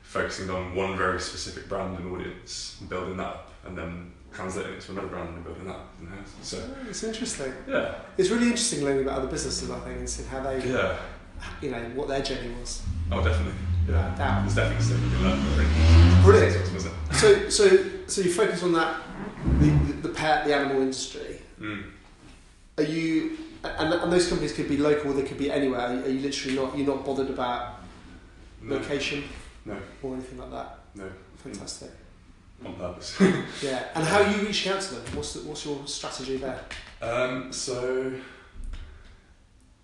focusing 0.02 0.50
on 0.50 0.74
one 0.74 0.96
very 0.96 1.20
specific 1.20 1.68
brand 1.68 1.96
and 1.98 2.12
audience, 2.12 2.76
and 2.80 2.88
building 2.90 3.16
that 3.16 3.26
up, 3.26 3.52
and 3.66 3.76
then 3.78 4.12
translating 4.32 4.72
it 4.74 4.80
to 4.80 4.92
another 4.92 5.06
brand 5.08 5.28
and 5.28 5.44
building 5.44 5.64
that. 5.66 5.74
Up, 5.76 5.94
you 6.00 6.08
know? 6.08 6.16
So 6.42 6.58
Oh, 6.58 6.88
it's 6.88 7.02
interesting. 7.04 7.52
yeah, 7.68 7.94
It's 8.18 8.30
really 8.30 8.46
interesting 8.46 8.82
learning 8.84 9.02
about 9.04 9.18
other 9.20 9.28
businesses, 9.28 9.70
I 9.70 9.78
think, 9.80 9.98
and 9.98 10.08
seeing 10.10 10.28
how 10.28 10.42
they, 10.42 10.58
yeah, 10.68 10.96
you 11.60 11.70
know, 11.70 11.80
what 11.94 12.08
their 12.08 12.22
journey 12.22 12.52
was. 12.60 12.82
oh 13.10 13.22
definitely, 13.24 13.54
yeah. 13.88 14.14
Doubt. 14.16 14.42
There's 14.42 14.54
definitely 14.54 14.84
stuff 14.84 15.00
you 15.02 15.10
can 15.10 15.22
learn 15.22 15.40
from 15.40 15.64
it. 15.64 16.22
Brilliant. 16.24 16.56
It? 16.56 17.14
So, 17.14 17.48
so, 17.48 17.84
so 18.06 18.20
you 18.22 18.30
focus 18.32 18.62
on 18.62 18.72
that, 18.72 19.02
the, 19.58 19.66
the, 19.70 19.92
the 19.94 20.08
pet, 20.08 20.44
the 20.46 20.54
animal 20.54 20.80
industry. 20.82 21.40
Mm. 21.60 21.84
Are 22.78 22.84
you, 22.84 23.38
and, 23.64 23.92
and 23.92 24.12
those 24.12 24.28
companies 24.28 24.52
could 24.54 24.68
be 24.68 24.76
local, 24.78 25.10
or 25.10 25.14
they 25.14 25.22
could 25.24 25.38
be 25.38 25.50
anywhere. 25.50 25.80
Are 25.80 25.94
you, 25.94 26.00
are 26.04 26.08
you 26.08 26.20
literally 26.20 26.56
not, 26.56 26.76
you're 26.78 26.86
not 26.86 27.04
bothered 27.04 27.30
about 27.30 27.80
No, 28.62 28.76
location 28.76 29.24
no, 29.64 29.76
or 30.02 30.14
anything 30.14 30.38
like 30.38 30.50
that? 30.50 30.78
no, 30.94 31.04
Fantastic. 31.36 31.90
on 32.64 32.74
purpose. 32.74 33.20
Yeah. 33.62 33.84
And 33.94 34.04
how 34.06 34.22
are 34.22 34.30
you 34.30 34.46
reaching 34.46 34.72
out 34.72 34.80
to 34.80 34.94
them? 34.94 35.16
What's, 35.16 35.34
the, 35.34 35.40
what's 35.48 35.64
your 35.66 35.86
strategy 35.86 36.36
there? 36.38 36.60
um, 37.02 37.52
so, 37.52 38.12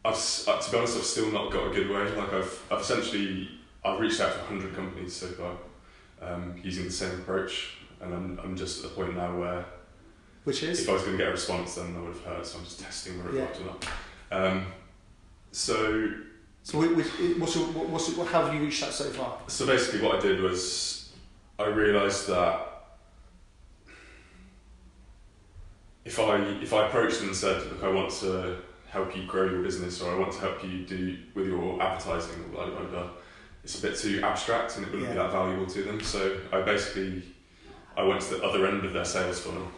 I've, 0.05 0.15
uh, 0.47 0.59
to 0.61 0.71
be 0.71 0.79
honest, 0.79 0.97
I've 0.97 1.05
still 1.05 1.31
not 1.31 1.53
got 1.53 1.67
a 1.71 1.75
good 1.75 1.91
way. 1.91 2.11
Like 2.17 2.33
I've, 2.33 2.63
I've 2.71 2.81
essentially, 2.81 3.49
I've 3.85 4.01
reached 4.01 4.21
out 4.21 4.33
to 4.33 4.39
100 4.55 4.75
companies 4.75 5.15
so 5.15 5.27
far, 5.29 5.57
um, 6.23 6.55
using 6.63 6.85
the 6.85 6.91
same 6.91 7.21
approach, 7.21 7.75
and 8.01 8.15
I'm, 8.15 8.41
I'm 8.43 8.57
just 8.57 8.83
at 8.85 8.91
the 8.91 8.97
point 8.97 9.15
now 9.17 9.37
where 9.39 9.65
Which 10.45 10.63
is? 10.63 10.81
if 10.81 10.89
I 10.89 10.93
was 10.93 11.03
going 11.03 11.13
to 11.17 11.19
get 11.19 11.29
a 11.29 11.33
response, 11.33 11.75
then 11.75 11.95
I 11.97 12.01
would 12.01 12.15
have 12.15 12.25
heard. 12.25 12.47
So 12.47 12.59
I'm 12.59 12.65
just 12.65 12.81
testing 12.81 13.19
whether 13.19 13.31
it 13.31 13.35
Yeah. 13.37 13.45
worked 13.45 13.61
or 13.61 13.65
not. 13.65 13.87
Um, 14.31 14.67
so 15.53 16.11
So, 16.63 16.79
what's 16.79 17.57
your, 17.57 17.67
what- 17.69 17.89
what's 17.89 18.09
your, 18.17 18.25
how 18.27 18.45
have 18.45 18.55
you 18.55 18.61
reached 18.61 18.81
that 18.81 18.93
so 18.93 19.05
far? 19.11 19.39
So 19.47 19.67
basically, 19.67 20.01
what 20.03 20.17
I 20.17 20.21
did 20.21 20.41
was 20.41 21.13
I 21.59 21.67
realised 21.67 22.29
that 22.29 22.67
if 26.05 26.19
I 26.19 26.37
if 26.63 26.73
I 26.73 26.87
approached 26.87 27.19
them 27.21 27.29
and 27.29 27.37
said, 27.37 27.63
"Look, 27.71 27.83
I 27.85 27.89
want 27.89 28.11
to 28.21 28.57
help 28.91 29.15
you 29.17 29.27
grow 29.27 29.45
your 29.45 29.63
business, 29.63 30.01
or 30.01 30.15
I 30.15 30.19
want 30.19 30.33
to 30.33 30.41
help 30.41 30.65
you 30.65 30.85
do 30.87 31.19
with 31.35 31.47
your 31.47 31.81
advertising," 31.83 32.43
or 32.45 32.49
blah 32.49 32.71
blah 32.71 32.85
blah, 32.85 33.11
it's 33.65 33.79
a 33.79 33.83
bit 33.83 33.97
too 33.99 34.21
abstract 34.23 34.77
and 34.77 34.87
it 34.87 34.93
wouldn't 34.93 35.11
be 35.11 35.17
that 35.17 35.33
valuable 35.33 35.67
to 35.67 35.83
them. 35.83 36.01
So 36.01 36.39
I 36.53 36.63
basically 36.63 37.23
I 37.97 38.03
went 38.05 38.21
to 38.23 38.37
the 38.37 38.43
other 38.45 38.67
end 38.67 38.85
of 38.85 38.93
their 38.93 39.05
sales 39.05 39.41
funnel 39.41 39.69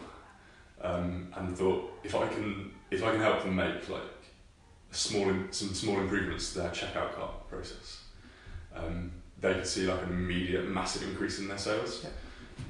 um, 0.83 1.27
and 1.35 1.57
thought 1.57 1.99
if 2.03 2.15
I 2.15 2.27
can 2.27 2.71
if 2.89 3.03
I 3.03 3.11
can 3.11 3.21
help 3.21 3.43
them 3.43 3.55
make 3.55 3.87
like 3.89 4.01
a 4.91 4.95
small 4.95 5.31
some 5.51 5.73
small 5.73 5.99
improvements 5.99 6.53
to 6.53 6.59
their 6.59 6.69
checkout 6.69 7.13
cart 7.15 7.49
process, 7.49 8.01
um, 8.75 9.11
they 9.39 9.53
could 9.53 9.67
see 9.67 9.87
like 9.87 10.03
an 10.03 10.09
immediate 10.09 10.67
massive 10.67 11.03
increase 11.03 11.39
in 11.39 11.47
their 11.47 11.57
sales. 11.57 12.01
Yeah. 12.03 12.09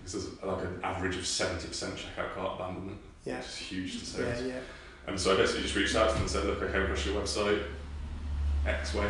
Because 0.03 0.25
there's 0.25 0.43
like 0.43 0.63
an 0.63 0.79
average 0.83 1.17
of 1.17 1.25
seventy 1.25 1.67
percent 1.67 1.95
checkout 1.95 2.33
cart 2.35 2.59
abandonment, 2.59 2.99
Yeah. 3.25 3.37
which 3.37 3.45
is 3.47 3.55
huge 3.57 3.99
to 3.99 4.05
sales. 4.05 4.41
Yeah, 4.41 4.47
yeah. 4.47 4.59
And 5.07 5.19
so 5.19 5.33
I 5.33 5.37
basically 5.37 5.63
just 5.63 5.75
reached 5.75 5.95
out 5.95 6.09
to 6.09 6.13
them 6.13 6.21
and 6.23 6.31
said, 6.31 6.45
look, 6.45 6.61
I 6.61 6.71
came 6.71 6.83
across 6.83 7.05
your 7.05 7.19
website, 7.19 7.63
X 8.65 8.93
way. 8.93 9.09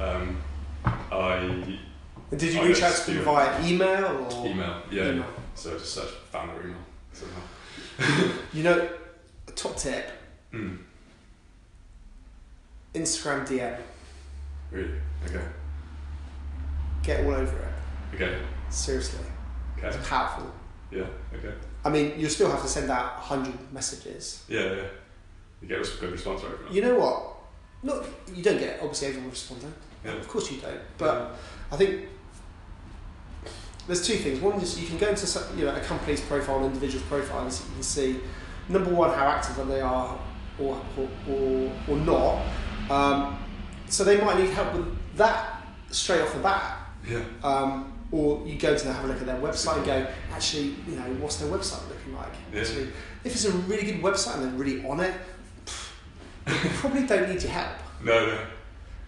Um, 0.00 0.36
I 0.84 1.78
did 2.36 2.54
you 2.54 2.60
I 2.60 2.66
reach 2.66 2.82
out 2.82 2.94
to 2.94 3.10
them 3.12 3.24
via 3.24 3.66
email 3.66 4.26
or 4.30 4.46
email, 4.46 4.82
yeah. 4.90 5.10
email? 5.10 5.26
So 5.54 5.70
I 5.70 5.74
just 5.74 5.94
searched 5.94 6.14
found 6.30 6.50
their 6.50 6.62
email 6.62 6.76
somehow. 7.12 7.40
You 8.52 8.62
know, 8.64 8.88
a 9.48 9.50
top 9.52 9.76
tip: 9.76 10.10
Hmm. 10.50 10.76
Instagram 12.94 13.46
DM. 13.46 13.78
Really? 14.70 14.90
Okay. 15.26 15.42
Get 17.02 17.24
all 17.24 17.32
over 17.34 17.56
it. 17.58 18.14
Okay. 18.14 18.38
Seriously, 18.68 19.24
Okay. 19.78 19.88
it's 19.88 20.08
powerful. 20.08 20.50
Yeah. 20.90 21.04
Okay. 21.34 21.52
I 21.84 21.88
mean, 21.88 22.18
you 22.18 22.28
still 22.28 22.50
have 22.50 22.62
to 22.62 22.68
send 22.68 22.90
out 22.90 23.12
hundred 23.12 23.54
messages. 23.72 24.44
Yeah. 24.48 24.60
Yeah. 24.74 24.82
You 25.62 25.68
get 25.68 25.78
a 25.86 26.00
good 26.00 26.12
response 26.12 26.42
right. 26.42 26.72
You 26.72 26.82
know 26.82 26.98
what? 26.98 27.36
Not 27.82 28.04
you 28.34 28.42
don't 28.42 28.58
get 28.58 28.80
obviously 28.80 29.08
everyone 29.08 29.30
responds. 29.30 29.64
Yeah. 30.04 30.12
Of 30.12 30.28
course 30.28 30.50
you 30.50 30.60
don't. 30.60 30.80
But 30.98 31.36
I 31.70 31.76
think 31.76 32.06
there's 33.90 34.06
two 34.06 34.14
things. 34.14 34.38
One 34.38 34.60
is 34.60 34.80
you 34.80 34.86
can 34.86 34.98
go 34.98 35.08
into 35.08 35.26
you 35.56 35.64
know 35.64 35.74
a 35.74 35.80
company's 35.80 36.20
profile, 36.20 36.58
an 36.58 36.66
individual's 36.66 37.04
profile, 37.06 37.44
and 37.44 37.52
you 37.52 37.74
can 37.74 37.82
see 37.82 38.20
number 38.68 38.88
one 38.90 39.10
how 39.10 39.26
active 39.26 39.66
they 39.66 39.80
are, 39.80 40.16
or 40.60 40.80
or 41.28 41.72
or, 41.88 41.96
not. 41.96 42.46
Um, 42.88 43.36
so 43.88 44.04
they 44.04 44.20
might 44.20 44.38
need 44.38 44.50
help 44.50 44.74
with 44.74 45.16
that 45.16 45.66
straight 45.90 46.20
off 46.20 46.32
the 46.32 46.38
bat. 46.38 46.78
Yeah. 47.04 47.24
Um, 47.42 47.92
or 48.12 48.46
you 48.46 48.56
go 48.58 48.76
to 48.76 48.84
them, 48.84 48.94
have 48.94 49.04
a 49.04 49.08
look 49.08 49.20
at 49.20 49.26
their 49.26 49.40
website 49.40 49.78
and 49.78 49.86
go, 49.86 50.06
actually, 50.32 50.74
you 50.86 50.96
know, 50.96 51.02
what's 51.20 51.36
their 51.36 51.48
website 51.48 51.88
looking 51.88 52.14
like? 52.14 52.32
Yeah. 52.52 52.60
Actually, 52.60 52.88
if 53.24 53.32
it's 53.32 53.44
a 53.44 53.52
really 53.52 53.84
good 53.84 54.02
website 54.02 54.36
and 54.36 54.44
they're 54.44 54.52
really 54.52 54.86
on 54.86 55.00
it, 55.00 55.14
they 56.46 56.68
probably 56.74 57.06
don't 57.06 57.28
need 57.28 57.42
your 57.42 57.52
help. 57.52 57.76
No. 58.04 58.26
No. 58.26 58.38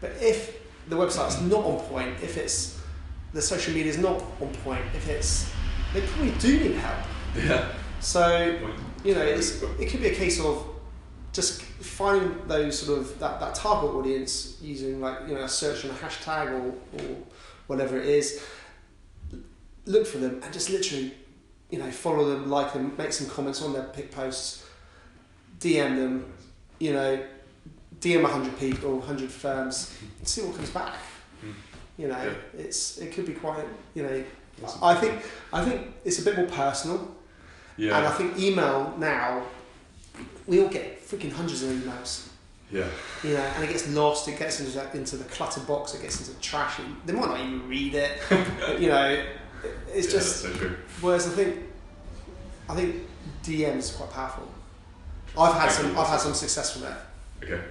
But 0.01 0.12
if 0.20 0.59
the 0.89 0.97
website's 0.97 1.41
not 1.41 1.64
on 1.64 1.80
point, 1.80 2.16
if 2.20 2.37
it's 2.37 2.82
the 3.33 3.43
social 3.43 3.74
media 3.74 3.91
is 3.91 3.99
not 3.99 4.22
on 4.41 4.53
point, 4.64 4.85
if 4.95 5.09
it's 5.09 5.51
they 5.93 6.01
probably 6.01 6.33
do 6.33 6.59
need 6.61 6.76
help. 6.76 6.99
Yeah. 7.37 7.72
So 8.01 8.59
you 9.05 9.14
know, 9.14 9.22
it's, 9.22 9.62
it 9.62 9.89
could 9.89 10.01
be 10.01 10.09
a 10.09 10.14
case 10.14 10.41
of 10.41 10.66
just 11.33 11.62
finding 11.62 12.47
those 12.47 12.78
sort 12.80 12.99
of 12.99 13.18
that, 13.18 13.41
that 13.41 13.55
target 13.55 13.91
audience 13.91 14.59
using 14.61 15.01
like 15.01 15.18
you 15.26 15.35
know 15.35 15.43
a 15.43 15.49
search 15.49 15.85
and 15.85 15.93
a 15.93 15.97
hashtag 15.97 16.51
or, 16.53 16.68
or 16.99 17.16
whatever 17.66 17.99
it 17.99 18.07
is. 18.07 18.45
Look 19.85 20.07
for 20.07 20.18
them 20.18 20.41
and 20.45 20.53
just 20.53 20.70
literally, 20.70 21.12
you 21.70 21.78
know, 21.78 21.91
follow 21.91 22.28
them, 22.28 22.49
like 22.49 22.72
them, 22.72 22.95
make 22.97 23.12
some 23.12 23.28
comments 23.28 23.62
on 23.62 23.72
their 23.72 23.83
pic 23.85 24.12
posts, 24.12 24.64
DM 25.59 25.97
them, 25.97 26.33
you 26.78 26.93
know, 26.93 27.20
DM 27.99 28.24
hundred 28.24 28.57
people, 28.59 29.01
hundred 29.01 29.30
firms, 29.30 29.97
and 30.18 30.28
see 30.28 30.43
what 30.43 30.55
comes 30.55 30.70
back. 30.70 30.95
You 31.99 32.09
know, 32.09 32.22
Yeah. 32.22 32.61
it's 32.61 32.99
it 32.99 33.12
could 33.12 33.26
be 33.26 33.34
quite 33.34 33.64
you 33.95 34.03
know. 34.03 34.24
I 34.82 34.95
think 34.95 35.22
I 35.53 35.64
think 35.64 35.88
it's 36.05 36.20
a 36.20 36.24
bit 36.24 36.36
more 36.36 36.47
personal. 36.47 37.14
Yeah. 37.76 37.97
And 37.97 38.07
I 38.07 38.11
think 38.12 38.38
email 38.38 38.95
now, 38.99 39.43
we 40.47 40.61
all 40.62 40.68
get 40.68 41.01
freaking 41.07 41.32
hundreds 41.32 41.62
of 41.62 41.70
emails, 41.70 42.28
yeah. 42.70 42.86
you 43.24 43.32
know, 43.32 43.40
and 43.40 43.64
it 43.64 43.68
gets 43.68 43.88
lost, 43.88 44.28
it 44.28 44.38
gets 44.38 44.61
into, 44.61 44.97
into 44.97 45.16
the 45.16 45.24
clutter 45.24 45.61
box, 45.62 45.95
it 45.95 46.03
gets 46.03 46.20
into 46.20 46.32
the 46.32 46.40
trash. 46.43 46.78
and 46.80 46.95
They 47.07 47.14
might 47.14 47.28
not 47.28 47.40
even 47.40 47.66
read 47.66 47.95
it, 47.95 48.18
you 48.78 48.88
know. 48.90 49.24
It's 49.88 50.07
yeah, 50.07 50.12
just. 50.12 50.43
That's 50.43 50.55
so 50.55 50.61
true. 50.61 50.76
Whereas 51.01 51.26
I 51.26 51.30
think, 51.30 51.57
I 52.68 52.74
think 52.74 52.97
DM 53.43 53.78
is 53.78 53.93
quite 53.93 54.11
powerful. 54.11 54.47
I've 55.38 55.55
had 55.55 55.70
Thank 55.70 55.72
some. 55.72 55.90
you. 55.93 55.99
I've 55.99 56.09
had 56.09 56.20
some 56.20 56.34
success 56.34 56.72
from 56.76 56.84
it. 56.93 56.97
Okay, 57.43 57.62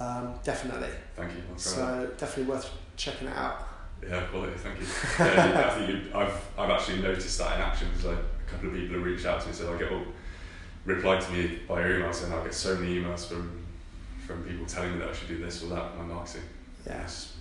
Um, 0.00 0.32
definitely. 0.44 0.88
thank 1.14 1.32
you. 1.32 1.42
So 1.56 2.10
definitely 2.16 2.44
worth 2.54 2.70
checking 2.96 3.28
it 3.28 3.36
out. 3.36 3.68
Yeah, 4.02 4.20
quality. 4.26 4.52
Thank 4.56 4.80
you. 4.80 4.86
Yeah, 5.18 5.70
I 5.72 5.78
think 5.78 5.88
you, 6.04 6.10
I've 6.14 6.40
I've 6.58 6.70
actually 6.70 7.00
noticed 7.00 7.38
that 7.38 7.56
in 7.56 7.62
action 7.62 7.88
because 7.88 8.04
like 8.06 8.18
a 8.18 8.50
couple 8.50 8.68
of 8.68 8.74
people 8.74 8.96
have 8.96 9.04
reached 9.06 9.26
out 9.26 9.40
to 9.40 9.48
me, 9.48 9.52
so 9.54 9.74
I 9.74 9.78
get 9.78 9.90
all 9.90 10.02
replied 10.84 11.20
to 11.22 11.32
me 11.32 11.60
by 11.66 11.80
email, 11.80 12.10
and 12.10 12.34
I 12.34 12.44
get 12.44 12.54
so 12.54 12.76
many 12.76 13.00
emails 13.00 13.26
from 13.26 13.64
from 14.26 14.42
people 14.44 14.66
telling 14.66 14.92
me 14.92 14.98
that 14.98 15.08
I 15.08 15.12
should 15.12 15.28
do 15.28 15.38
this 15.38 15.62
or 15.62 15.66
that 15.70 15.96
my 15.96 16.04
marketing. 16.04 16.42
Yeah. 16.86 17.02
It's, 17.02 17.32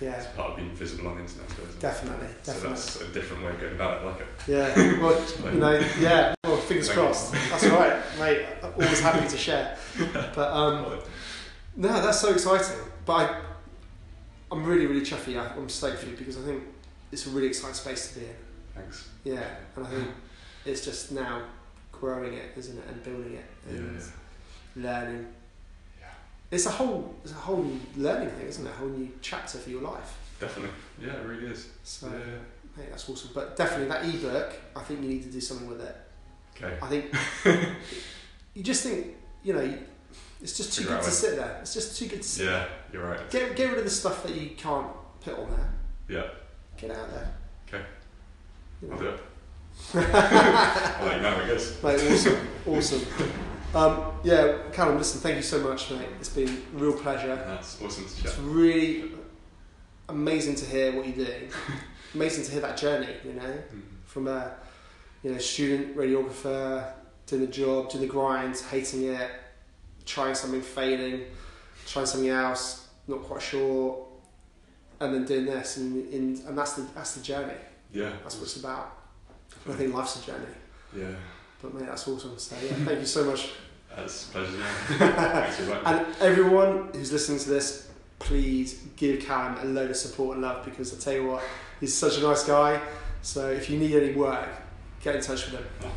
Yeah. 0.00 0.10
it's 0.16 0.26
part 0.36 0.50
of 0.50 0.56
being 0.56 0.70
visible 0.74 1.08
on 1.08 1.14
the 1.16 1.20
internet, 1.22 1.46
I 1.48 1.54
suppose. 1.54 1.74
Definitely. 1.76 2.28
So 2.42 2.52
Definitely. 2.52 2.68
that's 2.76 3.00
a 3.00 3.08
different 3.08 3.42
way 3.44 3.50
of 3.50 3.60
going 3.60 3.74
about 3.74 3.96
it. 3.96 4.02
I 4.02 4.10
like 4.10 4.20
it. 4.20 4.26
Yeah. 4.48 5.00
Well, 5.00 5.24
you 5.54 5.58
know. 5.60 5.80
Yeah. 6.00 6.34
Well, 6.44 6.56
fingers 6.58 6.88
Thank 6.88 6.98
you. 6.98 7.02
crossed. 7.04 7.32
That's 7.32 7.64
all 7.70 7.78
right, 7.78 8.02
mate. 8.18 8.46
I'm 8.62 8.72
always 8.74 9.00
happy 9.00 9.26
to 9.28 9.36
share. 9.38 9.76
But 10.34 10.52
um, 10.52 10.98
no, 11.76 11.88
that's 12.02 12.20
so 12.20 12.32
exciting. 12.32 12.76
But 13.04 13.12
I, 13.30 13.40
I'm 14.50 14.64
really, 14.64 14.86
really 14.86 15.04
chuffy. 15.04 15.36
I'm 15.38 15.68
stoked 15.68 15.98
for 15.98 16.06
you 16.06 16.16
because 16.16 16.38
I 16.38 16.42
think 16.42 16.62
it's 17.10 17.26
a 17.26 17.30
really 17.30 17.48
exciting 17.48 17.74
space 17.74 18.12
to 18.12 18.20
be 18.20 18.26
in. 18.26 18.34
Thanks. 18.74 19.08
Yeah, 19.24 19.44
and 19.74 19.86
I 19.86 19.90
think 19.90 20.08
it's 20.64 20.84
just 20.84 21.12
now 21.12 21.42
growing 21.92 22.34
it, 22.34 22.52
isn't 22.56 22.78
it, 22.78 22.84
and 22.88 23.02
building 23.02 23.34
it 23.34 23.44
and 23.68 24.00
yeah. 24.76 24.90
learning. 24.90 25.26
Yeah. 25.98 26.06
It's 26.50 26.66
a 26.66 26.70
whole, 26.70 27.14
it's 27.24 27.32
a 27.32 27.36
whole 27.36 27.62
new 27.62 27.80
learning 27.96 28.28
thing, 28.30 28.46
isn't 28.46 28.66
it? 28.66 28.70
A 28.70 28.72
whole 28.74 28.88
new 28.88 29.10
chapter 29.20 29.58
for 29.58 29.70
your 29.70 29.82
life. 29.82 30.18
Definitely. 30.38 30.74
Yeah, 31.00 31.14
it 31.14 31.26
really 31.26 31.46
is. 31.46 31.68
So, 31.82 32.08
Yeah. 32.08 32.18
mate, 32.76 32.90
that's 32.90 33.08
awesome. 33.08 33.30
But 33.34 33.56
definitely 33.56 33.88
that 33.88 34.04
ebook, 34.04 34.52
I 34.76 34.82
think 34.82 35.02
you 35.02 35.08
need 35.08 35.22
to 35.22 35.30
do 35.30 35.40
something 35.40 35.68
with 35.68 35.80
it. 35.80 35.96
Okay. 36.56 36.76
I 36.82 36.86
think 36.88 37.14
you 38.54 38.62
just 38.62 38.82
think, 38.82 39.16
you 39.42 39.54
know, 39.54 39.78
it's 40.42 40.56
just 40.56 40.74
too 40.74 40.84
good 40.84 41.02
to 41.02 41.10
sit 41.10 41.36
there. 41.36 41.58
It's 41.62 41.74
just 41.74 41.96
too 41.98 42.06
good 42.08 42.22
to 42.22 42.28
sit. 42.28 42.46
There. 42.46 42.54
Yeah, 42.54 42.66
you're 42.92 43.04
right. 43.08 43.30
Get 43.30 43.56
get 43.56 43.70
rid 43.70 43.78
of 43.78 43.84
the 43.84 43.90
stuff 43.90 44.22
that 44.24 44.34
you 44.34 44.50
can't 44.56 44.88
put 45.20 45.38
on 45.38 45.50
there. 45.50 45.72
Yeah, 46.08 46.28
Get 46.76 46.90
out 46.90 47.10
there. 47.10 47.34
Okay. 47.68 47.84
You 48.82 48.92
I'll 48.92 48.98
do 48.98 49.08
it. 49.08 49.20
I'll 49.94 51.06
let 51.06 51.16
you 51.16 51.22
know 51.22 51.30
how 51.30 51.40
it 51.42 51.46
goes. 51.48 51.82
Mate, 51.82 52.00
awesome, 52.12 52.48
awesome. 52.66 53.02
Um, 53.74 54.12
yeah, 54.24 54.58
Callum, 54.72 54.96
listen, 54.98 55.20
thank 55.20 55.36
you 55.36 55.42
so 55.42 55.58
much, 55.60 55.90
mate. 55.90 56.08
It's 56.18 56.28
been 56.30 56.48
a 56.48 56.78
real 56.78 56.92
pleasure. 56.94 57.34
That's 57.36 57.82
awesome 57.82 58.06
to 58.06 58.16
chat. 58.16 58.24
It's 58.26 58.38
really 58.38 59.10
amazing 60.08 60.54
to 60.56 60.64
hear 60.64 60.96
what 60.96 61.06
you 61.06 61.12
do. 61.12 61.48
amazing 62.14 62.44
to 62.44 62.52
hear 62.52 62.60
that 62.60 62.76
journey, 62.76 63.08
you 63.24 63.32
know, 63.34 63.42
Mm. 63.42 63.82
from 64.04 64.28
a 64.28 64.54
you 65.22 65.32
know 65.32 65.38
student 65.38 65.96
radiographer 65.96 66.92
doing 67.26 67.42
the 67.44 67.48
job, 67.52 67.90
doing 67.90 68.02
the 68.02 68.10
grind, 68.10 68.56
hating 68.70 69.04
it, 69.04 69.30
trying 70.06 70.34
something, 70.34 70.62
failing, 70.62 71.24
trying 71.86 72.06
something 72.06 72.30
else, 72.30 72.88
not 73.06 73.22
quite 73.22 73.42
sure, 73.42 74.06
and 75.00 75.14
then 75.14 75.24
doing 75.24 75.44
this, 75.46 75.76
and, 75.76 76.12
and, 76.12 76.38
and 76.46 76.56
that's 76.56 76.74
the 76.74 76.82
that's 76.94 77.14
the 77.14 77.22
journey. 77.22 77.54
Yeah. 77.92 78.12
That's 78.22 78.36
what 78.36 78.44
it's 78.44 78.56
about. 78.56 78.96
I 79.68 79.72
think 79.72 79.94
life's 79.94 80.22
a 80.22 80.26
journey. 80.26 80.46
Yeah. 80.96 81.14
But 81.60 81.74
mate, 81.74 81.86
that's 81.86 82.06
awesome. 82.08 82.38
So 82.38 82.56
yeah, 82.62 82.72
thank 82.84 83.00
you 83.00 83.06
so 83.06 83.24
much. 83.24 83.50
That's 83.94 84.28
a 84.28 84.32
pleasure. 84.32 84.50
Thanks 84.98 85.56
for 85.56 85.62
inviting. 85.62 85.86
And 85.86 86.16
everyone 86.20 86.90
who's 86.92 87.12
listening 87.12 87.38
to 87.40 87.48
this, 87.48 87.90
please 88.18 88.82
give 88.96 89.20
Callum 89.20 89.58
a 89.60 89.64
load 89.64 89.90
of 89.90 89.96
support 89.96 90.36
and 90.36 90.42
love 90.42 90.64
because 90.64 90.94
I 90.94 90.98
tell 90.98 91.14
you 91.14 91.28
what, 91.28 91.42
he's 91.80 91.94
such 91.94 92.18
a 92.18 92.22
nice 92.22 92.44
guy. 92.44 92.80
So 93.22 93.50
if 93.50 93.70
you 93.70 93.78
need 93.78 93.94
any 93.94 94.12
work, 94.12 94.48
get 95.02 95.16
in 95.16 95.22
touch 95.22 95.50
with 95.50 95.60
him. 95.60 95.90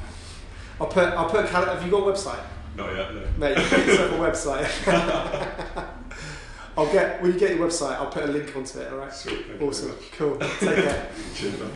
I'll 0.80 0.88
put 0.88 1.10
I'll 1.10 1.30
put 1.30 1.48
Callum. 1.48 1.70
Have 1.70 1.84
you 1.84 1.92
got 1.92 2.08
a 2.08 2.12
website, 2.12 2.42
Not 2.80 2.96
yet, 2.96 3.14
no. 3.14 3.22
mate? 3.38 3.56
Get 3.56 3.88
yourself 3.88 4.12
a 4.12 4.16
website. 4.16 5.88
I'll 6.78 6.92
get 6.94 7.22
when 7.22 7.34
you 7.34 7.40
get 7.40 7.58
your 7.58 7.68
website. 7.68 7.96
I'll 7.96 8.08
put 8.10 8.24
a 8.24 8.28
link 8.28 8.56
onto 8.56 8.80
it. 8.80 8.90
All 8.90 9.00
right. 9.00 9.14
Sweet. 9.14 9.46
Thank 9.48 9.60
you 9.60 9.68
Awesome. 9.68 9.96
Cool. 10.14 10.38
Take 10.38 10.60
care. 10.60 11.10
Cheers, 11.36 11.60
man. 11.60 11.72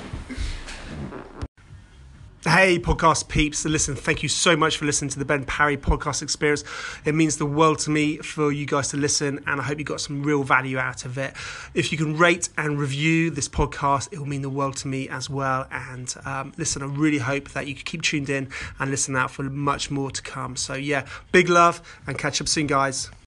Hey, 2.44 2.78
podcast 2.78 3.30
peeps. 3.30 3.64
Listen, 3.64 3.96
thank 3.96 4.22
you 4.22 4.28
so 4.28 4.58
much 4.58 4.76
for 4.76 4.84
listening 4.84 5.10
to 5.12 5.20
the 5.20 5.24
Ben 5.24 5.46
Parry 5.46 5.78
podcast 5.78 6.22
experience. 6.22 6.66
It 7.06 7.16
means 7.16 7.38
the 7.38 7.46
world 7.46 7.80
to 7.80 7.90
me 7.90 8.18
for 8.18 8.52
you 8.52 8.66
guys 8.66 8.90
to 8.90 8.98
listen, 8.98 9.42
and 9.48 9.62
I 9.62 9.64
hope 9.64 9.80
you 9.80 9.86
got 9.86 10.02
some 10.02 10.24
real 10.24 10.44
value 10.44 10.78
out 10.78 11.06
of 11.06 11.18
it. 11.18 11.36
If 11.74 11.94
you 11.94 11.98
can 11.98 12.18
rate 12.18 12.50
and 12.58 12.78
review 12.78 13.30
this 13.30 13.48
podcast, 13.48 14.12
it 14.12 14.20
will 14.20 14.26
mean 14.26 14.42
the 14.42 14.50
world 14.50 14.76
to 14.78 14.90
me 14.90 15.08
as 15.08 15.30
well. 15.30 15.68
And 15.72 16.14
um, 16.26 16.52
listen, 16.58 16.84
I 16.84 16.88
really 16.88 17.20
hope 17.20 17.48
that 17.52 17.66
you 17.66 17.76
keep 17.76 18.02
tuned 18.02 18.30
in 18.30 18.50
and 18.78 18.92
listen 18.92 19.16
out 19.16 19.32
for 19.32 19.44
much 19.44 19.90
more 19.90 20.12
to 20.12 20.22
come. 20.22 20.58
So, 20.58 20.74
yeah, 20.74 21.06
big 21.32 21.48
love 21.48 21.82
and 22.08 22.20
catch 22.20 22.42
up 22.42 22.50
soon, 22.50 22.68
guys. 22.68 23.10